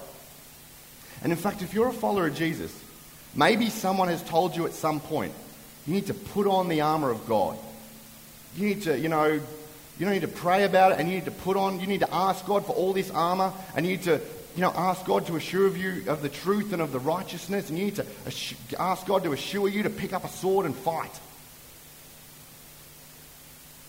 And 1.23 1.31
in 1.31 1.37
fact, 1.37 1.61
if 1.61 1.73
you're 1.73 1.89
a 1.89 1.93
follower 1.93 2.27
of 2.27 2.35
Jesus, 2.35 2.77
maybe 3.35 3.69
someone 3.69 4.07
has 4.07 4.23
told 4.23 4.55
you 4.55 4.65
at 4.65 4.73
some 4.73 4.99
point, 4.99 5.33
you 5.85 5.93
need 5.93 6.07
to 6.07 6.13
put 6.13 6.47
on 6.47 6.67
the 6.67 6.81
armor 6.81 7.09
of 7.09 7.27
God. 7.27 7.57
You 8.55 8.67
need 8.67 8.83
to, 8.83 8.97
you 8.97 9.09
know, 9.09 9.25
you 9.25 10.05
don't 10.05 10.13
need 10.13 10.21
to 10.21 10.27
pray 10.27 10.63
about 10.63 10.93
it 10.93 10.99
and 10.99 11.09
you 11.09 11.15
need 11.15 11.25
to 11.25 11.31
put 11.31 11.57
on, 11.57 11.79
you 11.79 11.87
need 11.87 11.99
to 12.01 12.13
ask 12.13 12.45
God 12.45 12.65
for 12.65 12.73
all 12.73 12.93
this 12.93 13.11
armor 13.11 13.51
and 13.75 13.85
you 13.85 13.93
need 13.93 14.03
to, 14.03 14.21
you 14.55 14.61
know, 14.61 14.71
ask 14.75 15.05
God 15.05 15.27
to 15.27 15.35
assure 15.35 15.75
you 15.75 16.09
of 16.09 16.21
the 16.21 16.29
truth 16.29 16.71
and 16.73 16.81
of 16.81 16.91
the 16.91 16.99
righteousness 16.99 17.69
and 17.69 17.77
you 17.77 17.85
need 17.85 17.95
to 17.95 18.05
ask 18.79 19.05
God 19.05 19.23
to 19.23 19.33
assure 19.33 19.67
you 19.67 19.83
to 19.83 19.89
pick 19.89 20.13
up 20.13 20.23
a 20.23 20.29
sword 20.29 20.65
and 20.65 20.75
fight. 20.75 21.19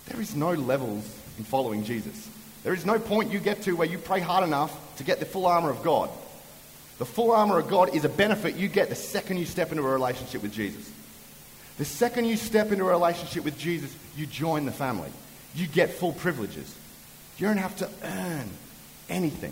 There 0.07 0.19
is 0.19 0.35
no 0.35 0.53
levels 0.53 1.05
in 1.37 1.45
following 1.45 1.85
Jesus. 1.85 2.29
There 2.63 2.73
is 2.73 2.85
no 2.85 2.99
point 2.99 3.31
you 3.31 3.39
get 3.39 3.61
to 3.63 3.73
where 3.73 3.87
you 3.87 3.97
pray 3.97 4.19
hard 4.19 4.43
enough 4.43 4.77
to 4.97 5.03
get 5.03 5.19
the 5.19 5.25
full 5.25 5.45
armor 5.45 5.69
of 5.69 5.81
God. 5.81 6.09
The 7.01 7.05
full 7.07 7.31
armor 7.31 7.57
of 7.57 7.67
God 7.67 7.95
is 7.95 8.05
a 8.05 8.09
benefit 8.09 8.57
you 8.57 8.67
get 8.67 8.89
the 8.89 8.95
second 8.95 9.37
you 9.37 9.47
step 9.47 9.71
into 9.71 9.81
a 9.81 9.89
relationship 9.89 10.43
with 10.43 10.53
Jesus. 10.53 10.87
The 11.79 11.83
second 11.83 12.25
you 12.25 12.37
step 12.37 12.71
into 12.71 12.83
a 12.83 12.91
relationship 12.91 13.43
with 13.43 13.57
Jesus, 13.57 13.91
you 14.15 14.27
join 14.27 14.67
the 14.67 14.71
family 14.71 15.09
you 15.55 15.65
get 15.65 15.89
full 15.89 16.13
privileges. 16.13 16.75
You 17.39 17.47
don't 17.47 17.57
have 17.57 17.75
to 17.77 17.89
earn 18.03 18.47
anything. 19.09 19.51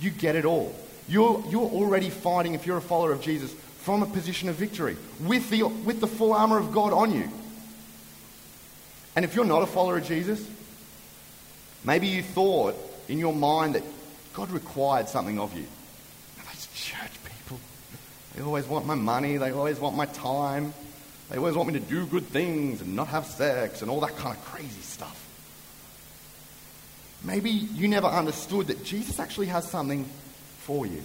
You 0.00 0.10
get 0.10 0.36
it 0.36 0.44
all. 0.44 0.76
You're, 1.08 1.42
you're 1.48 1.62
already 1.62 2.10
fighting, 2.10 2.52
if 2.52 2.66
you're 2.66 2.76
a 2.76 2.82
follower 2.82 3.12
of 3.12 3.22
Jesus, 3.22 3.50
from 3.78 4.02
a 4.02 4.06
position 4.06 4.50
of 4.50 4.56
victory 4.56 4.98
with 5.22 5.48
the, 5.48 5.62
with 5.62 6.02
the 6.02 6.06
full 6.06 6.34
armor 6.34 6.58
of 6.58 6.72
God 6.72 6.92
on 6.92 7.10
you. 7.10 7.26
And 9.16 9.24
if 9.24 9.34
you're 9.34 9.46
not 9.46 9.62
a 9.62 9.66
follower 9.66 9.96
of 9.96 10.04
Jesus, 10.04 10.46
maybe 11.84 12.06
you 12.06 12.22
thought 12.22 12.76
in 13.08 13.18
your 13.18 13.32
mind 13.32 13.76
that 13.76 13.82
God 14.34 14.50
required 14.50 15.08
something 15.08 15.38
of 15.38 15.56
you. 15.56 15.64
They 18.34 18.42
always 18.42 18.66
want 18.66 18.86
my 18.86 18.94
money, 18.94 19.36
they 19.36 19.50
always 19.50 19.78
want 19.78 19.96
my 19.96 20.06
time. 20.06 20.74
They 21.30 21.38
always 21.38 21.54
want 21.54 21.72
me 21.72 21.80
to 21.80 21.84
do 21.84 22.06
good 22.06 22.26
things 22.26 22.80
and 22.80 22.94
not 22.94 23.08
have 23.08 23.26
sex 23.26 23.82
and 23.82 23.90
all 23.90 24.00
that 24.00 24.16
kind 24.16 24.36
of 24.36 24.44
crazy 24.44 24.82
stuff. 24.82 25.20
Maybe 27.24 27.50
you 27.50 27.88
never 27.88 28.06
understood 28.06 28.66
that 28.66 28.84
Jesus 28.84 29.18
actually 29.18 29.46
has 29.46 29.68
something 29.68 30.04
for 30.58 30.86
you. 30.86 31.02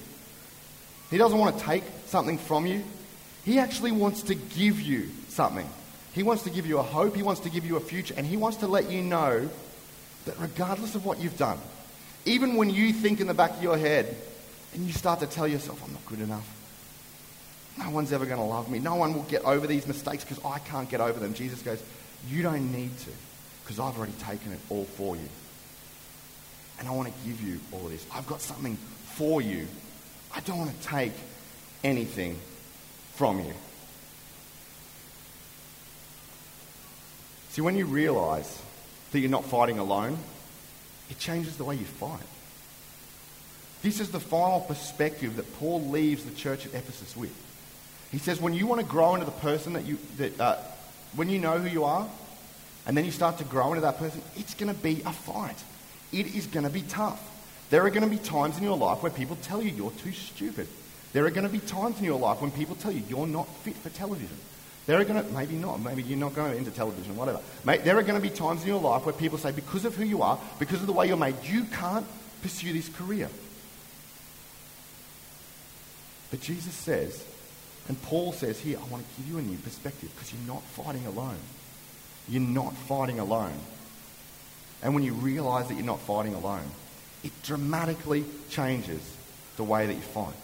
He 1.10 1.18
doesn't 1.18 1.38
want 1.38 1.58
to 1.58 1.64
take 1.64 1.84
something 2.08 2.38
from 2.38 2.66
you, 2.66 2.84
He 3.46 3.60
actually 3.60 3.92
wants 3.92 4.24
to 4.24 4.36
give 4.36 4.82
you 4.82 5.10
something. 5.30 5.68
He 6.14 6.24
wants 6.24 6.44
to 6.44 6.50
give 6.50 6.66
you 6.66 6.80
a 6.80 6.84
hope, 6.84 7.16
He 7.16 7.24
wants 7.24 7.42
to 7.42 7.50
give 7.50 7.66
you 7.66 7.78
a 7.78 7.80
future, 7.80 8.14
and 8.18 8.26
He 8.28 8.36
wants 8.36 8.58
to 8.58 8.68
let 8.68 8.92
you 8.92 9.02
know 9.02 9.50
that 10.26 10.38
regardless 10.40 10.96
of 10.96 11.06
what 11.06 11.20
you've 11.20 11.38
done, 11.38 11.58
even 12.26 12.56
when 12.56 12.70
you 12.70 12.92
think 12.92 13.22
in 13.22 13.28
the 13.28 13.34
back 13.34 13.52
of 13.52 13.64
your 13.64 13.78
head 13.78 14.16
and 14.74 14.86
you 14.86 14.92
start 14.92 15.22
to 15.22 15.28
tell 15.28 15.48
yourself, 15.48 15.82
I'm 15.86 15.94
not 15.94 16.06
good 16.06 16.20
enough, 16.20 16.48
no 17.80 17.90
one's 17.90 18.12
ever 18.12 18.26
going 18.26 18.40
to 18.40 18.46
love 18.46 18.70
me. 18.70 18.80
No 18.80 18.96
one 18.96 19.14
will 19.14 19.24
get 19.24 19.44
over 19.46 19.66
these 19.66 19.88
mistakes 19.88 20.24
because 20.24 20.44
I 20.44 20.60
can't 20.60 20.90
get 20.90 21.00
over 21.00 21.20
them. 21.20 21.34
Jesus 21.34 21.62
goes, 21.62 21.82
You 22.28 22.44
don't 22.44 22.72
need 22.72 22.98
to 23.00 23.12
because 23.64 23.80
I've 23.80 23.98
already 23.98 24.14
taken 24.14 24.52
it 24.52 24.60
all 24.70 24.84
for 24.84 25.16
you. 25.16 25.30
And 26.80 26.88
I 26.88 26.92
want 26.92 27.08
to 27.08 27.28
give 27.28 27.42
you 27.42 27.60
all 27.72 27.88
this. 27.88 28.06
I've 28.14 28.28
got 28.28 28.42
something 28.42 28.76
for 28.76 29.42
you. 29.42 29.68
I 30.36 30.42
don't 30.42 30.58
want 30.58 30.80
to 30.80 30.88
take 30.88 31.14
anything 31.84 32.38
from 33.16 33.40
you. 33.40 33.54
See, 37.50 37.62
when 37.62 37.76
you 37.76 37.86
realize 37.86 38.62
that 39.12 39.20
you're 39.20 39.30
not 39.30 39.46
fighting 39.46 39.80
alone, 39.80 40.18
it 41.10 41.18
changes 41.18 41.58
the 41.58 41.64
way 41.64 41.76
you 41.76 41.86
fight. 41.86 42.20
This 43.82 44.00
is 44.00 44.12
the 44.12 44.20
final 44.20 44.60
perspective 44.62 45.38
that 45.38 45.58
Paul 45.58 45.82
leaves 45.90 46.26
the 46.26 46.36
church 46.36 46.66
at 46.66 46.74
Ephesus 46.74 47.16
with. 47.16 47.34
He 48.12 48.18
says, 48.18 48.42
when 48.42 48.54
you 48.54 48.66
want 48.66 48.82
to 48.82 48.88
grow 48.88 49.14
into 49.14 49.26
the 49.26 49.32
person 49.32 49.74
that 49.74 49.86
you, 49.86 49.98
that, 50.18 50.40
uh, 50.40 50.58
when 51.16 51.30
you 51.30 51.40
know 51.40 51.58
who 51.58 51.70
you 51.70 51.84
are, 51.84 52.08
and 52.88 52.98
then 52.98 53.06
you 53.06 53.12
start 53.12 53.38
to 53.38 53.44
grow 53.44 53.70
into 53.70 53.82
that 53.82 53.98
person, 53.98 54.22
it's 54.36 54.56
going 54.56 54.74
to 54.74 54.82
be 54.82 55.02
a 55.06 55.12
fight. 55.12 55.58
It 56.12 56.36
is 56.36 56.48
going 56.48 56.66
to 56.66 56.72
be 56.72 56.82
tough. 56.82 57.24
There 57.70 57.86
are 57.86 57.90
going 57.92 58.04
to 58.04 58.10
be 58.10 58.18
times 58.18 58.58
in 58.58 58.64
your 58.64 58.78
life 58.78 59.04
where 59.04 59.12
people 59.12 59.38
tell 59.44 59.62
you 59.62 59.70
you're 59.70 59.92
too 59.92 60.12
stupid. 60.12 60.68
There 61.14 61.26
are 61.26 61.30
going 61.30 61.46
to 61.46 61.54
be 61.54 61.60
times 61.60 62.00
in 62.00 62.06
your 62.06 62.20
life 62.20 62.42
when 62.42 62.52
people 62.52 62.76
tell 62.76 62.92
you 62.92 63.04
you're 63.08 63.28
not 63.28 63.48
fit 63.58 63.76
for 63.76 63.90
television. 63.90 64.38
There 64.88 65.00
are 65.00 65.04
going 65.04 65.24
to, 65.24 65.32
maybe 65.34 65.56
not, 65.56 65.80
maybe 65.80 66.02
you're 66.02 66.18
not 66.18 66.34
going 66.34 66.58
into 66.58 66.72
television, 66.72 67.16
whatever. 67.16 67.40
Mate, 67.64 67.84
there 67.84 67.96
are 67.98 68.02
going 68.02 68.20
to 68.20 68.28
be 68.28 68.34
times 68.34 68.64
in 68.64 68.70
your 68.70 68.80
life 68.80 69.06
where 69.06 69.14
people 69.14 69.38
say, 69.38 69.52
because 69.52 69.86
of 69.86 69.96
who 69.96 70.04
you 70.04 70.24
are, 70.24 70.40
because 70.58 70.82
of 70.82 70.88
the 70.88 70.94
way 70.94 71.08
you're 71.08 71.18
made, 71.18 71.36
you 71.44 71.66
can't 71.66 72.08
pursue 72.42 72.74
this 72.74 72.90
career. 72.90 73.30
But 76.32 76.42
Jesus 76.42 76.74
says, 76.74 77.24
and 77.90 78.00
Paul 78.04 78.32
says 78.32 78.60
here, 78.60 78.78
I 78.78 78.88
want 78.88 79.04
to 79.04 79.22
give 79.22 79.32
you 79.32 79.40
a 79.40 79.42
new 79.42 79.58
perspective 79.58 80.12
because 80.14 80.32
you're 80.32 80.54
not 80.54 80.64
fighting 80.64 81.08
alone. 81.08 81.40
You're 82.30 82.42
not 82.42 82.76
fighting 82.76 83.20
alone. 83.20 83.58
And 84.84 84.94
when 84.94 85.04
you 85.04 85.14
realize 85.14 85.68
that 85.68 85.74
you're 85.74 85.84
not 85.84 86.00
fighting 86.00 86.36
alone, 86.36 86.70
it 87.24 87.32
dramatically 87.42 88.24
changes 88.52 89.02
the 89.58 89.64
way 89.64 89.88
that 89.88 89.94
you 89.94 90.02
fight. 90.02 90.36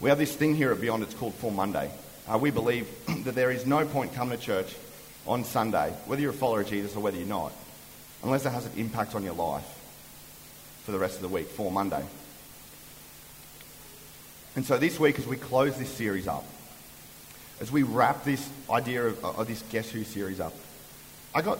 We 0.00 0.08
have 0.08 0.18
this 0.18 0.34
thing 0.34 0.54
here 0.54 0.72
at 0.72 0.80
Beyond, 0.80 1.02
it's 1.02 1.14
called 1.14 1.34
Form 1.34 1.54
Monday. 1.54 1.90
Uh, 2.26 2.38
we 2.38 2.50
believe 2.50 2.88
that 3.24 3.34
there 3.34 3.50
is 3.50 3.66
no 3.66 3.84
point 3.84 4.14
coming 4.14 4.38
to 4.38 4.42
church 4.42 4.74
on 5.26 5.44
Sunday, 5.44 5.90
whether 6.06 6.22
you're 6.22 6.30
a 6.30 6.34
follower 6.34 6.62
of 6.62 6.68
Jesus 6.68 6.96
or 6.96 7.00
whether 7.00 7.18
you're 7.18 7.26
not, 7.26 7.52
unless 8.22 8.46
it 8.46 8.50
has 8.50 8.64
an 8.64 8.72
impact 8.78 9.14
on 9.14 9.22
your 9.22 9.34
life 9.34 9.66
for 10.84 10.92
the 10.92 10.98
rest 10.98 11.16
of 11.16 11.22
the 11.22 11.28
week, 11.28 11.48
Form 11.48 11.74
Monday. 11.74 12.04
And 14.56 14.64
so 14.64 14.78
this 14.78 14.98
week, 14.98 15.18
as 15.18 15.26
we 15.26 15.36
close 15.36 15.78
this 15.78 15.90
series 15.90 16.26
up, 16.26 16.44
as 17.60 17.70
we 17.70 17.82
wrap 17.82 18.24
this 18.24 18.48
idea 18.70 19.04
of, 19.04 19.22
of 19.22 19.46
this 19.46 19.62
Guess 19.70 19.90
Who 19.90 20.02
series 20.02 20.40
up, 20.40 20.54
I 21.34 21.42
got 21.42 21.58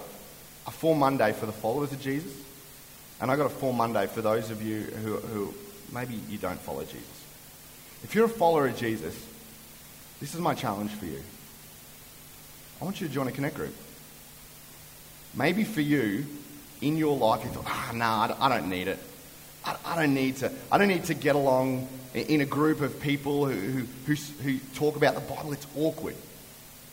a 0.66 0.70
Form 0.70 0.98
Monday 0.98 1.32
for 1.32 1.44
the 1.44 1.52
followers 1.52 1.92
of 1.92 2.00
Jesus, 2.00 2.32
and 3.20 3.30
I 3.30 3.36
got 3.36 3.46
a 3.46 3.50
Form 3.50 3.76
Monday 3.76 4.06
for 4.06 4.22
those 4.22 4.50
of 4.50 4.62
you 4.62 4.80
who, 4.80 5.16
who 5.16 5.54
maybe 5.92 6.18
you 6.30 6.38
don't 6.38 6.58
follow 6.58 6.82
Jesus. 6.84 7.24
If 8.02 8.14
you're 8.14 8.24
a 8.24 8.30
follower 8.30 8.66
of 8.66 8.76
Jesus, 8.76 9.14
this 10.18 10.34
is 10.34 10.40
my 10.40 10.54
challenge 10.54 10.92
for 10.92 11.04
you. 11.04 11.22
I 12.80 12.84
want 12.84 13.00
you 13.00 13.08
to 13.08 13.12
join 13.12 13.28
a 13.28 13.32
connect 13.32 13.56
group. 13.56 13.74
Maybe 15.34 15.64
for 15.64 15.82
you, 15.82 16.24
in 16.80 16.96
your 16.96 17.14
life, 17.14 17.44
you 17.44 17.50
thought, 17.50 17.64
ah, 17.66 17.90
no, 17.92 17.98
nah, 17.98 18.36
I 18.40 18.48
don't 18.48 18.70
need 18.70 18.88
it. 18.88 18.98
I, 19.84 19.96
don't 19.96 20.14
need 20.14 20.36
to. 20.36 20.52
I 20.70 20.78
don't 20.78 20.88
need 20.88 21.04
to 21.04 21.14
get 21.14 21.34
along 21.34 21.88
in 22.16 22.40
a 22.40 22.46
group 22.46 22.80
of 22.80 23.00
people 23.00 23.46
who, 23.46 23.86
who, 24.06 24.14
who 24.42 24.58
talk 24.74 24.96
about 24.96 25.14
the 25.14 25.20
Bible. 25.20 25.52
It's 25.52 25.66
awkward. 25.76 26.16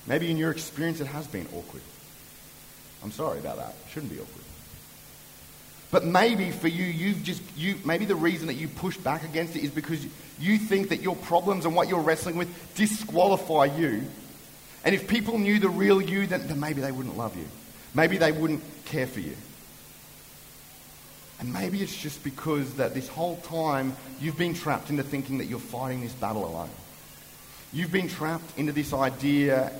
Maybe 0.06 0.30
in 0.30 0.38
your 0.38 0.52
experience, 0.52 1.00
it 1.00 1.08
has 1.08 1.28
been 1.28 1.48
awkward. 1.56 1.82
I'm 3.04 3.12
sorry 3.12 3.40
about 3.40 3.58
that. 3.58 3.70
It 3.70 3.92
shouldn't 3.92 4.12
be 4.12 4.20
awkward. 4.20 4.44
But 5.92 6.06
maybe 6.06 6.50
for 6.52 6.68
you, 6.68 6.86
you've 6.86 7.24
just, 7.24 7.42
you, 7.56 7.76
maybe 7.86 8.06
the 8.06 8.16
reason 8.16 8.48
that 8.48 8.56
you 8.56 8.68
pushed 8.68 9.04
back 9.04 9.24
against 9.24 9.56
it 9.56 9.64
is 9.64 9.70
because 9.70 10.04
you 10.40 10.58
think 10.58 10.90
that 10.90 11.02
your 11.02 11.16
problems 11.16 11.66
and 11.66 11.76
what 11.76 11.88
you're 11.88 12.02
wrestling 12.02 12.36
with 12.36 12.76
disqualify 12.76 13.66
you. 13.66 14.04
And 14.84 14.96
if 14.96 15.08
people 15.08 15.38
knew 15.38 15.60
the 15.60 15.70
real 15.70 16.02
you, 16.02 16.26
then, 16.26 16.48
then 16.48 16.60
maybe 16.60 16.82
they 16.82 16.92
wouldn't 16.92 17.16
love 17.16 17.38
you. 17.38 17.46
Maybe 17.94 18.18
they 18.18 18.32
wouldn't 18.32 18.64
care 18.86 19.06
for 19.06 19.20
you. 19.20 19.36
And 21.43 21.51
maybe 21.51 21.82
it's 21.84 21.95
just 21.95 22.23
because 22.23 22.75
that 22.75 22.93
this 22.93 23.10
whole 23.10 23.36
time 23.41 23.97
you've 24.21 24.38
been 24.38 24.53
trapped 24.53 24.89
into 24.89 25.03
thinking 25.03 25.39
that 25.39 25.45
you're 25.45 25.60
fighting 25.60 25.99
this 25.99 26.13
battle 26.13 26.47
alone. 26.47 26.69
You've 27.73 27.91
been 27.91 28.08
trapped 28.08 28.58
into 28.58 28.71
this 28.71 28.93
idea 28.93 29.73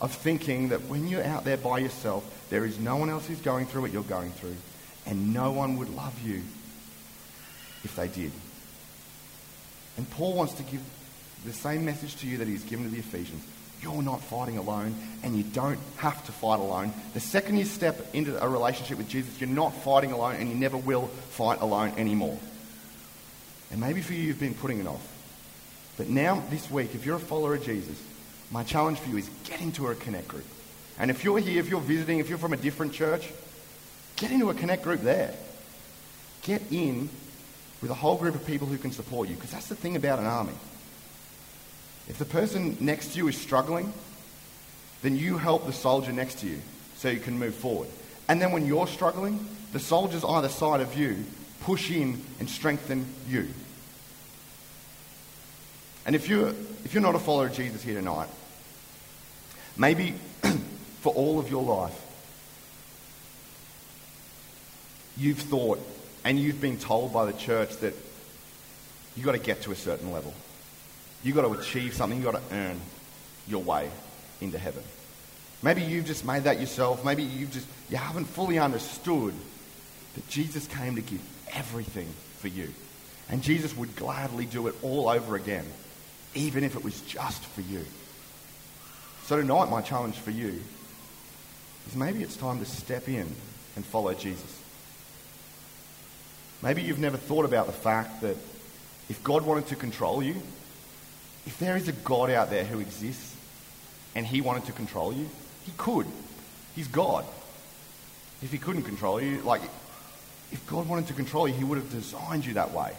of 0.00 0.10
thinking 0.10 0.70
that 0.70 0.80
when 0.86 1.06
you're 1.06 1.22
out 1.22 1.44
there 1.44 1.58
by 1.58 1.80
yourself, 1.80 2.24
there 2.48 2.64
is 2.64 2.78
no 2.78 2.96
one 2.96 3.10
else 3.10 3.26
who's 3.26 3.42
going 3.42 3.66
through 3.66 3.82
what 3.82 3.92
you're 3.92 4.02
going 4.04 4.30
through, 4.30 4.56
and 5.04 5.34
no 5.34 5.52
one 5.52 5.76
would 5.76 5.90
love 5.90 6.18
you 6.24 6.42
if 7.84 7.94
they 7.94 8.08
did. 8.08 8.32
And 9.98 10.08
Paul 10.12 10.32
wants 10.32 10.54
to 10.54 10.62
give 10.62 10.80
the 11.44 11.52
same 11.52 11.84
message 11.84 12.16
to 12.16 12.26
you 12.26 12.38
that 12.38 12.48
he's 12.48 12.64
given 12.64 12.86
to 12.86 12.90
the 12.90 13.00
Ephesians. 13.00 13.44
You're 13.82 14.02
not 14.02 14.22
fighting 14.22 14.58
alone, 14.58 14.94
and 15.24 15.36
you 15.36 15.42
don't 15.42 15.78
have 15.96 16.24
to 16.26 16.32
fight 16.32 16.60
alone. 16.60 16.92
The 17.14 17.20
second 17.20 17.56
you 17.56 17.64
step 17.64 18.14
into 18.14 18.40
a 18.40 18.48
relationship 18.48 18.98
with 18.98 19.08
Jesus, 19.08 19.40
you're 19.40 19.50
not 19.50 19.74
fighting 19.74 20.12
alone, 20.12 20.36
and 20.36 20.48
you 20.48 20.54
never 20.54 20.76
will 20.76 21.08
fight 21.08 21.60
alone 21.60 21.94
anymore. 21.96 22.38
And 23.72 23.80
maybe 23.80 24.00
for 24.00 24.12
you, 24.12 24.20
you've 24.20 24.38
been 24.38 24.54
putting 24.54 24.78
it 24.78 24.86
off. 24.86 25.06
But 25.96 26.08
now, 26.08 26.42
this 26.48 26.70
week, 26.70 26.94
if 26.94 27.04
you're 27.04 27.16
a 27.16 27.20
follower 27.20 27.54
of 27.56 27.64
Jesus, 27.64 28.00
my 28.50 28.62
challenge 28.62 28.98
for 28.98 29.10
you 29.10 29.16
is 29.16 29.28
get 29.44 29.60
into 29.60 29.88
a 29.88 29.94
connect 29.94 30.28
group. 30.28 30.46
And 30.98 31.10
if 31.10 31.24
you're 31.24 31.38
here, 31.38 31.58
if 31.58 31.68
you're 31.68 31.80
visiting, 31.80 32.18
if 32.18 32.28
you're 32.28 32.38
from 32.38 32.52
a 32.52 32.58
different 32.58 32.92
church, 32.92 33.28
get 34.16 34.30
into 34.30 34.50
a 34.50 34.54
connect 34.54 34.84
group 34.84 35.00
there. 35.00 35.34
Get 36.42 36.62
in 36.70 37.08
with 37.80 37.90
a 37.90 37.94
whole 37.94 38.16
group 38.16 38.34
of 38.34 38.46
people 38.46 38.68
who 38.68 38.78
can 38.78 38.92
support 38.92 39.28
you, 39.28 39.34
because 39.34 39.50
that's 39.50 39.68
the 39.68 39.74
thing 39.74 39.96
about 39.96 40.18
an 40.18 40.26
army. 40.26 40.54
If 42.08 42.18
the 42.18 42.24
person 42.24 42.76
next 42.80 43.12
to 43.12 43.18
you 43.18 43.28
is 43.28 43.36
struggling, 43.36 43.92
then 45.02 45.16
you 45.16 45.38
help 45.38 45.66
the 45.66 45.72
soldier 45.72 46.12
next 46.12 46.40
to 46.40 46.46
you 46.46 46.60
so 46.96 47.08
you 47.08 47.20
can 47.20 47.38
move 47.38 47.54
forward. 47.54 47.88
And 48.28 48.40
then 48.40 48.52
when 48.52 48.66
you're 48.66 48.86
struggling, 48.86 49.46
the 49.72 49.80
soldiers 49.80 50.24
either 50.24 50.48
side 50.48 50.80
of 50.80 50.96
you 50.96 51.24
push 51.60 51.90
in 51.90 52.22
and 52.40 52.48
strengthen 52.48 53.06
you. 53.28 53.48
And 56.04 56.16
if 56.16 56.28
you're, 56.28 56.48
if 56.84 56.94
you're 56.94 57.02
not 57.02 57.14
a 57.14 57.18
follower 57.18 57.46
of 57.46 57.52
Jesus 57.52 57.82
here 57.82 57.94
tonight, 57.94 58.28
maybe 59.76 60.14
for 61.00 61.12
all 61.12 61.38
of 61.38 61.50
your 61.50 61.62
life, 61.62 61.98
you've 65.16 65.38
thought 65.38 65.78
and 66.24 66.38
you've 66.38 66.60
been 66.60 66.78
told 66.78 67.12
by 67.12 67.24
the 67.24 67.32
church 67.32 67.76
that 67.78 67.94
you've 69.16 69.26
got 69.26 69.32
to 69.32 69.38
get 69.38 69.62
to 69.62 69.72
a 69.72 69.76
certain 69.76 70.12
level. 70.12 70.34
You've 71.22 71.36
got 71.36 71.42
to 71.42 71.52
achieve 71.52 71.94
something. 71.94 72.20
You've 72.20 72.32
got 72.32 72.48
to 72.48 72.54
earn 72.54 72.80
your 73.46 73.62
way 73.62 73.90
into 74.40 74.58
heaven. 74.58 74.82
Maybe 75.62 75.82
you've 75.82 76.06
just 76.06 76.24
made 76.24 76.44
that 76.44 76.58
yourself. 76.58 77.04
Maybe 77.04 77.22
you've 77.22 77.52
just, 77.52 77.66
you 77.88 77.96
haven't 77.96 78.24
fully 78.24 78.58
understood 78.58 79.34
that 80.14 80.28
Jesus 80.28 80.66
came 80.66 80.96
to 80.96 81.02
give 81.02 81.20
everything 81.52 82.08
for 82.38 82.48
you. 82.48 82.68
And 83.28 83.42
Jesus 83.42 83.76
would 83.76 83.94
gladly 83.94 84.46
do 84.46 84.66
it 84.66 84.74
all 84.82 85.08
over 85.08 85.36
again, 85.36 85.64
even 86.34 86.64
if 86.64 86.74
it 86.74 86.82
was 86.82 87.00
just 87.02 87.44
for 87.44 87.60
you. 87.60 87.84
So 89.24 89.36
tonight, 89.36 89.70
my 89.70 89.80
challenge 89.80 90.16
for 90.16 90.32
you 90.32 90.60
is 91.88 91.94
maybe 91.94 92.22
it's 92.22 92.36
time 92.36 92.58
to 92.58 92.64
step 92.64 93.08
in 93.08 93.28
and 93.76 93.84
follow 93.84 94.12
Jesus. 94.14 94.60
Maybe 96.60 96.82
you've 96.82 96.98
never 96.98 97.16
thought 97.16 97.44
about 97.44 97.66
the 97.66 97.72
fact 97.72 98.20
that 98.22 98.36
if 99.08 99.22
God 99.22 99.46
wanted 99.46 99.68
to 99.68 99.76
control 99.76 100.22
you, 100.22 100.36
if 101.46 101.58
there 101.58 101.76
is 101.76 101.88
a 101.88 101.92
God 101.92 102.30
out 102.30 102.50
there 102.50 102.64
who 102.64 102.80
exists 102.80 103.36
and 104.14 104.26
he 104.26 104.40
wanted 104.40 104.66
to 104.66 104.72
control 104.72 105.12
you, 105.12 105.28
he 105.64 105.72
could. 105.76 106.06
He's 106.74 106.88
God. 106.88 107.24
If 108.42 108.50
he 108.50 108.58
couldn't 108.58 108.82
control 108.82 109.20
you, 109.20 109.40
like, 109.42 109.62
if 110.50 110.64
God 110.66 110.88
wanted 110.88 111.06
to 111.08 111.14
control 111.14 111.48
you, 111.48 111.54
he 111.54 111.64
would 111.64 111.78
have 111.78 111.90
designed 111.90 112.44
you 112.44 112.54
that 112.54 112.72
way. 112.72 112.92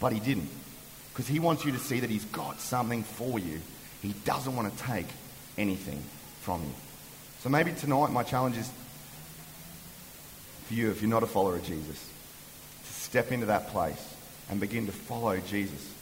But 0.00 0.12
he 0.12 0.20
didn't. 0.20 0.50
Because 1.12 1.26
he 1.26 1.38
wants 1.38 1.64
you 1.64 1.72
to 1.72 1.78
see 1.78 2.00
that 2.00 2.10
he's 2.10 2.24
got 2.26 2.60
something 2.60 3.02
for 3.02 3.38
you. 3.38 3.60
He 4.02 4.14
doesn't 4.24 4.54
want 4.54 4.72
to 4.72 4.84
take 4.84 5.06
anything 5.56 6.02
from 6.40 6.62
you. 6.62 6.72
So 7.40 7.48
maybe 7.48 7.72
tonight 7.72 8.10
my 8.10 8.22
challenge 8.22 8.56
is 8.56 8.70
for 10.66 10.74
you, 10.74 10.90
if 10.90 11.00
you're 11.00 11.10
not 11.10 11.22
a 11.22 11.26
follower 11.26 11.56
of 11.56 11.64
Jesus, 11.64 12.08
to 12.86 12.92
step 12.92 13.32
into 13.32 13.46
that 13.46 13.68
place 13.68 14.14
and 14.50 14.60
begin 14.60 14.86
to 14.86 14.92
follow 14.92 15.38
Jesus 15.38 15.94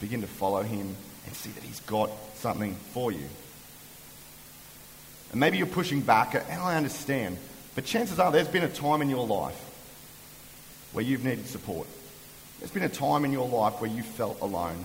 begin 0.00 0.20
to 0.20 0.26
follow 0.26 0.62
him 0.62 0.96
and 1.26 1.34
see 1.34 1.50
that 1.50 1.62
he's 1.62 1.80
got 1.80 2.10
something 2.36 2.74
for 2.92 3.12
you. 3.12 3.28
And 5.30 5.40
maybe 5.40 5.58
you're 5.58 5.66
pushing 5.66 6.00
back, 6.00 6.34
and 6.34 6.60
I 6.60 6.76
understand, 6.76 7.36
but 7.74 7.84
chances 7.84 8.18
are 8.18 8.32
there's 8.32 8.48
been 8.48 8.64
a 8.64 8.68
time 8.68 9.02
in 9.02 9.10
your 9.10 9.26
life 9.26 9.60
where 10.92 11.04
you've 11.04 11.24
needed 11.24 11.46
support. 11.46 11.86
There's 12.58 12.70
been 12.70 12.82
a 12.82 12.88
time 12.88 13.24
in 13.24 13.32
your 13.32 13.46
life 13.46 13.80
where 13.80 13.90
you 13.90 14.02
felt 14.02 14.40
alone, 14.40 14.84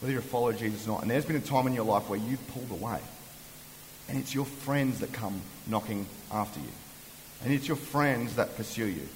whether 0.00 0.20
follower 0.20 0.50
of 0.50 0.58
Jesus 0.58 0.86
or 0.86 0.90
not. 0.90 1.02
And 1.02 1.10
there's 1.10 1.24
been 1.24 1.36
a 1.36 1.40
time 1.40 1.66
in 1.66 1.74
your 1.74 1.84
life 1.84 2.08
where 2.08 2.18
you've 2.18 2.46
pulled 2.48 2.70
away. 2.70 3.00
And 4.08 4.18
it's 4.18 4.34
your 4.34 4.44
friends 4.44 5.00
that 5.00 5.12
come 5.12 5.40
knocking 5.66 6.06
after 6.30 6.60
you. 6.60 6.68
And 7.44 7.52
it's 7.52 7.66
your 7.66 7.76
friends 7.76 8.36
that 8.36 8.56
pursue 8.56 8.86
you. 8.86 9.08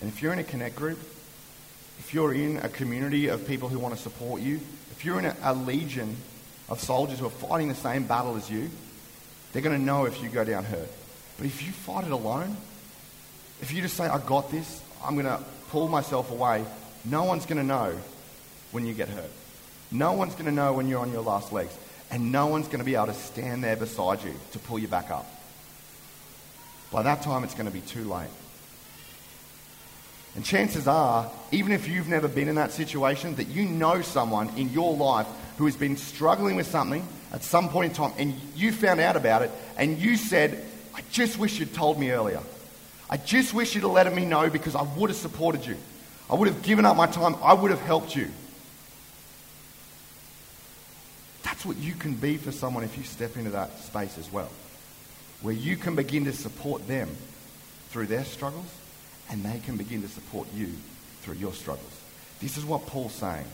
And 0.00 0.10
if 0.10 0.22
you're 0.22 0.32
in 0.32 0.38
a 0.38 0.44
connect 0.44 0.76
group, 0.76 0.98
if 2.00 2.14
you're 2.14 2.32
in 2.32 2.56
a 2.56 2.68
community 2.68 3.28
of 3.28 3.46
people 3.46 3.68
who 3.68 3.78
want 3.78 3.94
to 3.94 4.00
support 4.00 4.40
you, 4.40 4.56
if 4.90 5.04
you're 5.04 5.18
in 5.18 5.26
a, 5.26 5.36
a 5.42 5.54
legion 5.54 6.16
of 6.70 6.80
soldiers 6.80 7.18
who 7.18 7.26
are 7.26 7.30
fighting 7.30 7.68
the 7.68 7.74
same 7.74 8.04
battle 8.04 8.36
as 8.36 8.50
you, 8.50 8.70
they're 9.52 9.60
going 9.60 9.78
to 9.78 9.84
know 9.84 10.06
if 10.06 10.22
you 10.22 10.30
go 10.30 10.42
down 10.42 10.64
hurt. 10.64 10.88
But 11.36 11.46
if 11.46 11.62
you 11.62 11.72
fight 11.72 12.04
it 12.04 12.10
alone, 12.10 12.56
if 13.60 13.72
you 13.72 13.82
just 13.82 13.98
say, 13.98 14.06
I 14.06 14.18
got 14.18 14.50
this, 14.50 14.82
I'm 15.04 15.14
going 15.14 15.26
to 15.26 15.44
pull 15.68 15.88
myself 15.88 16.30
away, 16.30 16.64
no 17.04 17.24
one's 17.24 17.44
going 17.44 17.58
to 17.58 17.66
know 17.66 17.94
when 18.72 18.86
you 18.86 18.94
get 18.94 19.10
hurt. 19.10 19.30
No 19.92 20.14
one's 20.14 20.32
going 20.32 20.46
to 20.46 20.52
know 20.52 20.72
when 20.72 20.88
you're 20.88 21.00
on 21.00 21.12
your 21.12 21.22
last 21.22 21.52
legs. 21.52 21.76
And 22.10 22.32
no 22.32 22.46
one's 22.46 22.66
going 22.66 22.78
to 22.78 22.84
be 22.84 22.94
able 22.94 23.08
to 23.08 23.14
stand 23.14 23.62
there 23.62 23.76
beside 23.76 24.24
you 24.24 24.34
to 24.52 24.58
pull 24.58 24.78
you 24.78 24.88
back 24.88 25.10
up. 25.10 25.26
By 26.90 27.02
that 27.02 27.20
time, 27.22 27.44
it's 27.44 27.54
going 27.54 27.66
to 27.66 27.72
be 27.72 27.82
too 27.82 28.04
late. 28.04 28.30
And 30.36 30.44
chances 30.44 30.86
are, 30.86 31.30
even 31.50 31.72
if 31.72 31.88
you've 31.88 32.08
never 32.08 32.28
been 32.28 32.48
in 32.48 32.54
that 32.54 32.70
situation, 32.70 33.34
that 33.36 33.48
you 33.48 33.64
know 33.64 34.00
someone 34.00 34.48
in 34.56 34.70
your 34.70 34.94
life 34.94 35.26
who 35.58 35.64
has 35.66 35.76
been 35.76 35.96
struggling 35.96 36.56
with 36.56 36.66
something 36.66 37.06
at 37.32 37.42
some 37.42 37.68
point 37.68 37.90
in 37.90 37.96
time 37.96 38.12
and 38.18 38.34
you 38.54 38.72
found 38.72 39.00
out 39.00 39.16
about 39.16 39.42
it 39.42 39.50
and 39.76 39.98
you 39.98 40.16
said, 40.16 40.64
I 40.94 41.02
just 41.10 41.38
wish 41.38 41.58
you'd 41.58 41.74
told 41.74 41.98
me 41.98 42.10
earlier. 42.10 42.40
I 43.08 43.16
just 43.16 43.52
wish 43.52 43.74
you'd 43.74 43.82
have 43.82 43.90
let 43.90 44.14
me 44.14 44.24
know 44.24 44.48
because 44.50 44.76
I 44.76 44.82
would 44.82 45.10
have 45.10 45.18
supported 45.18 45.66
you. 45.66 45.76
I 46.30 46.34
would 46.34 46.46
have 46.46 46.62
given 46.62 46.84
up 46.84 46.96
my 46.96 47.08
time. 47.08 47.34
I 47.42 47.54
would 47.54 47.72
have 47.72 47.80
helped 47.80 48.14
you. 48.14 48.30
That's 51.42 51.64
what 51.66 51.76
you 51.76 51.92
can 51.92 52.14
be 52.14 52.36
for 52.36 52.52
someone 52.52 52.84
if 52.84 52.96
you 52.96 53.02
step 53.02 53.36
into 53.36 53.50
that 53.50 53.76
space 53.80 54.16
as 54.16 54.32
well, 54.32 54.50
where 55.42 55.54
you 55.54 55.76
can 55.76 55.96
begin 55.96 56.24
to 56.26 56.32
support 56.32 56.86
them 56.86 57.08
through 57.88 58.06
their 58.06 58.24
struggles 58.24 58.79
and 59.30 59.44
they 59.44 59.60
can 59.60 59.76
begin 59.76 60.02
to 60.02 60.08
support 60.08 60.48
you 60.54 60.68
through 61.22 61.36
your 61.36 61.52
struggles. 61.52 62.00
This 62.40 62.56
is 62.56 62.64
what 62.64 62.86
Paul's 62.86 63.14
saying. 63.14 63.46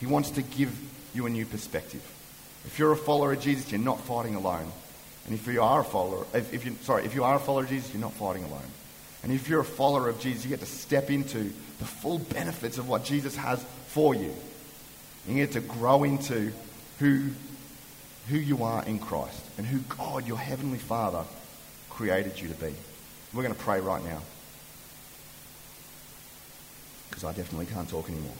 He 0.00 0.06
wants 0.06 0.30
to 0.30 0.42
give 0.42 0.76
you 1.14 1.26
a 1.26 1.30
new 1.30 1.46
perspective. 1.46 2.02
If 2.64 2.78
you're 2.78 2.92
a 2.92 2.96
follower 2.96 3.32
of 3.32 3.40
Jesus, 3.40 3.70
you're 3.70 3.80
not 3.80 4.00
fighting 4.00 4.34
alone. 4.34 4.70
And 5.26 5.34
if 5.34 5.46
you 5.46 5.62
are 5.62 5.80
a 5.80 5.84
follower, 5.84 6.26
if, 6.34 6.52
if 6.52 6.64
you 6.64 6.76
sorry, 6.82 7.04
if 7.04 7.14
you 7.14 7.24
are 7.24 7.36
a 7.36 7.38
follower 7.38 7.62
of 7.62 7.68
Jesus, 7.68 7.92
you're 7.92 8.00
not 8.00 8.12
fighting 8.12 8.44
alone. 8.44 8.60
And 9.22 9.32
if 9.32 9.48
you're 9.48 9.60
a 9.60 9.64
follower 9.64 10.08
of 10.08 10.20
Jesus, 10.20 10.44
you 10.44 10.50
get 10.50 10.60
to 10.60 10.66
step 10.66 11.10
into 11.10 11.38
the 11.78 11.84
full 11.84 12.18
benefits 12.18 12.76
of 12.76 12.88
what 12.88 13.04
Jesus 13.04 13.34
has 13.36 13.62
for 13.88 14.14
you. 14.14 14.34
You 15.26 15.34
get 15.36 15.52
to 15.52 15.60
grow 15.60 16.04
into 16.04 16.52
who, 16.98 17.28
who 18.28 18.36
you 18.36 18.62
are 18.62 18.84
in 18.84 18.98
Christ 18.98 19.42
and 19.56 19.66
who 19.66 19.78
God, 19.96 20.28
your 20.28 20.36
Heavenly 20.36 20.78
Father, 20.78 21.24
created 21.88 22.38
you 22.38 22.48
to 22.48 22.54
be. 22.54 22.74
We're 23.32 23.42
going 23.42 23.54
to 23.54 23.60
pray 23.60 23.80
right 23.80 24.04
now 24.04 24.20
because 27.08 27.24
I 27.24 27.32
definitely 27.32 27.66
can't 27.66 27.88
talk 27.88 28.08
anymore. 28.08 28.34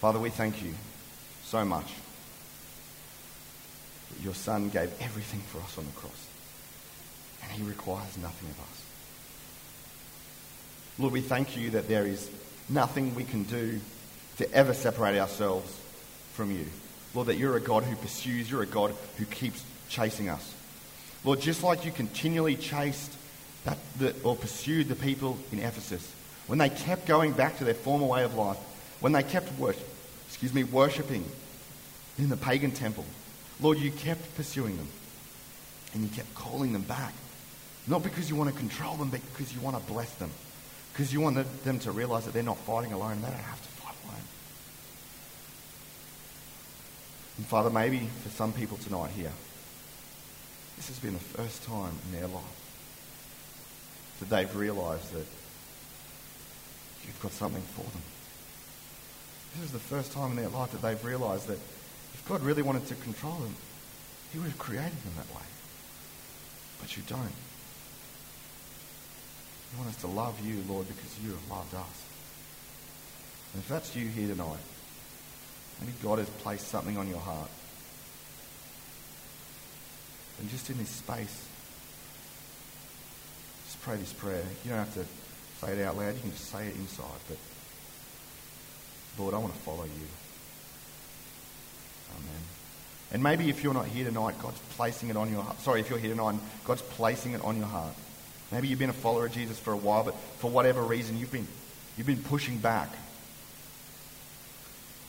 Father, 0.00 0.18
we 0.18 0.30
thank 0.30 0.62
you 0.62 0.74
so 1.44 1.64
much 1.64 1.92
that 4.10 4.22
your 4.22 4.34
Son 4.34 4.68
gave 4.68 4.92
everything 5.00 5.40
for 5.40 5.58
us 5.58 5.78
on 5.78 5.84
the 5.84 5.92
cross, 5.92 6.26
and 7.42 7.52
he 7.52 7.62
requires 7.62 8.18
nothing 8.18 8.48
of 8.50 8.60
us. 8.60 8.82
Lord, 10.98 11.12
we 11.12 11.20
thank 11.20 11.56
you 11.56 11.70
that 11.70 11.88
there 11.88 12.06
is 12.06 12.30
nothing 12.68 13.14
we 13.14 13.24
can 13.24 13.44
do 13.44 13.80
to 14.38 14.50
ever 14.52 14.74
separate 14.74 15.18
ourselves 15.18 15.78
from 16.34 16.50
you. 16.50 16.66
Lord, 17.14 17.28
that 17.28 17.36
you're 17.36 17.56
a 17.56 17.60
God 17.60 17.84
who 17.84 17.94
pursues, 17.96 18.50
you're 18.50 18.62
a 18.62 18.66
God 18.66 18.94
who 19.18 19.24
keeps 19.26 19.62
chasing 19.88 20.28
us. 20.28 20.54
Lord, 21.24 21.40
just 21.40 21.62
like 21.62 21.84
you 21.84 21.92
continually 21.92 22.56
chased 22.56 23.12
that, 23.64 23.78
the, 23.98 24.14
or 24.24 24.34
pursued 24.34 24.88
the 24.88 24.96
people 24.96 25.38
in 25.52 25.60
Ephesus, 25.60 26.10
when 26.52 26.58
they 26.58 26.68
kept 26.68 27.06
going 27.06 27.32
back 27.32 27.56
to 27.56 27.64
their 27.64 27.72
former 27.72 28.04
way 28.04 28.24
of 28.24 28.34
life, 28.34 28.58
when 29.00 29.12
they 29.12 29.22
kept 29.22 29.50
worship, 29.58 29.88
excuse 30.28 30.52
me, 30.52 30.64
worshipping 30.64 31.24
in 32.18 32.28
the 32.28 32.36
pagan 32.36 32.70
temple, 32.70 33.06
Lord, 33.58 33.78
you 33.78 33.90
kept 33.90 34.34
pursuing 34.36 34.76
them 34.76 34.86
and 35.94 36.02
you 36.02 36.10
kept 36.10 36.34
calling 36.34 36.74
them 36.74 36.82
back. 36.82 37.14
Not 37.86 38.02
because 38.02 38.28
you 38.28 38.36
want 38.36 38.52
to 38.52 38.58
control 38.58 38.96
them, 38.96 39.08
but 39.08 39.22
because 39.32 39.54
you 39.54 39.62
want 39.62 39.78
to 39.78 39.82
bless 39.90 40.12
them. 40.16 40.30
Because 40.92 41.10
you 41.10 41.22
want 41.22 41.38
them 41.64 41.78
to 41.78 41.90
realize 41.90 42.26
that 42.26 42.34
they're 42.34 42.42
not 42.42 42.58
fighting 42.58 42.92
alone. 42.92 43.22
They 43.22 43.28
don't 43.28 43.36
have 43.38 43.62
to 43.62 43.68
fight 43.68 43.94
alone. 44.04 44.20
And 47.38 47.46
Father, 47.46 47.70
maybe 47.70 48.10
for 48.24 48.28
some 48.28 48.52
people 48.52 48.76
tonight 48.76 49.12
here, 49.12 49.32
this 50.76 50.88
has 50.88 50.98
been 50.98 51.14
the 51.14 51.18
first 51.18 51.64
time 51.64 51.94
in 52.04 52.20
their 52.20 52.28
life 52.28 52.44
that 54.20 54.28
they've 54.28 54.54
realized 54.54 55.14
that 55.14 55.24
you've 57.04 57.20
got 57.20 57.32
something 57.32 57.62
for 57.62 57.82
them. 57.82 58.02
This 59.54 59.66
is 59.66 59.72
the 59.72 59.78
first 59.78 60.12
time 60.12 60.30
in 60.30 60.36
their 60.36 60.48
life 60.48 60.72
that 60.72 60.82
they've 60.82 61.04
realized 61.04 61.46
that 61.48 61.58
if 62.14 62.24
God 62.26 62.42
really 62.42 62.62
wanted 62.62 62.86
to 62.86 62.94
control 62.96 63.36
them, 63.36 63.54
he 64.32 64.38
would 64.38 64.48
have 64.48 64.58
created 64.58 64.92
them 65.04 65.12
that 65.16 65.28
way. 65.34 65.44
But 66.80 66.96
you 66.96 67.02
don't. 67.06 67.20
You 69.72 69.78
want 69.78 69.90
us 69.90 70.00
to 70.02 70.06
love 70.06 70.38
you, 70.44 70.62
Lord, 70.68 70.86
because 70.88 71.18
you 71.22 71.30
have 71.30 71.50
loved 71.50 71.74
us. 71.74 72.02
And 73.52 73.62
if 73.62 73.68
that's 73.68 73.94
you 73.94 74.08
here 74.08 74.28
tonight, 74.28 74.58
maybe 75.80 75.92
God 76.02 76.18
has 76.18 76.28
placed 76.28 76.68
something 76.68 76.96
on 76.96 77.08
your 77.08 77.18
heart. 77.18 77.50
And 80.40 80.50
just 80.50 80.70
in 80.70 80.78
this 80.78 80.88
space, 80.88 81.46
just 83.64 83.82
pray 83.82 83.96
this 83.96 84.12
prayer. 84.12 84.44
You 84.64 84.70
don't 84.70 84.78
have 84.78 84.94
to 84.94 85.04
say 85.64 85.72
it 85.72 85.84
out 85.84 85.96
loud. 85.96 86.14
You 86.14 86.20
can 86.20 86.32
just 86.32 86.50
say 86.50 86.66
it 86.66 86.74
inside. 86.76 87.06
But 87.28 87.38
Lord, 89.18 89.34
I 89.34 89.38
want 89.38 89.52
to 89.52 89.58
follow 89.60 89.84
you. 89.84 90.08
Amen. 92.10 92.42
And 93.12 93.22
maybe 93.22 93.48
if 93.48 93.62
you're 93.62 93.74
not 93.74 93.86
here 93.86 94.04
tonight, 94.04 94.36
God's 94.40 94.58
placing 94.76 95.10
it 95.10 95.16
on 95.16 95.30
your 95.30 95.42
heart. 95.42 95.60
Sorry, 95.60 95.80
if 95.80 95.90
you're 95.90 95.98
here 95.98 96.10
tonight, 96.10 96.36
God's 96.64 96.82
placing 96.82 97.32
it 97.32 97.42
on 97.42 97.56
your 97.56 97.66
heart. 97.66 97.94
Maybe 98.50 98.68
you've 98.68 98.78
been 98.78 98.90
a 98.90 98.94
follower 98.94 99.26
of 99.26 99.32
Jesus 99.32 99.58
for 99.58 99.72
a 99.72 99.76
while, 99.76 100.04
but 100.04 100.14
for 100.38 100.50
whatever 100.50 100.82
reason, 100.82 101.18
you've 101.18 101.32
been, 101.32 101.46
you've 101.96 102.06
been 102.06 102.22
pushing 102.22 102.58
back. 102.58 102.90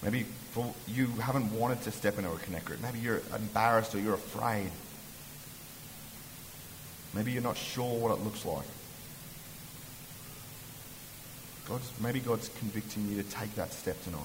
Maybe 0.01 0.23
for, 0.51 0.73
you 0.87 1.07
haven't 1.07 1.51
wanted 1.53 1.81
to 1.83 1.91
step 1.91 2.17
into 2.17 2.29
a 2.29 2.37
connect 2.37 2.65
group. 2.65 2.81
Maybe 2.81 2.99
you're 2.99 3.21
embarrassed 3.35 3.95
or 3.95 3.99
you're 3.99 4.15
afraid. 4.15 4.69
Maybe 7.13 7.31
you're 7.31 7.43
not 7.43 7.57
sure 7.57 7.97
what 7.99 8.11
it 8.17 8.23
looks 8.23 8.45
like. 8.45 8.65
God's, 11.67 11.91
maybe 12.01 12.19
God's 12.19 12.49
convicting 12.59 13.07
you 13.09 13.21
to 13.21 13.29
take 13.29 13.55
that 13.55 13.71
step 13.71 14.01
tonight. 14.03 14.21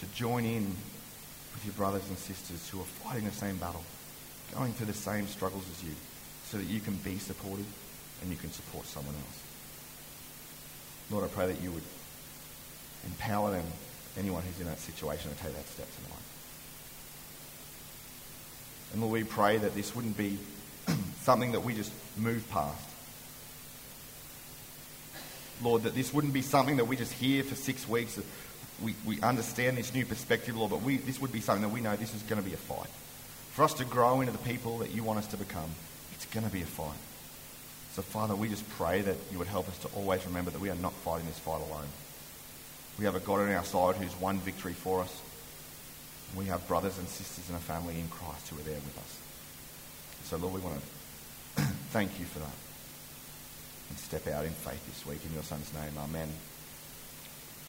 To 0.00 0.06
join 0.14 0.44
in 0.44 0.64
with 1.52 1.64
your 1.64 1.74
brothers 1.74 2.08
and 2.08 2.18
sisters 2.18 2.68
who 2.68 2.80
are 2.80 2.84
fighting 2.84 3.24
the 3.24 3.32
same 3.32 3.56
battle, 3.56 3.84
going 4.54 4.72
through 4.72 4.86
the 4.86 4.94
same 4.94 5.26
struggles 5.26 5.64
as 5.70 5.84
you, 5.84 5.92
so 6.46 6.58
that 6.58 6.66
you 6.66 6.80
can 6.80 6.94
be 6.96 7.18
supported 7.18 7.64
and 8.22 8.30
you 8.30 8.36
can 8.36 8.52
support 8.52 8.86
someone 8.86 9.14
else. 9.14 9.42
Lord, 11.10 11.24
I 11.24 11.28
pray 11.28 11.46
that 11.46 11.60
you 11.60 11.70
would 11.72 11.82
empower 13.06 13.50
them, 13.50 13.64
anyone 14.16 14.42
who's 14.42 14.60
in 14.60 14.66
that 14.66 14.78
situation, 14.78 15.30
to 15.30 15.36
take 15.36 15.54
that 15.54 15.66
step 15.66 15.88
tonight. 15.96 16.22
And 18.92 19.02
Lord, 19.02 19.12
we 19.12 19.24
pray 19.24 19.58
that 19.58 19.74
this 19.74 19.94
wouldn't 19.94 20.16
be 20.16 20.38
something 21.22 21.52
that 21.52 21.60
we 21.60 21.74
just 21.74 21.92
move 22.16 22.48
past. 22.50 22.93
Lord, 25.64 25.84
that 25.84 25.94
this 25.94 26.12
wouldn't 26.12 26.34
be 26.34 26.42
something 26.42 26.76
that 26.76 26.86
we 26.86 26.96
just 26.96 27.12
hear 27.12 27.42
for 27.42 27.54
six 27.54 27.88
weeks. 27.88 28.20
We, 28.82 28.94
we 29.06 29.20
understand 29.22 29.78
this 29.78 29.94
new 29.94 30.04
perspective, 30.04 30.56
Lord, 30.56 30.70
but 30.70 30.82
we, 30.82 30.98
this 30.98 31.20
would 31.20 31.32
be 31.32 31.40
something 31.40 31.62
that 31.62 31.72
we 31.74 31.80
know 31.80 31.96
this 31.96 32.14
is 32.14 32.22
going 32.22 32.40
to 32.42 32.46
be 32.46 32.54
a 32.54 32.58
fight. 32.58 32.90
For 33.52 33.62
us 33.62 33.72
to 33.74 33.84
grow 33.84 34.20
into 34.20 34.32
the 34.32 34.38
people 34.38 34.78
that 34.78 34.90
you 34.90 35.02
want 35.02 35.20
us 35.20 35.26
to 35.28 35.36
become, 35.36 35.70
it's 36.12 36.26
going 36.26 36.44
to 36.44 36.52
be 36.52 36.60
a 36.60 36.66
fight. 36.66 36.98
So, 37.92 38.02
Father, 38.02 38.36
we 38.36 38.48
just 38.48 38.68
pray 38.70 39.00
that 39.00 39.16
you 39.32 39.38
would 39.38 39.46
help 39.46 39.68
us 39.68 39.78
to 39.78 39.88
always 39.96 40.26
remember 40.26 40.50
that 40.50 40.60
we 40.60 40.68
are 40.68 40.74
not 40.76 40.92
fighting 40.92 41.26
this 41.26 41.38
fight 41.38 41.62
alone. 41.62 41.86
We 42.98 43.06
have 43.06 43.14
a 43.14 43.20
God 43.20 43.40
on 43.40 43.52
our 43.52 43.64
side 43.64 43.96
who's 43.96 44.14
won 44.20 44.38
victory 44.40 44.72
for 44.72 45.00
us. 45.00 45.20
We 46.36 46.46
have 46.46 46.66
brothers 46.66 46.98
and 46.98 47.08
sisters 47.08 47.48
and 47.48 47.56
a 47.56 47.60
family 47.60 47.98
in 47.98 48.08
Christ 48.08 48.48
who 48.48 48.56
are 48.56 48.64
there 48.64 48.74
with 48.74 48.98
us. 48.98 49.18
So, 50.24 50.36
Lord, 50.36 50.54
we 50.54 50.60
want 50.60 50.80
to 51.56 51.62
thank 51.90 52.18
you 52.18 52.26
for 52.26 52.40
that 52.40 52.73
and 53.90 53.98
step 53.98 54.26
out 54.28 54.44
in 54.44 54.52
faith 54.52 54.84
this 54.86 55.06
week 55.06 55.20
in 55.26 55.32
your 55.34 55.42
Son's 55.42 55.72
name. 55.74 55.92
Amen. 55.98 56.28